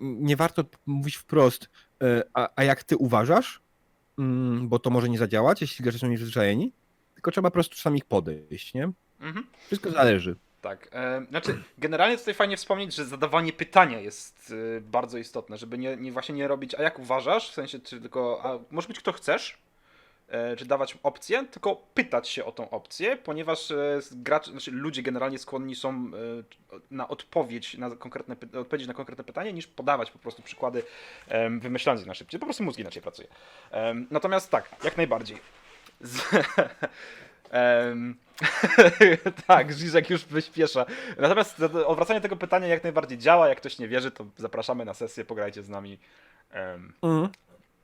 nie 0.00 0.36
warto 0.36 0.64
mówić 0.86 1.16
wprost, 1.16 1.68
e, 2.02 2.22
a, 2.34 2.48
a 2.56 2.64
jak 2.64 2.84
ty 2.84 2.96
uważasz, 2.96 3.62
Mm, 4.20 4.68
bo 4.68 4.78
to 4.78 4.90
może 4.90 5.08
nie 5.08 5.18
zadziałać, 5.18 5.60
jeśli 5.60 5.82
gracze 5.82 5.98
są 5.98 6.08
nieprzyzwyczajeni, 6.08 6.72
tylko 7.14 7.30
trzeba 7.30 7.50
po 7.50 7.54
prostu 7.54 7.76
czasami 7.76 7.98
ich 7.98 8.04
podejść, 8.04 8.74
nie? 8.74 8.92
mhm. 9.20 9.46
Wszystko 9.66 9.90
zależy. 9.90 10.36
Tak. 10.60 10.88
E, 10.92 11.26
znaczy, 11.30 11.62
generalnie 11.78 12.18
tutaj 12.18 12.34
fajnie 12.34 12.56
wspomnieć, 12.56 12.94
że 12.94 13.04
zadawanie 13.04 13.52
pytania 13.52 14.00
jest 14.00 14.54
bardzo 14.80 15.18
istotne, 15.18 15.58
żeby 15.58 15.78
nie, 15.78 15.96
nie 15.96 16.12
właśnie 16.12 16.34
nie 16.34 16.48
robić, 16.48 16.74
a 16.74 16.82
jak 16.82 16.98
uważasz, 16.98 17.50
w 17.50 17.54
sensie, 17.54 17.78
czy 17.78 18.00
tylko, 18.00 18.40
a 18.44 18.58
może 18.70 18.88
być 18.88 18.98
kto 18.98 19.12
chcesz, 19.12 19.58
czy 20.58 20.64
dawać 20.64 20.98
opcję, 21.02 21.44
tylko 21.44 21.76
pytać 21.94 22.28
się 22.28 22.44
o 22.44 22.52
tą 22.52 22.70
opcję, 22.70 23.16
ponieważ 23.16 23.70
e, 23.70 24.00
znaczy 24.50 24.70
ludzie 24.70 25.02
generalnie 25.02 25.38
skłonni 25.38 25.74
są 25.76 25.90
e, 25.90 26.80
na 26.90 27.08
odpowiedź 27.08 27.74
na 27.78 27.90
konkretne, 27.90 28.36
odpowiedzieć 28.60 28.88
na 28.88 28.94
konkretne 28.94 29.24
pytanie, 29.24 29.52
niż 29.52 29.66
podawać 29.66 30.10
po 30.10 30.18
prostu 30.18 30.42
przykłady, 30.42 30.82
wymyślając 31.60 32.00
je 32.00 32.06
na 32.06 32.14
szybciej. 32.14 32.40
Po 32.40 32.46
prostu 32.46 32.64
mózg 32.64 32.78
inaczej 32.78 33.02
pracuje. 33.02 33.28
Natomiast 34.10 34.50
tak, 34.50 34.76
jak 34.84 34.96
najbardziej. 34.96 35.38
Z... 36.00 36.22
Tak, 39.46 39.72
Żyżek 39.72 40.10
już 40.10 40.24
wyśpiesza. 40.24 40.86
Natomiast 41.18 41.56
to- 41.56 41.68
to 41.68 41.88
odwracanie 41.88 42.20
tego 42.20 42.36
pytania 42.36 42.66
jak 42.66 42.82
najbardziej 42.82 43.18
działa. 43.18 43.48
Jak 43.48 43.58
ktoś 43.58 43.78
nie 43.78 43.88
wierzy, 43.88 44.10
to 44.10 44.26
zapraszamy 44.36 44.84
na 44.84 44.94
sesję, 44.94 45.24
pograjcie 45.24 45.62
z 45.62 45.68
nami. 45.68 45.98
Em, 46.50 46.92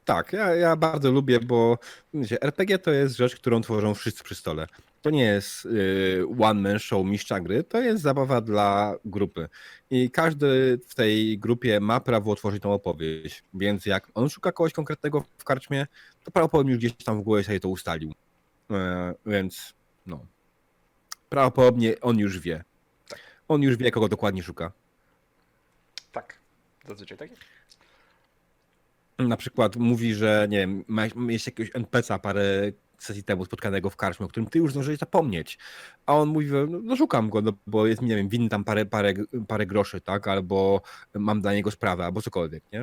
Tak, 0.07 0.33
ja, 0.33 0.55
ja 0.55 0.77
bardzo 0.77 1.11
lubię, 1.13 1.41
bo 1.41 1.79
wiecie, 2.15 2.43
RPG 2.43 2.79
to 2.79 2.91
jest 2.91 3.17
rzecz, 3.17 3.37
którą 3.37 3.61
tworzą 3.61 3.95
wszyscy 3.95 4.25
przy 4.25 4.35
stole. 4.35 4.67
To 5.03 5.11
nie 5.11 5.25
jest 5.25 5.65
y, 5.65 6.25
one-man 6.39 6.79
show 6.79 7.07
mistrza 7.07 7.41
gry, 7.41 7.65
to 7.65 7.81
jest 7.81 8.03
zabawa 8.03 8.41
dla 8.41 8.95
grupy. 9.05 9.49
I 9.91 10.11
każdy 10.11 10.81
w 10.89 10.95
tej 10.95 11.39
grupie 11.39 11.81
ma 11.81 12.01
prawo 12.01 12.33
otworzyć 12.33 12.63
tą 12.63 12.73
opowieść. 12.73 13.43
Więc 13.55 13.87
jak 13.87 14.11
on 14.15 14.29
szuka 14.29 14.53
kogoś 14.53 14.73
konkretnego 14.73 15.25
w 15.39 15.45
karczmie, 15.45 15.87
to 16.25 16.31
prawdopodobnie 16.31 16.73
już 16.73 16.79
gdzieś 16.79 16.93
tam 17.05 17.21
w 17.21 17.23
głowie 17.23 17.45
sobie 17.45 17.61
to 17.61 17.69
ustalił. 17.69 18.15
E, 18.71 19.15
więc 19.27 19.75
no. 20.07 20.27
prawdopodobnie 21.29 22.01
on 22.01 22.19
już 22.19 22.39
wie. 22.39 22.65
On 23.49 23.63
już 23.63 23.77
wie, 23.77 23.91
kogo 23.91 24.09
dokładnie 24.09 24.43
szuka. 24.43 24.73
Tak, 26.13 26.39
zazwyczaj 26.89 27.19
tak 27.19 27.31
jest. 27.31 27.56
Na 29.19 29.37
przykład 29.37 29.77
mówi, 29.77 30.15
że 30.15 30.47
nie 30.51 30.59
wiem, 30.59 30.85
miałeś 30.89 31.47
jakiegoś 31.47 31.71
NPC-a 31.77 32.19
parę 32.19 32.73
sesji 32.99 33.23
temu 33.25 33.45
spotkanego 33.45 33.91
w 33.91 33.97
karczmie, 33.97 34.27
o 34.27 34.29
którym 34.29 34.49
ty 34.49 34.59
już 34.59 34.71
zdążyłeś 34.71 34.99
zapomnieć. 34.99 35.59
A 36.07 36.15
on 36.15 36.29
mówi, 36.29 36.47
że 36.47 36.67
no, 36.67 36.79
no 36.83 36.97
szukam 36.97 37.31
go, 37.31 37.43
no, 37.43 37.53
bo 37.67 37.87
jest 37.87 38.03
mi, 38.03 38.09
nie 38.09 38.17
wiem, 38.17 38.29
winny 38.29 38.49
tam 38.49 38.65
parę, 38.65 38.87
parę, 38.87 39.15
parę 39.49 39.67
groszy, 39.67 40.01
tak? 40.01 40.29
Albo 40.29 40.83
mam 41.15 41.41
dla 41.41 41.53
niego 41.53 41.71
sprawę, 41.71 42.05
albo 42.05 42.23
cokolwiek, 42.23 42.63
nie? 42.73 42.83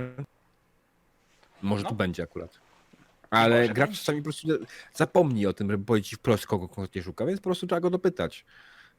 Może 1.62 1.84
No. 1.84 1.90
tu 1.90 1.96
będzie 1.96 2.24
akurat. 2.24 2.60
Ale 3.30 3.62
Może 3.62 3.74
gracz 3.74 4.00
czasami 4.00 4.20
po 4.20 4.24
prostu 4.24 4.48
zapomni 4.94 5.46
o 5.46 5.54
tym, 5.54 5.72
żeby 5.72 5.86
powiedzieć 5.86 6.10
ci 6.10 6.16
wprost, 6.16 6.48
kogo 6.48 6.68
konkretnie 6.68 7.04
szuka, 7.04 7.26
więc 7.26 7.40
po 7.40 7.44
prostu 7.44 7.68
trzeba 7.68 7.80
go 7.80 7.90
dopytać. 7.90 8.46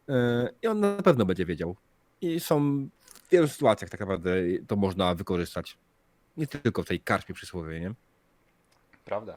Yy, 0.09 0.15
I 0.63 0.67
on 0.67 0.81
na 0.81 1.03
pewno 1.03 1.25
będzie 1.25 1.47
wiedział. 1.47 1.77
I 2.21 2.41
są 2.41 2.89
w 3.05 3.31
wielu 3.31 3.49
sytuacjach 3.49 3.91
tak 3.91 4.01
naprawdę 4.01 4.31
to 4.67 4.77
można 4.77 5.15
wykorzystać. 5.15 5.79
Nie 6.37 6.47
tylko 6.47 6.83
w 6.83 6.87
tej 6.87 7.01
karczmie 7.01 7.35
przysłowie, 7.35 7.81
nie? 7.81 7.93
Prawda. 9.05 9.37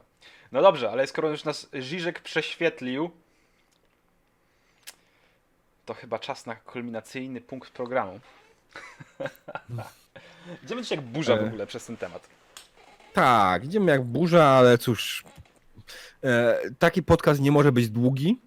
No 0.52 0.62
dobrze, 0.62 0.90
ale 0.90 1.06
skoro 1.06 1.30
już 1.30 1.44
nas 1.44 1.68
Żyżek 1.72 2.20
prześwietlił, 2.20 3.10
to 5.86 5.94
chyba 5.94 6.18
czas 6.18 6.46
na 6.46 6.56
kulminacyjny 6.56 7.40
punkt 7.40 7.70
programu. 7.70 8.20
Idziemy 10.64 10.82
dzisiaj 10.82 10.98
jak 10.98 11.06
burza 11.06 11.36
w 11.36 11.40
E. 11.40 11.46
ogóle 11.46 11.66
przez 11.66 11.86
ten 11.86 11.96
temat. 11.96 12.28
Tak, 13.12 13.64
idziemy 13.64 13.92
jak 13.92 14.02
burza, 14.04 14.44
ale 14.44 14.78
cóż. 14.78 15.24
E, 16.24 16.60
taki 16.78 17.02
podcast 17.02 17.40
nie 17.40 17.52
może 17.52 17.72
być 17.72 17.88
długi. 17.88 18.40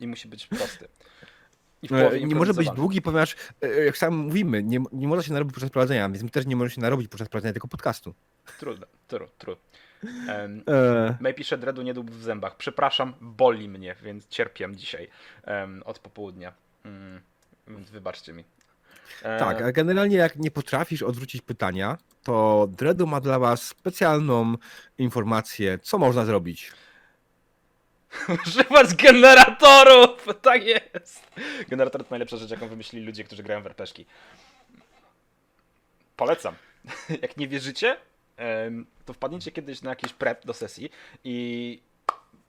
I 0.00 0.06
musi 0.06 0.28
być 0.28 0.46
prosty. 0.46 0.84
I 0.84 0.84
w 0.84 0.84
E, 0.84 1.75
połowie 1.75 1.75
nie 2.26 2.34
może 2.34 2.54
być 2.54 2.70
długi, 2.70 3.02
ponieważ, 3.02 3.36
e, 3.62 3.84
jak 3.84 3.98
sam 3.98 4.16
mówimy, 4.16 4.62
nie, 4.62 4.78
nie 4.92 5.08
można 5.08 5.22
się 5.22 5.32
narobić 5.32 5.54
podczas 5.54 5.70
prowadzenia, 5.70 6.08
więc 6.08 6.22
my 6.22 6.30
też 6.30 6.46
nie 6.46 6.56
możemy 6.56 6.70
się 6.70 6.80
narobić 6.80 7.08
podczas 7.08 7.28
prowadzenia 7.28 7.52
tego 7.52 7.68
podcastu. 7.68 8.14
Trudno, 8.58 8.86
trudno, 9.08 9.28
trudno. 9.38 9.62
Um, 10.28 10.62
E, 10.68 11.16
May 11.20 11.34
pisze 11.34 11.58
dreadu 11.58 11.82
nie 11.82 11.94
dób 11.94 12.10
w 12.10 12.22
zębach. 12.22 12.56
Przepraszam, 12.56 13.14
boli 13.20 13.68
mnie, 13.68 13.96
więc 14.02 14.28
cierpię 14.28 14.68
dzisiaj 14.74 15.08
em, 15.44 15.82
od 15.84 15.98
popołudnia. 15.98 16.52
Mm, 16.84 17.20
więc 17.68 17.90
wybaczcie 17.90 18.32
mi. 18.32 18.44
E, 19.22 19.38
tak, 19.38 19.62
a 19.62 19.72
generalnie 19.72 20.16
jak 20.16 20.36
nie 20.36 20.50
potrafisz 20.50 21.02
odwrócić 21.02 21.42
pytania, 21.42 21.98
to 22.22 22.66
Dredu 22.70 23.06
ma 23.06 23.20
dla 23.20 23.38
was 23.38 23.62
specjalną 23.62 24.54
informację, 24.98 25.78
co 25.82 25.98
można 25.98 26.24
zrobić. 26.24 26.72
Używać 28.46 28.94
generatorów! 28.94 30.26
Tak 30.42 30.64
jest! 30.64 31.30
Generator 31.68 32.04
to 32.04 32.10
najlepsza 32.10 32.36
rzecz, 32.36 32.50
jaką 32.50 32.68
wymyślili 32.68 33.06
ludzie, 33.06 33.24
którzy 33.24 33.42
grają 33.42 33.62
w 33.62 33.66
RPG. 33.66 34.04
Polecam. 36.16 36.54
Jak 37.22 37.36
nie 37.36 37.48
wierzycie, 37.48 37.96
to 39.04 39.12
wpadnijcie 39.12 39.52
kiedyś 39.52 39.82
na 39.82 39.90
jakiś 39.90 40.12
prep 40.12 40.46
do 40.46 40.54
sesji 40.54 40.90
i 41.24 41.78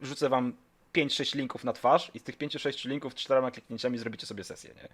rzucę 0.02 0.30
wam 0.30 0.54
5-6 0.96 1.36
linków 1.36 1.64
na 1.64 1.74
twarz 1.74 2.12
i 2.14 2.20
z 2.20 2.24
tych 2.24 2.38
5-6 2.38 2.88
linków 2.90 3.16
czterema 3.16 3.52
kliknięciami 3.52 3.98
zrobicie 3.98 4.28
sobie 4.28 4.44
sesję, 4.44 4.74
nie? 4.76 4.88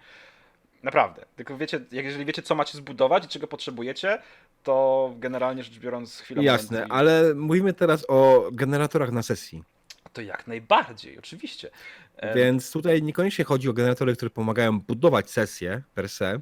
Naprawdę. 0.82 1.24
Tylko 1.36 1.56
wiecie, 1.56 1.80
jak 1.92 2.04
jeżeli 2.04 2.24
wiecie, 2.24 2.42
co 2.42 2.54
macie 2.54 2.78
zbudować 2.78 3.24
i 3.24 3.28
czego 3.28 3.46
potrzebujecie, 3.46 4.18
to 4.62 5.14
generalnie 5.18 5.62
rzecz 5.64 5.78
biorąc 5.78 6.20
chwilę 6.20 6.42
Jasne, 6.44 6.78
momentu- 6.78 6.94
ale 6.94 7.34
mówimy 7.34 7.72
teraz 7.72 8.04
o 8.08 8.48
generatorach 8.52 9.12
na 9.12 9.22
sesji. 9.22 9.64
To 10.14 10.22
jak 10.22 10.46
najbardziej, 10.46 11.18
oczywiście. 11.18 11.70
Em, 12.16 12.36
Więc 12.36 12.72
tutaj 12.72 13.02
niekoniecznie 13.02 13.44
chodzi 13.44 13.68
o 13.68 13.72
generatory, 13.72 14.16
które 14.16 14.30
pomagają 14.30 14.80
budować 14.80 15.30
sesję 15.30 15.82
per 15.94 16.08
se, 16.08 16.40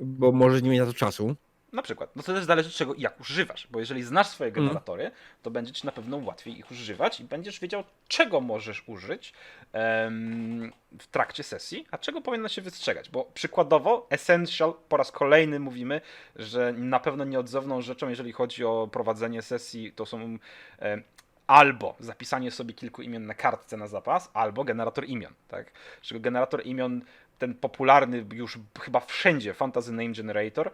bo 0.00 0.32
może 0.32 0.62
nie 0.62 0.70
mieć 0.70 0.80
na 0.80 0.86
to 0.86 0.94
czasu. 0.94 1.36
Na 1.72 1.82
przykład. 1.82 2.16
No 2.16 2.22
to 2.22 2.34
też 2.34 2.44
zależy 2.44 2.70
czego 2.70 2.94
i 2.94 3.00
jak 3.00 3.20
używasz, 3.20 3.68
bo 3.70 3.78
jeżeli 3.80 4.02
znasz 4.02 4.26
swoje 4.28 4.48
Mhm. 4.48 4.66
generatory, 4.66 5.10
to 5.42 5.50
będzie 5.50 5.72
ci 5.72 5.86
na 5.86 5.92
pewno 5.92 6.16
łatwiej 6.16 6.58
ich 6.58 6.70
używać 6.70 7.20
i 7.20 7.24
będziesz 7.24 7.60
wiedział, 7.60 7.84
czego 8.08 8.40
możesz 8.40 8.82
użyć 8.88 9.32
em, 9.72 10.72
w 10.98 11.06
trakcie 11.06 11.42
sesji, 11.42 11.86
a 11.90 11.98
czego 11.98 12.20
powinno 12.20 12.48
się 12.48 12.62
wystrzegać. 12.62 13.10
Bo 13.10 13.24
przykładowo, 13.34 14.06
Essential, 14.10 14.74
po 14.88 14.96
raz 14.96 15.12
kolejny 15.12 15.60
mówimy, 15.60 16.00
że 16.36 16.72
na 16.72 17.00
pewno 17.00 17.24
nieodzowną 17.24 17.80
rzeczą, 17.80 18.08
jeżeli 18.08 18.32
chodzi 18.32 18.64
o 18.64 18.88
prowadzenie 18.92 19.42
sesji, 19.42 19.92
to 19.92 20.06
są 20.06 20.38
em, 20.78 21.02
albo 21.50 21.94
zapisanie 22.00 22.50
sobie 22.50 22.74
kilku 22.74 23.02
imion 23.02 23.26
na 23.26 23.34
kartce 23.34 23.76
na 23.76 23.86
zapas, 23.86 24.30
albo 24.34 24.64
generator 24.64 25.04
imion. 25.04 25.34
Tak? 25.48 25.72
Czego 26.02 26.20
generator 26.20 26.66
imion, 26.66 27.02
ten 27.38 27.54
popularny 27.54 28.26
już 28.32 28.58
chyba 28.80 29.00
wszędzie 29.00 29.54
Fantasy 29.54 29.92
Name 29.92 30.12
Generator, 30.12 30.70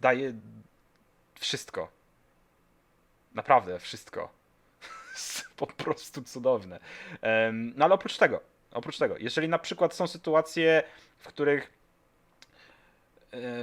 daje 0.00 0.34
wszystko. 1.34 1.88
Naprawdę 3.34 3.78
wszystko. 3.78 4.32
po 5.56 5.66
prostu 5.66 6.22
cudowne. 6.22 6.80
No 7.52 7.84
ale 7.84 7.94
oprócz 7.94 8.16
tego, 8.16 8.40
oprócz 8.72 8.98
tego, 8.98 9.16
jeżeli 9.18 9.48
na 9.48 9.58
przykład 9.58 9.94
są 9.94 10.06
sytuacje, 10.06 10.82
w 11.18 11.28
których 11.28 11.72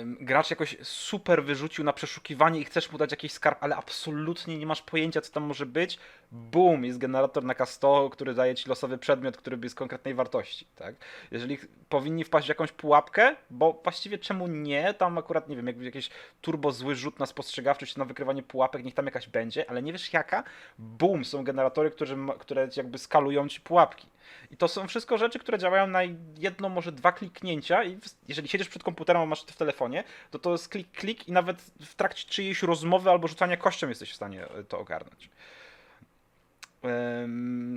gracz 0.03 0.49
jakoś 0.49 0.77
super 0.83 1.43
wyrzucił 1.43 1.83
na 1.83 1.93
przeszukiwanie 1.93 2.59
i 2.59 2.65
chcesz 2.65 2.91
mu 2.91 2.97
dać 2.97 3.11
jakiś 3.11 3.31
skarb, 3.31 3.57
ale 3.61 3.75
absolutnie 3.75 4.57
nie 4.57 4.65
masz 4.65 4.81
pojęcia, 4.81 5.21
co 5.21 5.31
tam 5.31 5.43
może 5.43 5.65
być, 5.65 5.99
boom, 6.31 6.85
jest 6.85 6.97
generator 6.97 7.43
na 7.43 7.53
K100, 7.53 8.09
który 8.09 8.33
daje 8.33 8.55
ci 8.55 8.69
losowy 8.69 8.97
przedmiot, 8.97 9.37
który 9.37 9.59
jest 9.63 9.75
konkretnej 9.75 10.13
wartości, 10.13 10.67
tak? 10.75 10.95
Jeżeli 11.31 11.57
powinni 11.89 12.23
wpaść 12.23 12.47
w 12.47 12.49
jakąś 12.49 12.71
pułapkę, 12.71 13.35
bo 13.49 13.81
właściwie 13.83 14.17
czemu 14.17 14.47
nie, 14.47 14.93
tam 14.93 15.17
akurat, 15.17 15.49
nie 15.49 15.55
wiem, 15.55 15.67
jakby 15.67 15.85
jakiś 15.85 16.09
turbo 16.41 16.71
zły 16.71 16.95
rzut 16.95 17.19
na 17.19 17.25
spostrzegawczość, 17.25 17.95
na 17.95 18.05
wykrywanie 18.05 18.43
pułapek, 18.43 18.83
niech 18.83 18.93
tam 18.93 19.05
jakaś 19.05 19.29
będzie, 19.29 19.69
ale 19.69 19.83
nie 19.83 19.91
wiesz 19.91 20.13
jaka, 20.13 20.43
boom, 20.79 21.25
są 21.25 21.43
generatory, 21.43 21.91
które, 21.91 22.15
które 22.39 22.67
jakby 22.77 22.97
skalują 22.97 23.47
ci 23.47 23.61
pułapki. 23.61 24.07
I 24.51 24.57
to 24.57 24.67
są 24.67 24.87
wszystko 24.87 25.17
rzeczy, 25.17 25.39
które 25.39 25.59
działają 25.59 25.87
na 25.87 26.01
jedno, 26.37 26.69
może 26.69 26.91
dwa 26.91 27.11
kliknięcia 27.11 27.83
i 27.83 27.97
jeżeli 28.27 28.47
siedzisz 28.47 28.69
przed 28.69 28.83
komputerem, 28.83 29.27
masz 29.27 29.43
w 29.53 29.57
telefonie, 29.57 30.03
to 30.31 30.39
to 30.39 30.51
jest 30.51 30.69
klik, 30.69 30.91
klik 30.91 31.27
i 31.27 31.31
nawet 31.31 31.61
w 31.81 31.95
trakcie 31.95 32.29
czyjejś 32.29 32.63
rozmowy 32.63 33.09
albo 33.09 33.27
rzucania 33.27 33.57
kością 33.57 33.89
jesteś 33.89 34.11
w 34.11 34.15
stanie 34.15 34.45
e, 34.45 34.63
to 34.63 34.79
ogarnąć. 34.79 35.29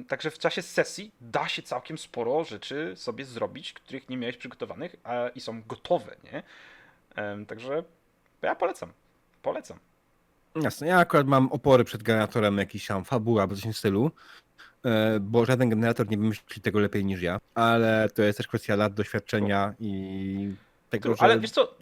Także 0.08 0.30
w 0.30 0.38
czasie 0.38 0.62
sesji 0.62 1.12
da 1.20 1.48
się 1.48 1.62
całkiem 1.62 1.98
sporo 1.98 2.44
rzeczy 2.44 2.92
sobie 2.96 3.24
zrobić, 3.24 3.72
których 3.72 4.08
nie 4.08 4.16
miałeś 4.16 4.36
przygotowanych 4.36 4.96
a, 5.04 5.28
i 5.28 5.40
są 5.40 5.62
gotowe, 5.62 6.16
nie? 6.32 6.42
Także 7.46 7.84
ja 8.42 8.54
polecam. 8.54 8.92
Polecam. 9.42 9.78
Jasne, 10.62 10.86
ja 10.86 10.98
akurat 10.98 11.26
mam 11.26 11.52
opory 11.52 11.84
przed 11.84 12.02
generatorem 12.02 12.58
jakiś 12.58 12.86
tam 12.86 13.04
fabuła 13.04 13.42
albo 13.42 13.54
coś 13.54 13.60
w 13.60 13.64
tym 13.64 13.72
stylu, 13.72 14.10
e, 14.84 15.20
bo 15.20 15.44
żaden 15.44 15.68
generator 15.68 16.08
nie 16.08 16.18
wymyśli 16.18 16.62
tego 16.62 16.80
lepiej 16.80 17.04
niż 17.04 17.22
ja, 17.22 17.38
ale 17.54 18.08
to 18.14 18.22
jest 18.22 18.36
też 18.36 18.48
kwestia 18.48 18.76
lat 18.76 18.94
doświadczenia 18.94 19.74
i 19.80 20.54
że... 21.04 21.14
Ale 21.18 21.40
wiesz 21.40 21.50
co? 21.50 21.74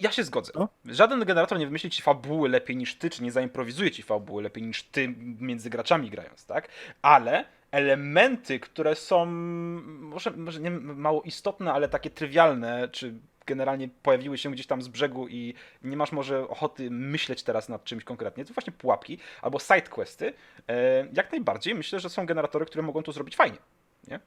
Ja 0.00 0.12
się 0.12 0.24
zgodzę. 0.24 0.52
No. 0.54 0.68
Żaden 0.84 1.20
generator 1.20 1.58
nie 1.58 1.66
wymyśli 1.66 1.90
ci 1.90 2.02
fabuły 2.02 2.48
lepiej 2.48 2.76
niż 2.76 2.94
ty, 2.94 3.10
czy 3.10 3.22
nie 3.22 3.32
zaimprowizuje 3.32 3.90
ci 3.90 4.02
fabuły 4.02 4.42
lepiej 4.42 4.62
niż 4.62 4.82
ty 4.82 5.14
między 5.40 5.70
graczami 5.70 6.10
grając, 6.10 6.46
tak? 6.46 6.68
Ale 7.02 7.44
elementy, 7.70 8.60
które 8.60 8.94
są 8.94 9.26
może, 9.26 10.30
może 10.30 10.60
nie 10.60 10.70
mało 10.70 11.22
istotne, 11.22 11.72
ale 11.72 11.88
takie 11.88 12.10
trywialne, 12.10 12.88
czy 12.88 13.14
generalnie 13.46 13.88
pojawiły 14.02 14.38
się 14.38 14.52
gdzieś 14.52 14.66
tam 14.66 14.82
z 14.82 14.88
brzegu 14.88 15.28
i 15.28 15.54
nie 15.82 15.96
masz 15.96 16.12
może 16.12 16.48
ochoty 16.48 16.90
myśleć 16.90 17.42
teraz 17.42 17.68
nad 17.68 17.84
czymś 17.84 18.04
konkretnie, 18.04 18.44
to 18.44 18.54
właśnie 18.54 18.72
pułapki 18.72 19.18
albo 19.42 19.58
sidequesty, 19.58 20.32
e, 20.68 21.06
jak 21.12 21.32
najbardziej 21.32 21.74
myślę, 21.74 22.00
że 22.00 22.10
są 22.10 22.26
generatory, 22.26 22.66
które 22.66 22.82
mogą 22.82 23.02
to 23.02 23.12
zrobić 23.12 23.36
fajnie. 23.36 23.58
Wiesz 24.08 24.20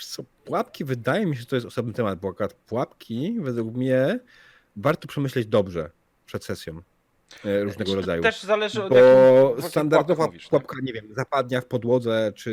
Co, 0.00 0.22
pułapki 0.44 0.84
wydaje 0.84 1.26
mi 1.26 1.36
się, 1.36 1.40
że 1.40 1.46
to 1.46 1.56
jest 1.56 1.66
osobny 1.66 1.92
temat, 1.92 2.20
bo 2.20 2.28
akurat 2.28 2.54
pułapki 2.54 3.36
według 3.40 3.74
mnie 3.74 4.18
warto 4.76 5.08
przemyśleć 5.08 5.46
dobrze 5.46 5.90
przed 6.26 6.44
sesją 6.44 6.82
e, 7.44 7.64
różnego 7.64 7.90
To 7.90 7.96
rodzaju. 7.96 8.22
Też 8.22 8.42
zależy 8.42 8.84
od 8.84 8.90
Bo 8.90 9.56
standardowa 9.68 10.26
mówisz, 10.26 10.42
tak? 10.42 10.50
pułapka, 10.50 10.76
nie 10.82 10.92
wiem, 10.92 11.08
zapadnia 11.10 11.60
w 11.60 11.66
podłodze, 11.66 12.32
czy 12.36 12.50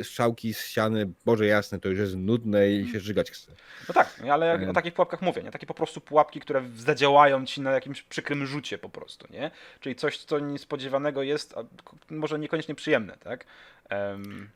y, 0.00 0.04
strzałki 0.04 0.54
z 0.54 0.60
ściany, 0.60 1.10
Boże 1.24 1.46
jasne, 1.46 1.80
to 1.80 1.88
już 1.88 1.98
jest 1.98 2.16
nudne 2.16 2.70
i 2.70 2.88
się 2.88 3.00
żygać 3.00 3.30
chce. 3.30 3.52
No 3.88 3.94
tak, 3.94 4.22
ale 4.30 4.58
Nie. 4.58 4.70
o 4.70 4.72
takich 4.72 4.94
pułapkach 4.94 5.22
mówię, 5.22 5.42
nie? 5.42 5.50
Takie 5.50 5.66
po 5.66 5.74
prostu 5.74 6.00
pułapki, 6.00 6.40
które 6.40 6.62
zadziałają 6.76 7.46
ci 7.46 7.60
na 7.60 7.70
jakimś 7.70 8.02
przykrym 8.02 8.46
rzucie 8.46 8.78
po 8.78 8.88
prostu, 8.88 9.26
nie? 9.30 9.50
Czyli 9.80 9.96
coś, 9.96 10.18
co 10.18 10.38
niespodziewanego 10.38 11.22
jest, 11.22 11.54
a 11.58 11.64
może 12.10 12.38
niekoniecznie 12.38 12.74
przyjemne, 12.74 13.16
tak? 13.16 13.44
Em, 13.88 14.50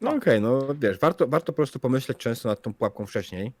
No 0.00 0.10
No. 0.10 0.16
okej, 0.16 0.40
no 0.40 0.74
wiesz, 0.74 0.98
warto, 0.98 1.26
warto 1.28 1.52
po 1.52 1.56
prostu 1.56 1.78
pomyśleć 1.78 2.18
często 2.18 2.48
nad 2.48 2.62
tą 2.62 2.74
pułapką 2.74 3.06
wcześniej, 3.06 3.52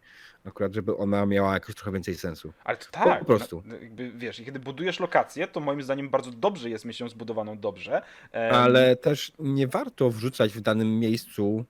akurat 0.44 0.74
żeby 0.74 0.96
ona 0.96 1.26
miała 1.26 1.54
jakoś 1.54 1.74
trochę 1.74 1.92
więcej 1.92 2.14
sensu. 2.14 2.52
Ale 2.64 2.76
to 2.76 2.86
tak, 2.90 3.18
po 3.18 3.24
prostu. 3.24 3.62
na- 3.66 3.74
Jakby, 3.76 4.12
wiesz, 4.12 4.40
i 4.40 4.44
kiedy 4.44 4.58
budujesz 4.60 5.00
lokację, 5.00 5.46
to 5.46 5.60
moim 5.60 5.82
zdaniem 5.82 6.10
bardzo 6.10 6.30
dobrze 6.30 6.70
jest 6.70 6.84
mieć 6.84 7.00
ją 7.00 7.08
zbudowaną 7.08 7.58
dobrze. 7.58 8.02
Em, 8.32 8.54
Ale 8.54 8.96
też 8.96 9.32
nie 9.38 9.66
warto 9.68 10.10
wrzucać 10.10 10.52
w 10.52 10.60
danym 10.60 10.98
miejscu 10.98 11.64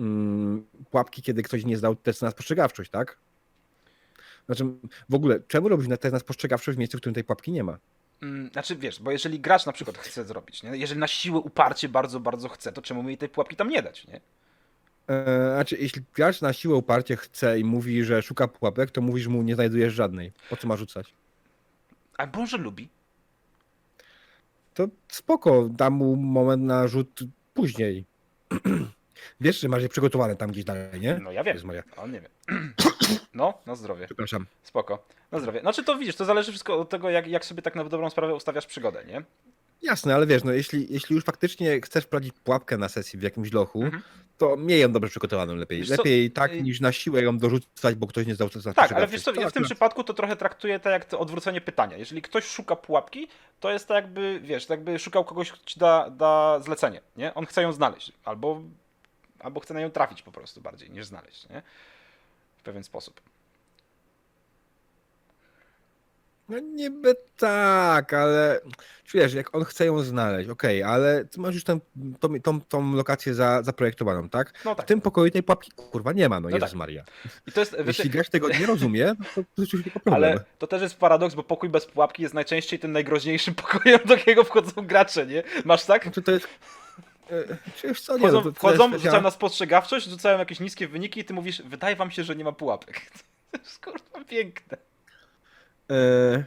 mm, 0.00 0.66
pułapki, 0.90 1.22
kiedy 1.22 1.42
ktoś 1.42 1.64
nie 1.64 1.76
zdał 1.76 1.96
testu 1.96 2.24
na 2.24 2.30
spostrzegawczość, 2.30 2.90
tak? 2.90 3.18
Znaczy, 4.46 4.64
w 5.08 5.14
ogóle, 5.14 5.40
czemu 5.48 5.68
robić 5.68 5.88
test 6.00 6.12
na 6.12 6.18
spostrzegawczość 6.18 6.76
w 6.76 6.78
miejscu, 6.78 6.98
w 6.98 7.00
którym 7.00 7.14
tej 7.14 7.24
pułapki 7.24 7.52
nie 7.52 7.64
ma? 7.64 7.78
Mm, 8.22 8.50
Znaczy, 8.52 8.76
wiesz, 8.76 9.02
bo 9.02 9.10
jeżeli 9.10 9.40
gracz 9.40 9.66
na 9.66 9.72
przykład 9.72 9.98
chce 9.98 10.24
zrobić, 10.24 10.62
nie? 10.62 10.76
jeżeli 10.76 11.00
na 11.00 11.06
siłę 11.06 11.38
uparcie 11.38 11.88
bardzo, 11.88 12.20
bardzo 12.20 12.48
chce, 12.48 12.72
to 12.72 12.82
czemu 12.82 13.02
mi 13.02 13.18
tej 13.18 13.28
pułapki 13.28 13.56
tam 13.56 13.68
nie 13.68 13.82
dać, 13.82 14.06
nie? 14.06 14.20
E, 15.08 15.52
znaczy, 15.54 15.76
jeśli 15.80 16.02
gracz 16.14 16.40
na 16.40 16.52
siłę 16.52 16.74
uparcie 16.76 17.16
chce 17.16 17.60
i 17.60 17.64
mówi, 17.64 18.04
że 18.04 18.22
szuka 18.22 18.48
pułapek, 18.48 18.90
to 18.90 19.00
mówisz 19.00 19.26
mu, 19.26 19.42
nie 19.42 19.54
znajdujesz 19.54 19.94
żadnej. 19.94 20.32
Po 20.50 20.56
co 20.56 20.68
ma 20.68 20.76
rzucać? 20.76 21.14
A 22.18 22.26
może 22.36 22.56
lubi? 22.58 22.88
To 24.74 24.88
spoko, 25.08 25.68
dam 25.70 25.92
mu 25.92 26.16
moment 26.16 26.62
na 26.62 26.88
rzut 26.88 27.20
później. 27.54 28.04
Wiesz, 29.40 29.60
że 29.60 29.68
masz 29.68 29.82
je 29.82 29.88
przygotowane 29.88 30.36
tam 30.36 30.50
gdzieś 30.50 30.64
dalej, 30.64 31.00
nie? 31.00 31.18
No 31.22 31.32
ja 31.32 31.44
wiem. 31.44 31.54
Jezus 31.54 31.66
Maria. 31.66 31.82
On 31.96 32.12
nie 32.12 32.20
wie. 32.20 32.28
No, 33.34 33.54
na 33.66 33.74
zdrowie. 33.74 34.04
Przepraszam. 34.06 34.46
Spoko. 34.62 35.06
Na 35.32 35.38
zdrowie. 35.40 35.60
Znaczy 35.60 35.84
to 35.84 35.96
widzisz, 35.96 36.16
to 36.16 36.24
zależy 36.24 36.50
wszystko 36.50 36.78
od 36.80 36.88
tego, 36.90 37.10
jak, 37.10 37.26
jak 37.26 37.44
sobie 37.44 37.62
tak 37.62 37.74
na 37.74 37.84
dobrą 37.84 38.10
sprawę 38.10 38.34
ustawiasz 38.34 38.66
przygodę, 38.66 39.04
nie? 39.04 39.22
Jasne, 39.82 40.14
ale 40.14 40.26
wiesz, 40.26 40.44
no 40.44 40.52
jeśli, 40.52 40.86
jeśli 40.90 41.14
już 41.14 41.24
faktycznie 41.24 41.80
chcesz 41.80 42.04
wprowadzić 42.04 42.32
pułapkę 42.44 42.78
na 42.78 42.88
sesji 42.88 43.18
w 43.18 43.22
jakimś 43.22 43.52
lochu, 43.52 43.82
Mhm. 43.82 44.02
to 44.38 44.56
miej 44.56 44.80
ją 44.80 44.92
dobrze 44.92 45.10
przygotowaną 45.10 45.54
lepiej. 45.54 45.78
Wiesz 45.78 45.88
co, 45.88 45.94
lepiej 45.94 46.30
tak, 46.30 46.52
y- 46.52 46.62
niż 46.62 46.80
na 46.80 46.92
siłę 46.92 47.22
ją 47.22 47.38
dorzucać, 47.38 47.94
bo 47.94 48.06
ktoś 48.06 48.26
nie 48.26 48.34
zdał 48.34 48.48
na 48.66 48.74
Tak, 48.74 48.92
ale 48.92 49.06
wiesz 49.06 49.22
co, 49.22 49.30
ja 49.34 49.50
w 49.50 49.52
tym 49.52 49.62
Tak, 49.62 49.68
przypadku 49.70 50.04
to 50.04 50.14
trochę 50.14 50.36
traktuję 50.36 50.80
to 50.80 50.90
jak 50.90 51.04
to 51.04 51.18
odwrócenie 51.18 51.60
pytania. 51.60 51.96
Jeżeli 51.96 52.22
ktoś 52.22 52.44
szuka 52.44 52.76
pułapki, 52.76 53.28
to 53.60 53.70
jest 53.72 53.88
tak 53.88 53.94
jakby, 54.04 54.40
wiesz, 54.42 54.66
tak 54.66 54.78
jakby 54.78 54.98
szukał 54.98 55.24
kogoś, 55.24 55.52
kto 55.52 55.64
ci 55.66 55.80
da, 55.80 56.10
da 56.10 56.60
zlecenie, 56.64 57.00
nie? 57.16 57.34
On 57.34 57.46
chce 57.46 57.62
ją 57.62 57.72
znaleźć, 57.72 58.12
albo, 58.24 58.62
albo 59.40 59.60
chce 59.60 59.74
na 59.74 59.80
nią 59.80 59.90
trafić 59.90 60.22
po 60.22 60.32
prostu 60.32 60.60
bardziej, 60.60 60.90
niż 60.90 61.06
znaleźć, 61.06 61.48
nie? 61.48 61.62
W 62.58 62.62
pewien 62.62 62.84
sposób. 62.84 63.20
No 66.48 66.58
niby 66.58 67.16
tak, 67.36 68.12
ale 68.14 68.60
wiesz, 69.14 69.34
jak 69.34 69.54
on 69.54 69.64
chce 69.64 69.86
ją 69.86 70.02
znaleźć, 70.02 70.50
okej, 70.50 70.82
ale 70.82 71.24
ty 71.24 71.40
masz 71.40 71.54
już 71.54 71.64
tę, 71.64 71.78
tą, 72.20 72.40
tą, 72.40 72.60
tą 72.60 72.94
lokację 72.94 73.34
za, 73.34 73.62
zaprojektowaną, 73.62 74.28
tak? 74.28 74.52
No 74.64 74.74
W 74.74 74.76
tak. 74.76 74.86
tym 74.86 75.00
pokoju 75.00 75.30
tej 75.30 75.42
pułapki 75.42 75.70
kurwa 75.70 76.12
nie 76.12 76.28
ma, 76.28 76.40
no, 76.40 76.48
No 76.48 76.56
Jezus 76.56 76.70
tak. 76.70 76.78
Maria. 76.78 77.04
I 77.46 77.52
to 77.52 77.60
jest, 77.60 77.76
Jeśli 77.86 78.10
gracz 78.10 78.28
tego 78.28 78.48
nie 78.48 78.66
rozumie, 78.66 79.14
to 79.34 79.42
to 79.42 79.62
już 79.62 79.70
tylko 79.70 80.00
problem. 80.00 80.14
ale 80.14 80.44
to 80.58 80.66
też 80.66 80.82
jest 80.82 80.96
paradoks, 80.96 81.34
bo 81.34 81.42
pokój 81.42 81.68
bez 81.68 81.86
pułapki 81.86 82.22
jest 82.22 82.34
najczęściej 82.34 82.78
tym 82.78 82.92
najgroźniejszym 82.92 83.54
pokojem, 83.62 84.00
do 84.04 84.14
jakiego 84.14 84.44
wchodzą 84.44 84.86
gracze, 84.86 85.26
nie? 85.26 85.42
Masz 85.64 85.84
tak? 85.84 86.02
Znaczy 86.02 86.22
to 86.22 86.32
jest... 86.32 86.48
e, 87.30 87.56
Czy 87.76 87.86
już 87.88 88.00
co, 88.00 88.12
nie, 88.12 88.18
Wchodzą, 88.18 88.44
no, 88.44 88.52
wchodzą 88.52 88.90
jest 88.90 89.04
rzucają 89.04 89.22
na 89.22 89.30
spostrzegawczość, 89.30 90.06
rzucają 90.06 90.38
jakieś 90.38 90.60
niskie 90.60 90.88
wyniki 90.88 91.20
i 91.20 91.24
ty 91.24 91.34
mówisz, 91.34 91.62
wydaje 91.62 91.96
wam 91.96 92.10
się, 92.10 92.24
że 92.24 92.36
nie 92.36 92.44
ma 92.44 92.52
pułapek. 92.52 93.00
To 93.52 93.58
jest 93.58 93.84
kurwa 93.84 94.24
piękne. 94.24 94.76
E, 95.90 96.44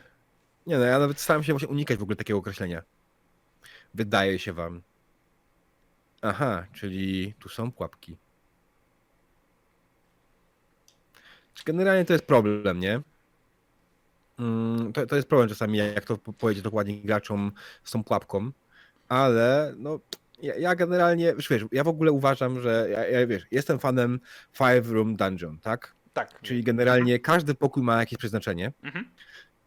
nie 0.68 0.78
no, 0.78 0.84
ja 0.86 1.00
nawet 1.00 1.20
staram 1.20 1.44
się 1.44 1.54
właśnie 1.54 1.68
unikać 1.68 1.98
w 1.98 2.02
ogóle 2.02 2.16
takiego 2.16 2.40
określenia. 2.40 2.82
Wydaje 3.94 4.40
się 4.40 4.54
wam. 4.54 4.82
Aha, 6.22 6.66
czyli 6.74 7.34
tu 7.40 7.50
są 7.50 7.72
pułapki. 7.72 8.18
Generalnie 11.66 12.06
to 12.06 12.14
jest 12.14 12.26
problem, 12.26 12.80
nie? 12.80 13.02
Mm, 14.40 14.94
To, 14.94 15.06
to 15.06 15.16
jest 15.16 15.28
problem 15.28 15.50
czasami, 15.50 15.78
jak 15.78 16.06
to 16.06 16.18
po- 16.18 16.34
powiedzieć 16.34 16.64
dokładnie 16.64 16.98
graczom 16.98 17.52
z 17.84 17.92
tą 17.92 18.04
pułapką, 18.04 18.52
ale 19.10 19.74
no, 19.78 20.00
ja, 20.42 20.56
ja 20.56 20.76
generalnie, 20.76 21.34
wiesz, 21.36 21.50
wiesz, 21.50 21.66
ja 21.72 21.84
w 21.84 21.88
ogóle 21.88 22.12
uważam, 22.12 22.62
że 22.62 22.88
ja, 22.92 23.08
ja 23.08 23.28
wiesz, 23.28 23.44
jestem 23.52 23.80
fanem 23.80 24.20
Five 24.54 24.92
Room 24.92 25.16
Dungeon, 25.16 25.60
tak? 25.60 25.96
Tak. 26.14 26.42
Czyli 26.42 26.64
generalnie 26.64 27.20
każdy 27.20 27.56
pokój 27.56 27.84
ma 27.84 28.00
jakieś 28.00 28.20
przeznaczenie. 28.20 28.72
Mhm. 28.84 29.06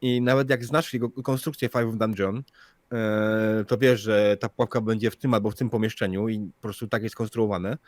I 0.01 0.21
nawet 0.21 0.51
jak 0.51 0.65
znasz 0.65 0.93
jego 0.93 1.11
konstrukcję 1.11 1.69
Five 1.69 1.89
of 1.89 1.97
Dungeon, 1.97 2.43
e, 2.93 3.65
to 3.69 3.79
wiesz, 3.79 4.01
że 4.01 4.37
ta 4.37 4.49
pułapka 4.49 4.81
będzie 4.81 5.11
w 5.11 5.17
tym 5.17 5.35
albo 5.35 5.51
w 5.51 5.55
tym 5.55 5.71
pomieszczeniu 5.71 6.29
i 6.29 6.39
po 6.39 6.63
prostu 6.63 6.89
tak 6.89 7.03
jest 7.03 7.13
skonstruowane. 7.13 7.79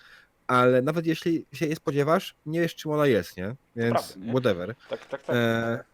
Ale 0.46 0.82
nawet 0.82 1.06
jeśli 1.06 1.46
się 1.52 1.66
jej 1.66 1.76
spodziewasz, 1.76 2.36
nie 2.46 2.60
wiesz 2.60 2.74
czym 2.74 2.90
ona 2.90 3.06
jest, 3.06 3.36
nie? 3.36 3.56
Więc 3.76 3.92
prawda, 3.92 4.26
nie? 4.26 4.32
whatever. 4.32 4.74
Tak, 4.90 5.06
tak, 5.06 5.22
tak. 5.22 5.36
E, 5.36 5.84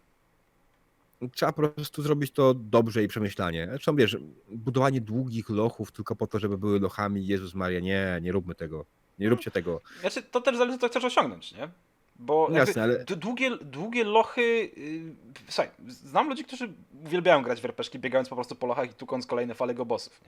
trzeba 1.34 1.52
po 1.52 1.68
prostu 1.68 2.02
zrobić 2.02 2.32
to 2.32 2.54
dobrze 2.54 3.02
i 3.02 3.08
przemyślanie. 3.08 3.66
Zresztą 3.70 3.96
wiesz, 3.96 4.16
budowanie 4.48 5.00
długich 5.00 5.50
lochów 5.50 5.92
tylko 5.92 6.16
po 6.16 6.26
to, 6.26 6.38
żeby 6.38 6.58
były 6.58 6.80
lochami, 6.80 7.26
Jezus 7.26 7.54
Maria, 7.54 7.80
nie, 7.80 8.18
nie 8.22 8.32
róbmy 8.32 8.54
tego. 8.54 8.84
Nie 9.18 9.28
róbcie 9.28 9.50
tego. 9.50 9.80
Znaczy, 10.00 10.22
to 10.22 10.40
też 10.40 10.56
zależy, 10.56 10.78
co 10.78 10.88
chcesz 10.88 11.04
osiągnąć, 11.04 11.52
nie? 11.52 11.68
Bo 12.16 12.42
jakby 12.42 12.58
Jasne, 12.58 12.82
ale- 12.82 13.04
długie, 13.04 13.50
długie 13.60 14.04
lochy. 14.04 14.42
Yy, 14.76 15.14
słuchaj, 15.48 15.70
znam 15.88 16.28
ludzi, 16.28 16.44
którzy 16.44 16.72
uwielbiają 17.04 17.42
grać 17.42 17.60
w 17.60 17.64
RPG, 17.64 18.00
biegając 18.00 18.28
po 18.28 18.34
prostu 18.34 18.54
po 18.54 18.66
lochach 18.66 18.90
i 18.90 18.94
tukąc 18.94 19.26
kolejne 19.26 19.54
fale 19.54 19.74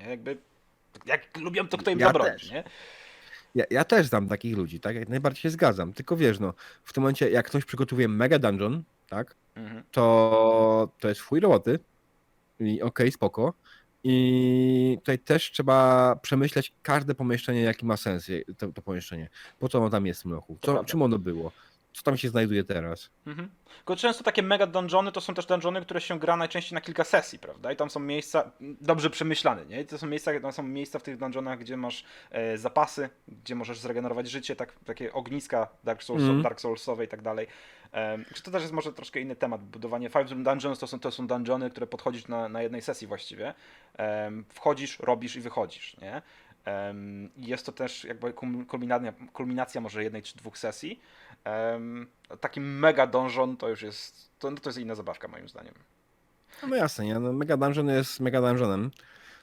nie? 0.01 0.11
Jakby. 0.11 0.37
Jak 1.07 1.39
lubią, 1.39 1.69
to 1.69 1.79
kto 1.79 1.91
im 1.91 1.99
Ja 1.99 2.07
zabroni, 2.07 2.31
nie? 2.53 2.65
Ja, 3.55 3.65
ja 3.71 3.85
też 3.85 4.07
znam 4.07 4.29
takich 4.29 4.57
ludzi, 4.57 4.81
tak? 4.81 4.97
Jak 4.97 5.09
najbardziej 5.09 5.43
się 5.43 5.51
zgadzam. 5.51 5.93
Tylko 5.93 6.17
wiesz, 6.17 6.41
no, 6.41 6.55
w 6.85 6.93
tym 6.93 7.03
momencie, 7.03 7.31
jak 7.31 7.47
ktoś 7.47 7.65
przygotowuje 7.65 8.09
mega 8.09 8.39
dungeon, 8.39 8.83
tak? 9.09 9.35
Mhm. 9.55 9.83
to 9.93 10.89
to 11.01 11.09
jest 11.09 11.21
fuj 11.21 11.41
roboty. 11.41 11.79
I 12.61 12.83
okej, 12.83 13.13
spoko. 13.13 13.53
I 14.07 14.97
tutaj 15.01 15.19
też 15.19 15.51
trzeba 15.51 16.17
przemyśleć 16.23 16.73
każde 16.83 17.15
pomieszczenie, 17.15 17.61
jaki 17.63 17.87
ma 17.87 17.97
sens 17.97 18.29
je- 18.29 18.45
to, 18.59 18.69
to 18.73 18.83
pomieszczenie. 18.83 19.29
Po 19.59 19.69
co 19.69 19.79
ono 19.79 19.91
tam 19.91 20.07
jest 20.07 20.23
w 20.23 20.25
mroku? 20.25 20.59
To 20.61 20.67
Co, 20.67 20.73
prawda. 20.73 20.91
czym 20.91 21.03
ono 21.03 21.19
było? 21.19 21.53
Co 21.93 22.03
tam 22.03 22.17
się 22.17 22.29
znajduje 22.29 22.65
teraz? 22.65 23.11
Mhm. 23.27 23.51
Tylko 23.77 23.97
często 23.97 24.25
takie 24.25 24.43
mega 24.43 24.67
dungeony 24.67 25.13
to 25.13 25.21
są 25.21 25.35
też 25.35 25.47
dungeony, 25.47 25.81
które 25.83 26.01
się 26.01 26.19
gra 26.19 26.37
najczęściej 26.37 26.75
na 26.75 26.81
kilka 26.81 27.05
sesji, 27.05 27.39
prawda? 27.39 27.73
I 27.73 27.77
tam 27.77 27.91
są 27.91 28.01
miejsca 28.01 28.51
dobrze 28.61 29.11
przemyślane, 29.11 29.67
nie? 29.67 29.81
I 29.81 29.87
to 29.87 29.99
są 29.99 30.07
miejsca, 30.07 30.41
tam 30.41 30.53
są 30.53 30.63
miejsca 30.63 30.99
w 30.99 31.03
tych 31.03 31.17
dungeonach, 31.17 31.59
gdzie 31.59 31.77
masz 31.77 32.05
e, 32.31 32.59
zapasy, 32.59 33.09
gdzie 33.29 33.55
możesz 33.55 33.79
zregenerować 33.79 34.31
życie, 34.31 34.57
tak, 34.57 34.73
takie 34.85 35.13
ogniska 35.13 35.69
Dark, 35.85 36.03
Souls, 36.03 36.23
Mhm. 36.23 36.43
Dark 36.43 36.61
Soulsowe 36.61 37.05
i 37.05 37.09
tak 37.09 37.23
dalej. 37.23 37.47
Czy 38.35 38.43
to 38.43 38.51
też 38.51 38.63
jest 38.63 38.75
może 38.75 38.93
troszkę 38.93 39.21
inny 39.21 39.37
temat. 39.37 39.65
Budowanie 39.65 40.09
Five 40.09 40.31
Room 40.31 40.45
Dungeons 40.45 40.79
to 40.79 40.87
są, 40.87 41.01
to 41.01 41.11
są 41.11 41.27
dungeony, 41.27 41.71
które 41.71 41.87
podchodzisz 41.87 42.29
na, 42.29 42.49
na 42.49 42.63
jednej 42.63 42.83
sesji 42.83 43.07
właściwie. 43.07 43.55
Wchodzisz, 44.49 44.99
robisz 44.99 45.37
i 45.37 45.41
wychodzisz, 45.41 45.97
nie? 45.97 46.23
I 47.37 47.47
jest 47.47 47.67
to 47.67 47.73
też 47.73 48.05
jakby 48.05 48.33
kulminacja, 48.69 49.13
kulminacja 49.33 49.81
może 49.81 50.05
jednej 50.05 50.23
czy 50.23 50.37
dwóch 50.37 50.59
sesji. 50.59 51.01
Taki 52.41 52.61
mega 52.61 53.07
donżon 53.07 53.57
to 53.57 53.69
już 53.69 53.83
jest, 53.83 54.31
to, 54.39 54.53
to 54.53 54.69
jest 54.69 54.79
inna 54.79 54.95
zabawka 54.95 55.29
moim 55.29 55.49
zdaniem. 55.49 55.75
No, 56.63 56.69
no 56.69 56.77
jasne, 56.77 57.05
nie? 57.05 57.19
No, 57.19 57.33
mega 57.33 57.57
dungeon 57.57 57.89
jest 57.89 58.21
mega 58.21 58.41
dungeonem. 58.41 58.91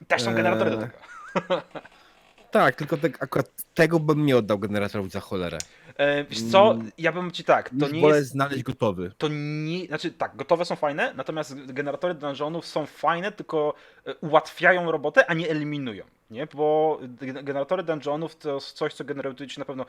Też 0.08 0.22
są 0.22 0.34
generatory 0.34 0.70
do 0.70 0.82
Eee, 0.82 0.82
tego. 0.82 1.62
Tak, 2.50 2.74
tylko 2.74 2.96
te, 2.96 3.08
akurat 3.20 3.50
tego 3.74 4.00
bym 4.00 4.26
nie 4.26 4.36
oddał 4.36 4.58
generatorowi 4.58 5.10
za 5.10 5.20
cholerę. 5.20 5.58
E, 5.96 6.24
wiesz 6.24 6.42
co, 6.50 6.70
Mm, 6.72 6.90
ja 6.98 7.12
bym 7.12 7.30
ci 7.30 7.44
tak, 7.44 7.68
to 7.68 7.74
Już 7.84 7.92
nie 7.92 8.00
wolę 8.00 8.16
jest, 8.16 8.30
znaleźć 8.30 8.62
gotowy. 8.62 9.12
to 9.18 9.28
nie, 9.30 9.86
znaczy 9.86 10.10
tak, 10.10 10.36
gotowe 10.36 10.64
są 10.64 10.76
fajne, 10.76 11.12
natomiast 11.16 11.54
generatory 11.72 12.14
dungeonów 12.14 12.66
są 12.66 12.86
fajne, 12.86 13.32
tylko 13.32 13.74
e, 14.06 14.14
ułatwiają 14.14 14.90
robotę, 14.92 15.30
a 15.30 15.34
nie 15.34 15.50
eliminują, 15.50 16.04
nie? 16.30 16.46
Bo 16.54 16.98
gen- 17.02 17.44
generatory 17.44 17.82
dungeonów 17.82 18.36
to 18.36 18.54
jest 18.54 18.72
coś, 18.72 18.94
co 18.94 19.04
generuje 19.04 19.46
ci 19.48 19.58
na 19.58 19.64
pewno 19.64 19.86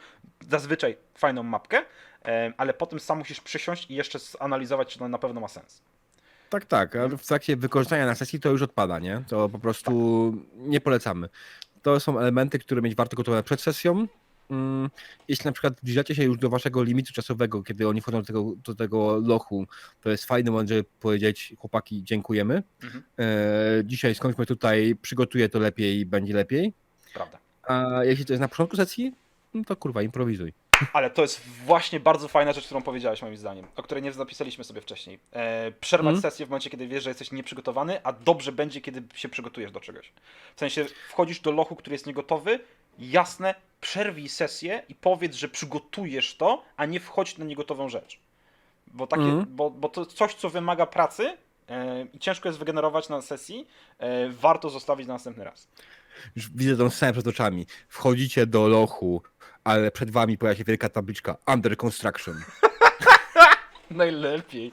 zazwyczaj 0.50 0.98
fajną 1.16 1.44
mapkę, 1.44 1.82
em, 2.24 2.54
ale 2.58 2.74
potem 2.74 3.00
sam 3.00 3.18
musisz 3.18 3.42
przysiąść 3.42 3.92
i 3.92 3.96
jeszcze 3.96 4.20
zanalizować, 4.20 4.94
czy 4.94 5.00
to 5.00 5.08
na 5.08 5.18
pewno 5.18 5.42
ma 5.42 5.48
sens. 5.48 5.82
Tak, 6.50 6.66
tak, 6.66 6.96
ale 6.96 7.10
w 7.18 7.26
trakcie 7.28 7.56
wykorzystania 7.56 8.06
na 8.06 8.16
sesji 8.16 8.40
to 8.40 8.50
już 8.50 8.62
odpada, 8.62 9.00
nie? 9.00 9.24
To 9.28 9.50
po 9.50 9.60
prostu 9.60 9.92
nie 10.56 10.82
polecamy. 10.82 11.30
To 11.82 12.00
są 12.00 12.20
elementy, 12.20 12.60
które 12.60 12.82
mieć 12.82 12.96
warto 12.96 13.18
gotowe 13.18 13.44
przed 13.44 13.62
sesją. 13.62 14.08
Mm, 14.50 14.90
Jeśli 15.28 15.46
na 15.46 15.52
przykład 15.52 15.74
zbliżacie 15.80 16.16
się 16.16 16.24
już 16.24 16.38
do 16.38 16.50
waszego 16.50 16.84
limitu 16.84 17.14
czasowego, 17.14 17.64
kiedy 17.64 17.88
oni 17.88 18.02
wchodzą 18.02 18.20
do 18.22 18.26
tego, 18.26 18.54
do 18.66 18.76
tego 18.76 19.18
lochu, 19.26 19.68
to 20.02 20.10
jest 20.10 20.26
fajny 20.26 20.52
moment, 20.52 20.70
żeby 20.70 20.84
powiedzieć 21.00 21.54
chłopaki, 21.58 22.04
dziękujemy. 22.04 22.64
Mhm. 22.84 23.04
E, 23.20 23.26
dzisiaj 23.86 24.16
skończmy 24.16 24.46
tutaj, 24.46 24.96
przygotuję 25.02 25.50
to 25.50 25.60
lepiej, 25.60 26.06
będzie 26.06 26.34
lepiej. 26.34 26.74
Prawda. 27.14 27.38
A 27.64 28.04
jeśli 28.04 28.26
to 28.26 28.34
jest 28.34 28.42
na 28.42 28.48
początku 28.48 28.76
sesji, 28.76 29.14
no 29.54 29.64
to 29.64 29.76
kurwa, 29.76 30.02
improwizuj. 30.02 30.54
Ale 30.94 31.10
to 31.10 31.22
jest 31.22 31.42
właśnie 31.66 32.00
bardzo 32.00 32.28
fajna 32.28 32.54
rzecz, 32.54 32.66
którą 32.66 32.82
powiedziałeś 32.82 33.22
moim 33.22 33.38
zdaniem, 33.38 33.66
o 33.76 33.84
której 33.84 34.04
nie 34.04 34.12
zapisaliśmy 34.12 34.64
sobie 34.64 34.82
wcześniej. 34.82 35.20
E, 35.32 35.72
przerwać 35.72 36.16
Mhm. 36.16 36.22
sesję 36.32 36.46
w 36.46 36.50
momencie, 36.50 36.70
kiedy 36.70 36.88
wiesz, 36.88 37.04
że 37.04 37.10
jesteś 37.10 37.32
nieprzygotowany, 37.32 38.04
a 38.04 38.14
dobrze 38.14 38.52
będzie, 38.52 38.82
kiedy 38.82 39.04
się 39.16 39.30
przygotujesz 39.30 39.72
do 39.72 39.80
czegoś. 39.80 40.12
W 40.56 40.60
sensie 40.60 40.86
wchodzisz 41.10 41.40
do 41.40 41.52
lochu, 41.52 41.76
który 41.76 41.94
jest 41.94 42.06
niegotowy, 42.08 42.60
jasne, 43.00 43.56
przerwij 43.82 44.30
sesję 44.30 44.84
i 44.90 44.96
powiedz, 44.96 45.36
że 45.36 45.50
przygotujesz 45.50 46.36
to, 46.38 46.64
a 46.78 46.86
nie 46.86 47.00
wchodź 47.00 47.38
na 47.38 47.46
niegotową 47.46 47.90
rzecz. 47.90 48.20
Bo, 48.88 49.08
takie, 49.08 49.24
Mhm. 49.24 49.46
bo, 49.50 49.70
bo 49.70 49.90
to 49.90 50.06
coś, 50.06 50.34
co 50.36 50.50
wymaga 50.50 50.86
pracy 50.86 51.38
e, 51.70 52.06
i 52.14 52.20
ciężko 52.20 52.50
jest 52.50 52.60
wygenerować 52.60 53.10
na 53.10 53.22
sesji, 53.22 53.68
e, 54.00 54.30
warto 54.30 54.70
zostawić 54.70 55.08
na 55.08 55.14
następny 55.14 55.44
raz. 55.44 55.68
Już 56.36 56.50
widzę 56.50 56.78
tą 56.78 56.90
scenę 56.90 57.14
przed 57.14 57.28
oczami. 57.28 57.66
Wchodzicie 57.90 58.46
do 58.46 58.68
lochu, 58.68 59.22
ale 59.64 59.92
przed 59.92 60.12
wami 60.12 60.38
pojawia 60.38 60.58
się 60.58 60.64
wielka 60.64 60.90
tabliczka 60.90 61.36
Under 61.48 61.78
Construction. 61.78 62.42
Najlepiej. 63.92 64.72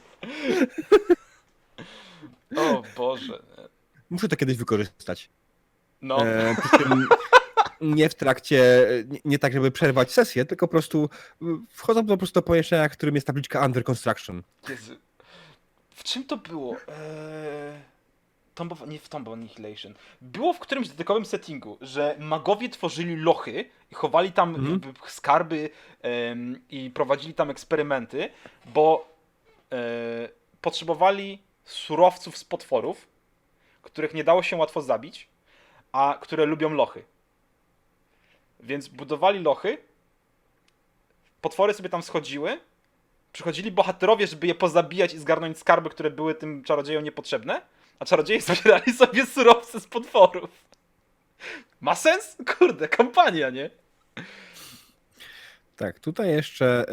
o 2.57 2.83
Boże. 2.97 3.43
Muszę 4.11 4.29
to 4.29 4.37
kiedyś 4.37 4.57
wykorzystać. 4.57 5.29
No. 6.03 6.27
E, 6.27 6.57
przy 6.63 6.79
czym 6.79 7.09
nie 7.81 8.09
w 8.09 8.15
trakcie, 8.15 8.89
nie, 9.09 9.21
nie 9.25 9.39
tak, 9.39 9.53
żeby 9.53 9.71
przerwać 9.71 10.13
sesję, 10.13 10.45
tylko 10.45 10.69
po 10.69 10.71
prostu 10.71 11.11
y, 11.43 11.47
wchodzą 11.71 12.07
po 12.07 12.17
prostu 12.17 12.41
do 12.41 12.43
pomieszczenia, 12.43 12.89
w 12.89 12.93
którym 12.93 13.15
jest 13.15 13.27
tabliczka 13.27 13.67
Under 13.67 13.85
Construction. 13.85 14.43
Jezu. 14.69 14.97
W 15.95 16.03
czym 16.03 16.25
to 16.25 16.37
było? 16.37 16.77
Eee... 16.89 17.91
Tomb 18.55 18.73
of, 18.73 18.87
nie 18.87 18.99
w 18.99 19.09
Tomb 19.09 19.29
of 19.29 19.35
Annihilation. 19.35 19.95
Było 20.21 20.53
w 20.53 20.59
którymś 20.59 20.89
dotykowym 20.89 21.25
settingu, 21.25 21.79
że 21.81 22.17
magowie 22.19 22.69
tworzyli 22.69 23.17
lochy 23.17 23.71
i 23.91 23.95
chowali 23.95 24.33
tam 24.33 24.53
jakby 24.71 25.09
skarby 25.11 25.71
i 26.71 26.91
prowadzili 26.91 27.35
tam 27.35 27.51
eksperymenty, 27.51 28.29
bo 28.67 29.09
e, 29.73 29.77
potrzebowali 30.61 31.43
surowców 31.65 32.39
z 32.39 32.45
potworów, 32.45 33.07
których 33.83 34.15
nie 34.15 34.25
dało 34.25 34.43
się 34.43 34.57
łatwo 34.57 34.83
zabić, 34.83 35.29
a 35.93 36.19
które 36.21 36.47
lubią 36.47 36.71
lochy. 36.71 37.05
Więc 38.63 38.89
budowali 38.89 39.39
lochy, 39.39 39.79
potwory 41.41 41.75
sobie 41.75 41.89
tam 41.89 42.03
schodziły, 42.03 42.61
przychodzili 43.33 43.71
bohaterowie, 43.71 44.27
żeby 44.27 44.47
je 44.47 44.55
pozabijać 44.55 45.15
i 45.15 45.19
zgarnąć 45.19 45.59
skarby, 45.59 45.91
które 45.91 46.11
były 46.11 46.35
tym 46.35 46.65
czarodziejom 46.65 47.05
niepotrzebne, 47.05 47.63
a 47.99 48.05
czarodzieje 48.05 48.41
zbierali 48.63 48.93
sobie 48.93 49.27
surowce 49.27 49.81
z 49.81 49.87
potworów. 49.87 50.51
Ma 51.81 51.95
sens? 51.95 52.37
Kurde, 52.59 52.89
kampania, 52.89 53.51
nie? 53.51 53.71
Tak, 55.81 56.01
tutaj 56.01 56.31
jeszcze 56.31 56.85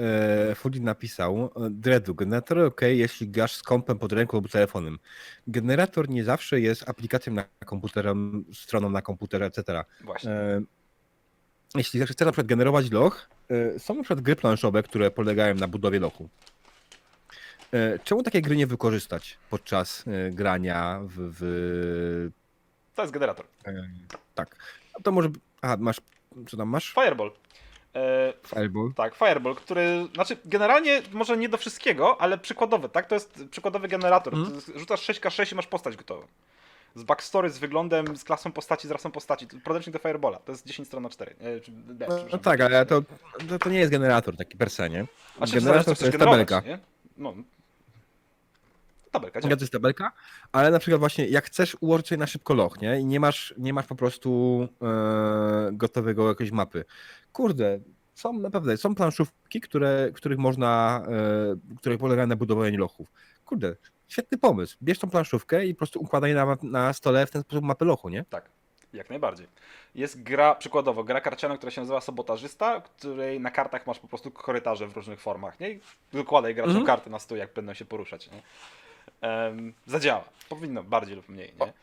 e, 0.52 0.56
Fudin 0.56 0.84
napisał, 0.84 1.52
e, 1.56 1.70
Dredu, 1.70 2.16
generator 2.16 2.60
ok, 2.60 2.82
jeśli 2.82 3.28
grasz 3.28 3.56
z 3.56 3.64
kompem 3.64 4.00
pod 4.00 4.14
ręką 4.14 4.38
lub 4.38 4.52
telefonem. 4.52 5.00
Generator 5.48 6.10
nie 6.10 6.24
zawsze 6.24 6.62
jest 6.62 6.90
aplikacją 6.90 7.34
na 7.34 7.44
komputerem, 7.66 8.46
stroną 8.54 8.90
na 8.90 9.02
komputerze, 9.02 9.46
etc. 9.46 9.84
Właśnie. 10.02 10.32
E, 10.32 10.62
jeśli 11.78 12.00
chcesz 12.06 12.20
na 12.20 12.32
przykład 12.32 12.48
generować 12.48 12.92
loch, 12.92 13.30
e, 13.50 13.80
są 13.80 13.94
na 13.96 14.04
przykład 14.04 14.22
gry 14.22 14.36
planszowe, 14.36 14.84
które 14.84 15.12
polegają 15.12 15.56
na 15.56 15.68
budowie 15.68 16.00
lochu. 16.00 16.30
E, 17.72 18.00
czemu 18.00 18.24
takie 18.24 18.42
gry 18.42 18.56
nie 18.56 18.68
wykorzystać 18.68 19.38
podczas 19.50 20.06
e, 20.08 20.32
grania 20.32 21.00
w, 21.04 21.14
w 21.18 22.32
To 22.96 23.02
jest 23.02 23.14
generator. 23.14 23.46
tak. 24.36 24.56
A 24.94 25.02
to 25.04 25.12
może. 25.12 25.30
Aha, 25.62 25.78
masz. 25.80 26.02
Co 26.50 26.58
tam 26.58 26.70
masz? 26.70 26.94
Fireball. 26.94 27.32
Fireball. 28.48 28.94
tak, 28.96 29.16
Fireball, 29.16 29.56
który, 29.56 30.08
znaczy 30.14 30.38
generalnie 30.46 31.02
może 31.12 31.38
nie 31.38 31.50
do 31.50 31.58
wszystkiego, 31.58 32.22
ale 32.22 32.38
przykładowy, 32.38 32.90
tak? 32.90 33.08
To 33.08 33.16
jest 33.16 33.44
przykładowy 33.52 33.88
generator. 33.88 34.34
Ty 34.66 34.80
Rzucasz 34.80 35.10
6k6 35.10 35.52
i 35.52 35.56
masz 35.56 35.68
postać 35.68 35.96
gotową. 35.96 36.28
Z 36.98 37.04
backstory, 37.04 37.50
z 37.50 37.58
wyglądem, 37.58 38.18
z 38.18 38.24
klasą 38.24 38.52
postaci, 38.52 38.88
z 38.88 38.92
rasą 38.92 39.12
postaci. 39.12 39.48
Podręcznik 39.64 39.94
do 39.94 40.00
Fireballa. 40.00 40.40
To 40.40 40.52
jest 40.52 40.66
10 40.66 40.88
stron 40.88 41.04
na 41.04 41.10
4. 41.10 41.36
E, 41.40 41.60
czy, 41.60 41.72
B, 41.72 42.06
No, 42.10 42.16
przepraszam. 42.16 42.40
tak, 42.40 42.62
ale 42.62 42.86
to, 42.86 43.02
to, 43.50 43.60
to 43.60 43.70
nie 43.70 43.80
jest 43.80 43.92
generator 43.92 44.38
taki 44.38 44.58
per 44.58 44.70
se, 44.70 44.90
nie? 44.90 45.06
A 45.40 45.46
generator 45.46 45.98
to 45.98 46.06
jest 46.06 46.18
tabelka. 46.18 46.62
Nie? 46.66 46.80
No. 47.18 47.34
Tabelka, 49.12 49.42
to 49.42 49.48
jest 49.50 49.72
tabelka, 49.72 50.12
ale 50.52 50.72
na 50.72 50.80
przykład 50.80 51.00
właśnie 51.00 51.28
jak 51.28 51.46
chcesz 51.46 51.78
ułożyć 51.80 52.08
sobie 52.08 52.20
na 52.20 52.28
szybko 52.28 52.54
loch, 52.54 52.82
nie? 52.82 53.00
I 53.00 53.06
nie 53.06 53.20
masz, 53.20 53.54
nie 53.58 53.74
masz 53.74 53.86
po 53.86 53.96
prostu 53.96 54.62
e, 54.82 55.70
gotowego 55.72 56.30
jakiejś 56.30 56.52
mapy. 56.52 56.86
Kurde, 57.34 57.80
są 58.14 58.34
naprawdę, 58.34 58.78
są 58.78 58.96
planszówki, 58.96 59.62
które, 59.62 60.12
których 60.14 60.38
można, 60.38 61.02
e, 61.08 61.76
które 61.78 61.98
polegają 61.98 62.28
na 62.28 62.36
budowaniu 62.36 62.80
lochów. 62.80 63.08
Kurde, 63.46 63.76
świetny 64.08 64.38
pomysł. 64.38 64.78
Bierz 64.84 65.00
tą 65.00 65.10
planszówkę 65.10 65.66
i 65.66 65.74
po 65.74 65.78
prostu 65.78 66.00
układaj 66.02 66.34
na, 66.34 66.58
na 66.64 66.94
stole 66.94 67.26
w 67.28 67.32
ten 67.32 67.42
sposób 67.42 67.64
mapę 67.66 67.86
lochu, 67.86 68.10
nie? 68.10 68.26
Tak, 68.30 68.50
jak 68.94 69.10
najbardziej. 69.10 69.48
Jest 69.96 70.24
gra, 70.24 70.56
przykładowo, 70.56 71.04
gra 71.04 71.22
karciana, 71.22 71.58
która 71.58 71.72
się 71.72 71.82
nazywa 71.82 72.02
Sabotażysta, 72.02 72.82
której 72.82 73.40
na 73.40 73.52
kartach 73.52 73.88
masz 73.88 74.00
po 74.00 74.08
prostu 74.08 74.32
korytarze 74.32 74.88
w 74.88 74.96
różnych 74.96 75.22
formach, 75.22 75.60
nie? 75.60 75.72
I 75.72 75.80
dokładaj 76.14 76.56
graczom 76.56 76.70
Mhm. 76.70 76.86
karty 76.86 77.10
na 77.10 77.20
stół, 77.20 77.38
jak 77.38 77.54
będą 77.54 77.74
się 77.74 77.86
poruszać, 77.86 78.30
nie? 78.32 78.42
Em, 79.22 79.74
zadziała. 79.88 80.24
Powinno 80.50 80.84
bardziej 80.84 81.16
lub 81.16 81.30
mniej, 81.30 81.54
nie? 81.60 81.74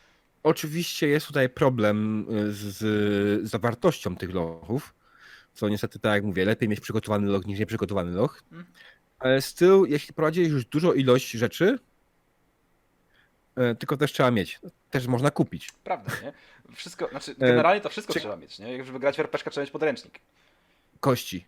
Oczywiście 0.42 1.08
jest 1.08 1.26
tutaj 1.26 1.48
problem 1.48 2.26
y, 2.30 2.52
z, 2.52 2.60
z 3.46 3.50
zawartością 3.50 4.16
tych 4.16 4.34
lochów, 4.34 4.94
co 5.54 5.68
niestety, 5.68 5.98
tak 5.98 6.12
jak 6.12 6.24
mówię, 6.24 6.44
lepiej 6.44 6.68
mieć 6.68 6.80
przygotowany 6.80 7.26
loch 7.28 7.46
niż 7.46 7.58
nieprzygotowany 7.58 8.12
loch. 8.12 8.42
Mhm. 8.52 8.72
Ale 9.18 9.42
z 9.42 9.54
tyłu, 9.54 9.86
jeśli 9.86 10.14
prowadzisz 10.14 10.48
już 10.48 10.64
dużo 10.64 10.92
ilość 10.92 11.30
rzeczy, 11.30 11.78
tylko 13.78 13.96
też 13.96 14.12
trzeba 14.12 14.30
mieć. 14.30 14.60
Też 14.90 15.06
można 15.06 15.30
kupić. 15.30 15.72
Prawda, 15.84 16.12
nie? 16.22 16.32
Wszystko, 16.74 17.08
znaczy, 17.08 17.30
E, 17.32 17.34
generalnie 17.34 17.80
to 17.80 17.88
wszystko 17.88 18.12
czy- 18.12 18.20
trzeba 18.20 18.36
mieć, 18.36 18.58
nie? 18.58 18.72
Jak 18.76 18.86
Żeby 18.86 18.98
grać 18.98 19.16
w 19.16 19.20
RPG, 19.20 19.50
trzeba 19.50 19.62
mieć 19.62 19.70
podręcznik. 19.70 20.20
Kości. 21.00 21.46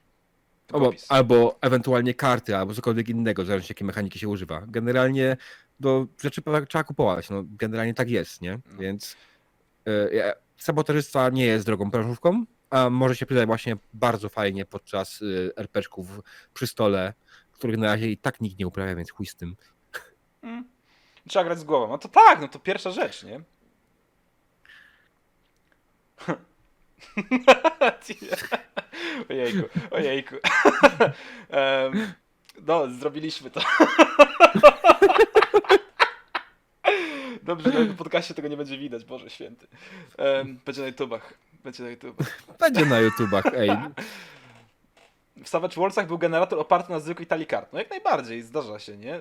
Albo, 0.73 0.93
albo 1.09 1.59
ewentualnie 1.61 2.15
karty, 2.15 2.57
albo 2.57 2.75
cokolwiek 2.75 3.09
innego, 3.09 3.45
zależy 3.45 3.67
jakiej 3.69 3.87
mechaniki 3.87 4.19
się 4.19 4.29
używa. 4.29 4.63
Generalnie 4.69 5.37
do 5.81 6.07
rzeczy 6.23 6.43
trzeba 6.69 6.85
kupować. 6.85 7.31
No, 7.31 7.43
generalnie 7.47 7.95
tak 7.95 8.11
jest, 8.11 8.41
nie? 8.43 8.53
No. 8.53 8.79
Więc 8.79 9.17
sabotażysta 10.57 11.31
nie 11.31 11.47
jest 11.47 11.67
drogą 11.67 11.91
planszówką, 11.91 12.45
a 12.71 12.91
może 12.91 13.17
się 13.17 13.27
przydać 13.27 13.47
właśnie 13.47 13.77
bardzo 13.95 14.29
fajnie 14.29 14.65
podczas 14.65 15.23
y, 15.23 15.53
RPG-ków 15.57 16.21
przy 16.55 16.67
stole, 16.67 17.15
których 17.53 17.77
na 17.77 17.87
razie 17.87 18.11
i 18.11 18.17
tak 18.19 18.41
nikt 18.41 18.59
nie 18.59 18.67
uprawia, 18.67 18.95
więc 18.95 19.11
chuj 19.13 19.27
z 19.27 19.37
tym. 19.37 19.57
Mm. 20.43 20.65
Trzeba 21.29 21.45
grać 21.45 21.59
z 21.59 21.65
głową. 21.65 21.89
No 21.89 21.99
to 21.99 22.09
tak, 22.09 22.41
no 22.41 22.49
to 22.49 22.59
pierwsza 22.59 22.91
rzecz, 22.91 23.25
nie? 23.25 23.41
ojejku, 29.31 29.69
ojejku. 29.91 30.35
Em, 31.51 32.13
no, 32.67 32.91
zrobiliśmy 32.91 33.51
to. 33.51 33.61
Dobrze, 37.43 37.73
że 37.73 37.85
w 37.85 37.97
podcaście 37.97 38.35
tego 38.35 38.49
nie 38.49 38.57
będzie 38.57 38.79
widać, 38.79 39.05
Boże 39.05 39.31
Święty. 39.31 39.67
Em, 40.19 40.61
będzie 40.65 40.81
na 40.81 40.87
YouTubach. 40.87 41.35
Będzie 41.65 41.83
na 41.83 41.91
YouTubach. 41.91 42.43
Będzie 42.59 42.85
na 42.85 43.01
YouTubach, 43.01 43.45
ej. 43.55 43.71
W 45.45 45.49
Savage 45.49 45.75
Worldsach 45.75 46.07
był 46.07 46.19
generator 46.19 46.59
oparty 46.59 46.93
na 46.93 47.01
zwykłej 47.01 47.27
talii 47.27 47.47
kart. 47.47 47.73
No 47.73 47.79
jak 47.79 47.91
najbardziej, 47.91 48.43
zdarza 48.43 48.79
się, 48.79 48.97
nie? 48.97 49.21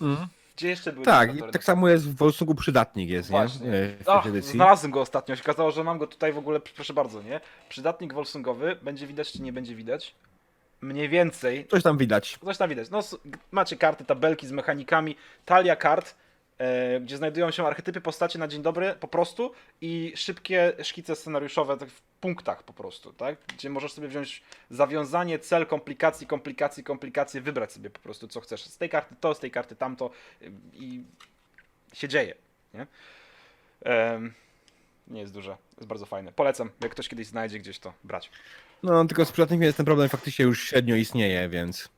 Yy, 0.00 0.16
Gdzie 0.56 0.68
jeszcze 0.68 0.92
były 0.92 1.04
Tak, 1.04 1.36
i 1.36 1.42
tak 1.52 1.64
samo 1.64 1.88
jest 1.88 2.08
w 2.10 2.16
Wolsungu 2.16 2.54
przydatnik 2.54 3.10
jest, 3.10 3.30
nie? 3.30 3.36
Właśnie. 3.38 3.66
Y, 3.74 3.96
W 4.04 4.08
Ach, 4.08 4.22
tej 4.22 4.32
edycji. 4.32 4.52
znalazłem 4.52 4.92
go 4.92 5.00
ostatnio. 5.00 5.36
Się 5.36 5.42
okazało, 5.42 5.70
że 5.70 5.84
mam 5.84 5.98
go 5.98 6.06
tutaj 6.06 6.32
w 6.32 6.38
ogóle, 6.38 6.60
proszę 6.60 6.92
bardzo, 6.92 7.22
nie? 7.22 7.40
Przydatnik 7.68 8.12
Wolsungowy. 8.14 8.76
Będzie 8.82 9.06
widać, 9.06 9.32
czy 9.32 9.42
nie 9.42 9.52
będzie 9.52 9.74
widać? 9.74 10.14
Mniej 10.80 11.08
więcej. 11.08 11.66
Coś 11.68 11.82
tam 11.82 11.98
widać. 11.98 12.38
Coś 12.44 12.56
tam 12.58 12.68
widać. 12.70 12.90
No, 12.90 12.98
s- 12.98 13.16
macie 13.50 13.76
karty, 13.76 14.04
tabelki 14.04 14.46
z 14.46 14.52
mechanikami, 14.52 15.16
talia 15.44 15.76
kart, 15.76 16.08
e, 16.08 16.14
gdzie 17.00 17.16
znajdują 17.16 17.50
się 17.50 17.66
archetypy 17.66 18.00
postaci 18.00 18.38
na 18.38 18.48
dzień 18.48 18.62
dobry 18.62 18.94
po 19.00 19.08
prostu 19.08 19.52
i 19.80 20.12
szybkie 20.16 20.72
szkice 20.82 21.16
scenariuszowe 21.16 21.76
tak 21.76 21.90
w 21.90 22.02
punktach 22.20 22.62
po 22.62 22.72
prostu, 22.72 23.12
tak? 23.12 23.36
Gdzie 23.54 23.70
możesz 23.70 23.92
sobie 23.92 24.08
wziąć 24.08 24.42
zawiązanie, 24.70 25.38
cel, 25.38 25.66
komplikacji, 25.66 26.26
komplikacji, 26.26 26.84
komplikacje, 26.84 27.40
wybrać 27.40 27.72
sobie 27.72 27.90
po 27.90 28.00
prostu 28.00 28.28
co 28.28 28.40
chcesz. 28.40 28.64
Z 28.64 28.78
tej 28.78 28.88
karty 28.88 29.14
to, 29.20 29.34
z 29.34 29.38
tej 29.38 29.50
karty 29.50 29.76
tamto 29.76 30.10
y, 30.42 30.52
i 30.72 31.04
się 31.92 32.08
dzieje, 32.08 32.34
nie? 32.74 32.86
Em, 33.82 34.34
nie 35.08 35.20
jest 35.20 35.32
duże, 35.32 35.56
jest 35.76 35.88
bardzo 35.88 36.06
fajne. 36.06 36.32
Polecam, 36.32 36.70
jak 36.80 36.92
ktoś 36.92 37.08
kiedyś 37.08 37.26
znajdzie 37.26 37.58
gdzieś 37.58 37.78
to 37.78 37.92
brać. 38.04 38.30
No, 38.82 39.04
tylko 39.04 39.24
z 39.24 39.32
przydatnikiem 39.32 39.62
jest 39.62 39.76
ten 39.76 39.86
problem 39.86 40.08
faktycznie 40.08 40.44
już 40.44 40.68
średnio 40.68 40.96
istnieje, 40.96 41.48
więc... 41.48 41.88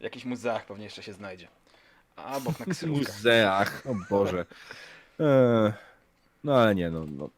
W 0.00 0.02
jakichś 0.02 0.24
muzeach 0.24 0.66
pewnie 0.66 0.84
jeszcze 0.84 1.02
się 1.02 1.12
znajdzie. 1.12 1.48
Na 2.26 2.40
W 2.74 2.82
muzeach, 2.82 3.82
o 3.86 3.94
Boże. 4.10 4.46
Eee, 5.20 5.72
no 6.44 6.56
ale 6.56 6.74
nie, 6.74 6.90
no, 6.90 7.04
no. 7.06 7.30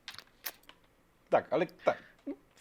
Tak, 1.31 1.47
ale 1.51 1.67
tak. 1.67 1.99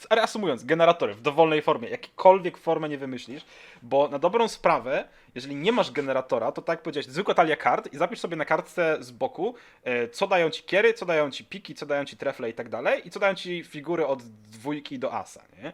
reasumując, 0.09 0.63
generatory 0.63 1.13
w 1.13 1.21
dowolnej 1.21 1.61
formie, 1.61 1.89
jakikolwiek 1.89 2.57
formę 2.57 2.89
nie 2.89 2.97
wymyślisz, 2.97 3.45
bo 3.81 4.07
na 4.07 4.19
dobrą 4.19 4.47
sprawę, 4.47 5.07
jeżeli 5.35 5.55
nie 5.55 5.71
masz 5.71 5.91
generatora, 5.91 6.51
to 6.51 6.61
tak 6.61 6.77
jak 6.77 6.83
powiedziałeś, 6.83 7.07
zwykła 7.07 7.33
talia 7.33 7.55
kart 7.55 7.93
i 7.93 7.97
zapisz 7.97 8.19
sobie 8.19 8.35
na 8.35 8.45
kartce 8.45 8.97
z 8.99 9.11
boku, 9.11 9.55
e, 9.83 10.09
co 10.09 10.27
dają 10.27 10.49
ci 10.49 10.63
kiery, 10.63 10.93
co 10.93 11.05
dają 11.05 11.31
ci 11.31 11.45
piki, 11.45 11.75
co 11.75 11.85
dają 11.85 12.05
ci 12.05 12.17
trefle 12.17 12.49
i 12.49 12.53
tak 12.53 12.69
dalej, 12.69 13.07
i 13.07 13.09
co 13.09 13.19
dają 13.19 13.35
ci 13.35 13.63
figury 13.63 14.05
od 14.07 14.23
dwójki 14.23 14.99
do 14.99 15.13
asa, 15.13 15.41
nie? 15.63 15.73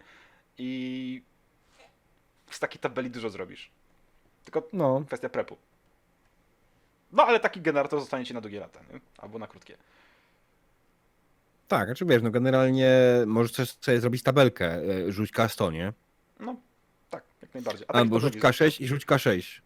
I 0.58 1.22
z 2.52 2.60
takiej 2.60 2.80
tabeli 2.80 3.10
dużo 3.10 3.30
zrobisz. 3.30 3.70
Tylko 4.44 4.64
No, 4.74 5.04
kwestia 5.08 5.30
prepu. 5.30 5.58
No 7.12 7.26
ale 7.26 7.40
taki 7.40 7.62
generator 7.62 8.00
zostanie 8.00 8.26
ci 8.26 8.34
na 8.34 8.42
długie 8.42 8.60
lata, 8.60 8.80
nie? 8.94 9.00
albo 9.18 9.40
na 9.40 9.48
krótkie. 9.48 9.78
tak, 11.68 11.88
znaczy 11.88 12.06
wiesz, 12.06 12.22
no 12.22 12.32
generalnie 12.32 12.92
możesz 13.26 13.52
sobie 13.82 14.02
zrobić 14.02 14.24
tabelkę, 14.24 14.66
e, 14.76 15.12
rzuć 15.12 15.32
K100, 15.32 15.74
nie? 15.74 15.94
No, 16.40 16.56
tak, 17.10 17.24
jak 17.42 17.54
najbardziej. 17.54 17.86
A 17.90 17.94
Albo 17.94 18.20
rzuć 18.20 18.36
robisz. 18.36 18.60
K6 18.60 18.82
i 18.84 18.88
rzuć 18.88 19.06
K6. 19.06 19.62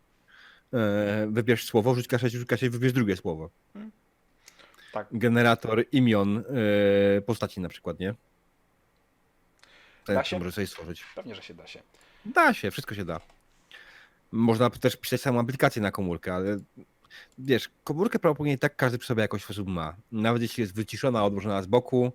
E, 0.74 1.28
Wybierz 1.32 1.66
słowo, 1.66 1.96
rzuć 1.96 2.08
K6, 2.08 2.30
rzuć 2.30 2.48
K6, 2.50 2.70
wybierz 2.70 2.94
drugie 2.94 3.18
słowo. 3.18 3.50
Tak. 4.94 5.08
Generator 5.12 5.84
imion 5.92 6.44
e, 7.18 7.22
postaci 7.22 7.62
na 7.62 7.70
przykład, 7.70 8.00
nie? 8.00 8.08
Da 10.08 10.14
Ten, 10.14 10.24
się? 10.24 10.30
co 10.30 10.40
możesz 10.40 10.54
sobie 10.56 10.68
stworzyć. 10.68 11.04
Pewnie, 11.16 11.36
że 11.36 11.42
się 11.42 11.54
da 11.54 11.68
się. 11.68 11.82
Da 12.26 12.54
się, 12.54 12.72
wszystko 12.72 12.96
się 12.96 13.06
da. 13.06 13.20
Można 14.32 14.70
też 14.70 14.96
pisać 14.98 15.22
samą 15.22 15.40
aplikację 15.40 15.82
na 15.82 15.92
komórkę, 15.92 16.34
ale 16.34 16.58
wiesz, 17.38 17.70
komórkę 17.84 18.20
prawdopodobnie 18.20 18.58
tak 18.58 18.76
każdy 18.76 18.98
przy 18.98 19.08
sobie 19.08 19.22
jakoś 19.22 19.44
sposób 19.44 19.68
ma. 19.68 19.96
Nawet 20.12 20.42
jeśli 20.42 20.62
jest 20.62 20.76
wyciszona, 20.76 21.26
odłożona 21.26 21.62
z 21.62 21.68
boku, 21.68 22.12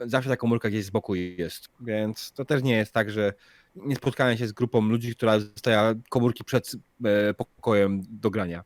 zawsze 0.00 0.30
ta 0.30 0.36
komórka 0.36 0.68
gdzieś 0.68 0.84
z 0.84 0.90
boku 0.90 1.14
jest. 1.14 1.68
Więc 1.80 2.32
to 2.32 2.44
też 2.44 2.62
nie 2.62 2.76
jest 2.76 2.92
tak, 2.92 3.10
że 3.10 3.32
nie 3.76 3.96
spotkałem 3.96 4.36
się 4.36 4.46
z 4.46 4.52
grupą 4.52 4.80
ludzi, 4.80 5.16
która 5.16 5.40
zostaje 5.40 5.94
komórki 6.08 6.44
przed 6.44 6.72
e, 7.04 7.34
pokojem 7.34 8.02
do 8.08 8.30
grania. 8.30 8.64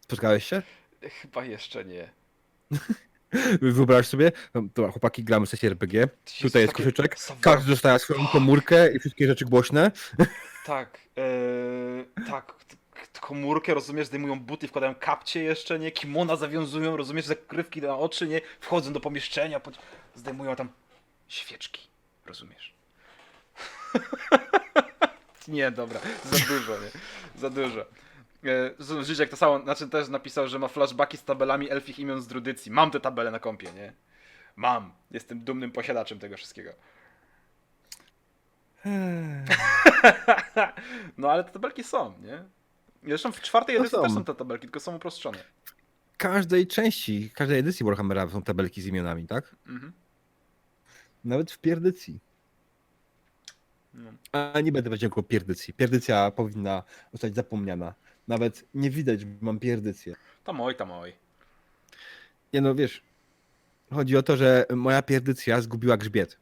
Spotkałeś 0.00 0.44
się? 0.44 0.62
Chyba 1.02 1.44
jeszcze 1.44 1.84
nie. 1.84 2.10
Wyobraź 3.62 4.06
sobie, 4.06 4.32
no, 4.54 4.62
dobra, 4.74 4.90
chłopaki, 4.92 5.24
gramy 5.24 5.46
sesję 5.46 5.68
RPG, 5.68 6.08
tutaj 6.42 6.62
jest 6.62 6.74
koszyczek, 6.74 7.16
każdy 7.40 7.70
dostaje 7.70 7.98
swoją 7.98 8.26
komórkę 8.26 8.92
i 8.92 8.98
wszystkie 8.98 9.26
rzeczy 9.26 9.44
głośne. 9.44 9.90
Tak, 10.66 10.98
yy, 11.16 12.24
tak. 12.30 12.54
Komórkę, 13.20 13.74
rozumiesz, 13.74 14.06
zdejmują 14.06 14.40
buty, 14.40 14.68
wkładają 14.68 14.94
kapcie 14.94 15.42
jeszcze, 15.42 15.78
nie? 15.78 15.92
Kimona 15.92 16.36
zawiązują, 16.36 16.96
rozumiesz, 16.96 17.24
zakrywki 17.24 17.82
na 17.82 17.98
oczy, 17.98 18.28
nie? 18.28 18.40
Wchodzą 18.60 18.92
do 18.92 19.00
pomieszczenia, 19.00 19.60
pod... 19.60 19.78
zdejmują 20.14 20.56
tam 20.56 20.68
świeczki, 21.28 21.88
rozumiesz? 22.26 22.74
nie, 25.48 25.70
dobra, 25.70 26.00
za 26.24 26.46
dużo, 26.46 26.72
nie? 26.72 26.90
Za 27.40 27.50
dużo. 27.50 27.80
E, 28.44 29.04
Życiek 29.04 29.30
to 29.30 29.36
samo, 29.36 29.62
znaczy 29.62 29.88
też 29.88 30.08
napisał, 30.08 30.48
że 30.48 30.58
ma 30.58 30.68
flashbacki 30.68 31.16
z 31.16 31.24
tabelami 31.24 31.70
elfich 31.70 31.98
imion 31.98 32.22
z 32.22 32.26
Drudycji. 32.26 32.72
Mam 32.72 32.90
te 32.90 33.00
tabele 33.00 33.30
na 33.30 33.38
kompie, 33.38 33.72
nie? 33.72 33.92
Mam. 34.56 34.92
Jestem 35.10 35.40
dumnym 35.40 35.72
posiadaczem 35.72 36.18
tego 36.18 36.36
wszystkiego. 36.36 36.70
No 41.18 41.30
ale 41.30 41.44
te 41.44 41.50
tabelki 41.50 41.84
są, 41.84 42.14
nie? 42.22 42.44
Zresztą 43.06 43.32
w 43.32 43.40
czwartej 43.40 43.74
No 43.74 43.80
edycji 43.80 43.96
są. 43.96 44.02
też 44.02 44.12
są 44.12 44.24
te 44.24 44.34
tabelki, 44.34 44.66
tylko 44.66 44.80
są 44.80 44.96
uproszczone. 44.96 45.38
każdej 46.16 46.66
części, 46.66 47.30
każdej 47.34 47.58
edycji 47.58 47.86
Warhammera 47.86 48.28
są 48.28 48.42
tabelki 48.42 48.82
z 48.82 48.86
imionami, 48.86 49.26
tak? 49.26 49.56
Mhm. 49.66 49.92
Nawet 51.24 51.52
w 51.52 51.58
pierdycji. 51.58 52.20
No. 53.94 54.10
A 54.32 54.60
nie 54.60 54.72
będę 54.72 54.90
powiedział 54.90 55.10
o 55.16 55.22
pierdycji. 55.22 55.74
Pierdycja 55.74 56.30
powinna 56.30 56.82
zostać 57.12 57.34
zapomniana. 57.34 57.94
Nawet 58.28 58.64
nie 58.74 58.90
widać, 58.90 59.20
że 59.20 59.26
mam 59.40 59.58
pierdycję. 59.58 60.16
Tam 60.44 60.60
oj, 60.60 60.76
tam 60.76 60.90
oj. 60.90 61.12
Nie 62.52 62.60
no, 62.60 62.74
wiesz, 62.74 63.02
chodzi 63.92 64.16
o 64.16 64.22
to, 64.22 64.36
że 64.36 64.66
moja 64.74 65.02
pierdycja 65.02 65.60
zgubiła 65.60 65.96
grzbiet. 65.96 66.38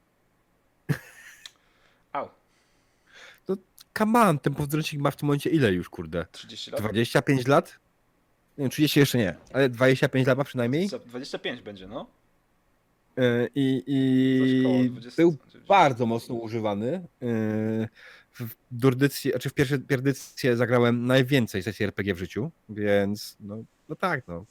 Come 3.99 4.21
on, 4.21 4.39
ten 4.39 4.55
powdręcznik 4.55 5.03
ma 5.03 5.11
w 5.11 5.17
tym 5.17 5.27
momencie 5.27 5.51
ile 5.51 5.73
już, 5.73 5.89
kurde? 5.89 6.27
30 6.33 6.71
lat? 6.71 6.81
25 6.81 7.47
lat? 7.47 7.79
Nie 8.59 8.63
wiem, 8.63 8.71
30 8.71 9.01
jeszcze 9.01 9.19
nie, 9.19 9.35
ale 9.53 9.69
25 9.69 10.27
lat 10.27 10.39
ma 10.39 10.45
przynajmniej. 10.45 10.89
Co, 10.89 10.99
25 10.99 11.63
będzie, 11.63 11.87
no? 11.87 12.07
Yy, 13.17 13.51
I, 13.55 13.83
Coś 14.41 14.63
koło 14.65 14.85
i 14.85 14.91
20, 14.91 15.23
był 15.23 15.37
30. 15.49 15.69
bardzo 15.69 16.07
mocno 16.07 16.35
używany. 16.35 17.07
Yy, 17.21 17.89
W 18.33 18.49
durdycji, 18.71 19.31
znaczy 19.31 19.51
w 19.51 19.55
pierwszej 19.55 19.79
pierdycję 19.81 20.57
zagrałem 20.57 21.07
najwięcej 21.07 21.63
sesji 21.63 21.85
RPG 21.85 22.15
w 22.15 22.19
życiu, 22.19 22.51
więc 22.69 23.37
no, 23.41 23.65
no 23.89 23.97
tak, 23.97 24.29
no. 24.29 24.45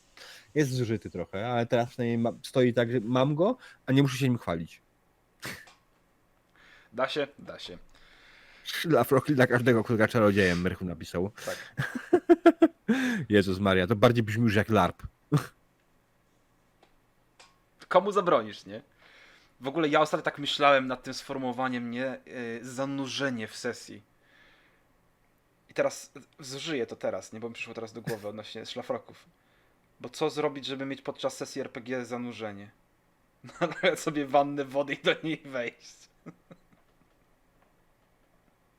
Jest 0.55 0.71
zużyty 0.71 1.09
trochę, 1.09 1.47
ale 1.47 1.65
teraz 1.65 1.89
przynajmniej 1.89 2.17
ma, 2.17 2.31
stoi 2.43 2.73
tak, 2.73 2.91
że 2.91 2.99
mam 2.99 3.35
go, 3.35 3.57
a 3.85 3.91
nie 3.91 4.01
muszę 4.01 4.17
się 4.17 4.29
nim 4.29 4.37
chwalić. 4.37 4.81
Da 6.93 7.09
się? 7.09 7.27
Da 7.39 7.59
się. 7.59 7.77
Dla, 8.86 9.05
dla 9.28 9.47
każdego, 9.47 9.84
gra 9.84 10.07
czarodziejem, 10.07 10.61
Merchu 10.61 10.86
napisał. 10.86 11.32
Tak. 11.45 11.86
Jezus 13.30 13.59
Maria, 13.59 13.88
to 13.88 13.95
bardziej 13.95 14.24
brzmi 14.24 14.43
już 14.43 14.55
jak 14.55 14.70
LARP. 14.70 15.03
Komu 17.88 18.11
zabronisz, 18.11 18.66
nie? 18.66 18.82
W 19.61 19.68
ogóle 19.68 19.89
ja 19.89 20.01
ostatnio 20.01 20.24
tak 20.24 20.39
myślałem 20.39 20.88
nad 20.88 21.03
tym 21.03 21.14
sformułowaniem, 21.14 21.91
nie? 21.91 22.20
Yy, 22.26 22.59
zanurzenie 22.61 23.47
w 23.47 23.55
sesji. 23.55 24.03
I 25.70 25.74
teraz 25.74 26.11
zużyję 26.39 26.86
to 26.86 26.95
teraz, 26.95 27.34
nie? 27.34 27.39
Bo 27.39 27.49
mi 27.49 27.53
przyszło 27.55 27.74
teraz 27.74 27.93
do 27.93 28.01
głowy 28.01 28.28
odnośnie 28.28 28.66
szlafroków. 28.66 29.26
Bo 29.99 30.09
co 30.09 30.30
zrobić, 30.30 30.66
żeby 30.66 30.86
mieć 30.86 31.01
podczas 31.01 31.38
sesji 31.38 31.61
RPG 31.61 32.05
zanurzenie? 32.05 32.72
Nalać 33.61 33.99
sobie 33.99 34.26
wannę 34.26 34.66
wody 34.66 34.93
i 34.93 35.03
do 35.03 35.16
niej 35.24 35.41
wejść. 35.45 36.09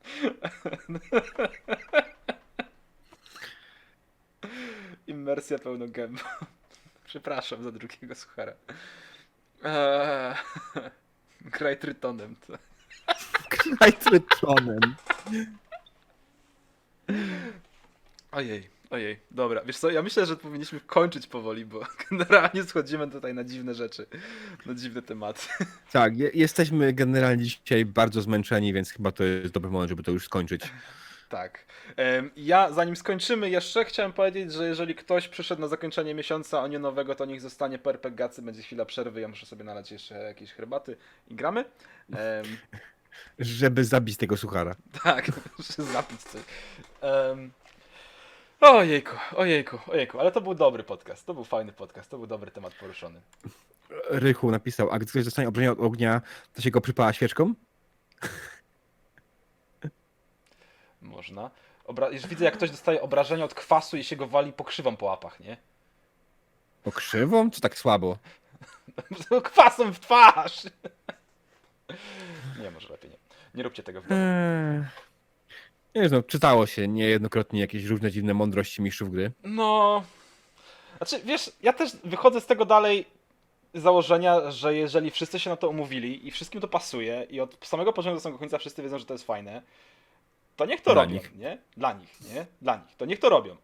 Immersja 5.07 5.59
pełną 5.59 5.87
gębą. 5.87 6.21
Przepraszam 7.05 7.63
za 7.63 7.71
drugiego 7.71 8.15
suchara. 8.15 8.53
Eee, 9.63 10.35
Graj 11.55 11.77
trytonem. 11.77 12.35
To. 12.35 12.53
Najtrytonem. 13.81 14.95
Ojej, 18.31 18.69
ojej. 18.95 19.19
Dobra, 19.31 19.61
wiesz 19.65 19.77
co, 19.77 19.89
ja 19.89 20.01
myślę, 20.01 20.25
że 20.25 20.35
powinniśmy 20.35 20.79
kończyć 20.79 21.27
powoli, 21.27 21.65
bo 21.65 21.81
generalnie 22.09 22.63
schodzimy 22.63 23.11
tutaj 23.11 23.33
na 23.33 23.43
dziwne 23.43 23.73
rzeczy, 23.73 24.05
na 24.65 24.73
dziwne 24.73 25.01
tematy. 25.01 25.41
Tak, 25.91 26.17
je, 26.17 26.29
jesteśmy 26.33 26.93
generalnie 26.93 27.43
dzisiaj 27.43 27.85
bardzo 27.85 28.21
zmęczeni, 28.21 28.73
więc 28.73 28.91
chyba 28.91 29.11
to 29.11 29.23
jest 29.23 29.53
dobry 29.53 29.71
moment, 29.71 29.89
żeby 29.89 30.03
to 30.03 30.11
już 30.11 30.25
skończyć. 30.25 30.61
Tak. 31.29 31.65
Em, 31.97 32.31
Ja, 32.35 32.71
zanim 32.71 32.95
skończymy 32.95 33.49
jeszcze, 33.49 33.85
chciałem 33.85 34.13
powiedzieć, 34.13 34.53
że 34.53 34.67
jeżeli 34.67 34.95
ktoś 34.95 35.27
przyszedł 35.27 35.61
na 35.61 35.67
zakończenie 35.67 36.15
miesiąca, 36.15 36.61
a 36.61 36.67
nie 36.67 36.79
nowego, 36.79 37.15
to 37.15 37.25
niech 37.25 37.41
zostanie 37.41 37.79
po 37.79 37.89
RPGacy, 37.89 38.41
będzie 38.41 38.61
chwila 38.61 38.85
przerwy, 38.85 39.21
ja 39.21 39.27
muszę 39.27 39.45
sobie 39.45 39.63
nalać 39.63 39.91
jeszcze 39.91 40.15
jakieś 40.15 40.51
herbaty 40.51 40.97
i 41.27 41.35
gramy. 41.35 41.65
Em, 42.13 42.45
Żeby 43.39 43.83
zabić 43.83 44.17
tego 44.17 44.37
suchara. 44.37 44.75
Tak, 45.03 45.31
muszę 45.57 45.83
zapić 45.83 46.21
coś. 46.21 46.41
Um, 47.01 47.51
ojejku, 48.71 49.15
ojejku, 49.35 49.79
ojejku, 49.87 50.19
ale 50.19 50.31
to 50.31 50.41
był 50.41 50.55
dobry 50.55 50.83
podcast, 50.83 51.25
to 51.25 51.33
był 51.33 51.43
fajny 51.43 51.73
podcast, 51.73 52.09
to 52.09 52.17
był 52.17 52.27
dobry 52.27 52.51
temat 52.51 52.73
poruszony. 52.73 53.21
Rychu 54.09 54.51
napisał, 54.51 54.91
a 54.91 54.99
gdy 54.99 55.05
ktoś 55.05 55.25
dostanie 55.25 55.47
obrażenia 55.47 55.71
od 55.71 55.79
ognia, 55.79 56.21
to 56.53 56.61
się 56.61 56.71
go 56.71 56.81
przypala 56.81 57.13
świeczką? 57.13 57.53
Można. 61.01 61.51
Obra- 61.85 62.13
już 62.13 62.27
widzę, 62.27 62.45
jak 62.45 62.53
ktoś 62.53 62.71
dostaje 62.71 63.01
obrażenia 63.01 63.45
od 63.45 63.53
kwasu 63.53 63.97
i 63.97 64.03
się 64.03 64.15
go 64.15 64.27
wali 64.27 64.53
pokrzywą 64.53 64.97
po 64.97 65.05
łapach, 65.05 65.39
nie? 65.39 65.57
Pokrzywą? 66.83 67.51
Czy 67.51 67.61
tak 67.61 67.77
słabo? 67.77 68.17
Kwasem 69.43 69.93
w 69.93 69.99
twarz! 69.99 70.63
Nie, 72.61 72.71
może 72.71 72.89
lepiej 72.89 73.11
nie. 73.11 73.17
Nie 73.55 73.63
róbcie 73.63 73.83
tego 73.83 74.01
w 74.01 74.07
domu. 74.07 74.21
Nie 75.95 76.01
wiem, 76.01 76.11
no, 76.11 76.23
czytało 76.23 76.65
się 76.65 76.87
niejednokrotnie 76.87 77.59
jakieś 77.59 77.83
różne 77.85 78.11
dziwne 78.11 78.33
mądrości 78.33 78.81
mistrzów 78.81 79.11
gry. 79.11 79.31
No. 79.43 80.03
Znaczy, 80.97 81.19
wiesz, 81.25 81.51
ja 81.61 81.73
też 81.73 81.91
wychodzę 82.03 82.41
z 82.41 82.45
tego 82.45 82.65
dalej 82.65 83.05
z 83.73 83.81
założenia, 83.81 84.51
że 84.51 84.75
jeżeli 84.75 85.11
wszyscy 85.11 85.39
się 85.39 85.49
na 85.49 85.55
to 85.55 85.69
umówili 85.69 86.27
i 86.27 86.31
wszystkim 86.31 86.61
to 86.61 86.67
pasuje 86.67 87.27
i 87.29 87.39
od 87.39 87.67
samego 87.67 87.93
początku 87.93 88.15
do 88.17 88.21
samego 88.21 88.39
końca 88.39 88.57
wszyscy 88.57 88.83
wiedzą, 88.83 88.99
że 88.99 89.05
to 89.05 89.13
jest 89.13 89.25
fajne, 89.25 89.61
to 90.55 90.65
niech 90.65 90.81
to 90.81 90.93
Dla 90.93 91.01
robią, 91.03 91.13
nich. 91.13 91.35
nie? 91.35 91.57
Dla 91.77 91.93
nich, 91.93 92.21
nie? 92.33 92.45
Dla 92.61 92.75
nich. 92.75 92.95
To 92.97 93.05
niech 93.05 93.19
to 93.19 93.29
robią. 93.29 93.55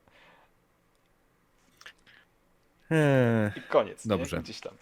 Eee... 2.91 3.51
I 3.55 3.61
koniec. 3.61 4.07
Dobrze. 4.07 4.37
Nie? 4.37 4.43
Gdzieś 4.43 4.59
tam. 4.59 4.73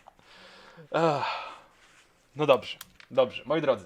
Ach. 0.91 1.50
No 2.36 2.45
dobrze. 2.45 2.78
Dobrze, 3.12 3.43
moi 3.45 3.62
drodzy. 3.62 3.86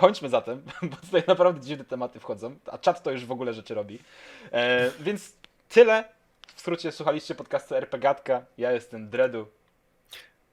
Kończmy 0.00 0.28
zatem, 0.28 0.62
bo 0.90 0.96
tutaj 0.96 1.22
naprawdę 1.26 1.60
dziwne 1.60 1.84
tematy 1.84 2.20
wchodzą, 2.20 2.56
a 2.66 2.78
czat 2.78 3.02
to 3.02 3.10
już 3.10 3.24
w 3.24 3.32
ogóle 3.32 3.52
rzeczy 3.54 3.74
robi. 3.74 3.98
E, 4.52 4.90
więc 5.00 5.32
tyle. 5.68 6.04
W 6.54 6.60
skrócie 6.60 6.92
słuchaliście 6.92 7.34
podcastu 7.34 7.74
RPGatka. 7.74 8.44
Ja 8.58 8.72
jestem 8.72 9.08
Dredu. 9.08 9.46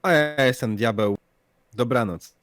A 0.02 0.12
ja 0.12 0.44
jestem 0.44 0.76
diabeł. 0.76 1.18
Dobranoc. 1.72 2.34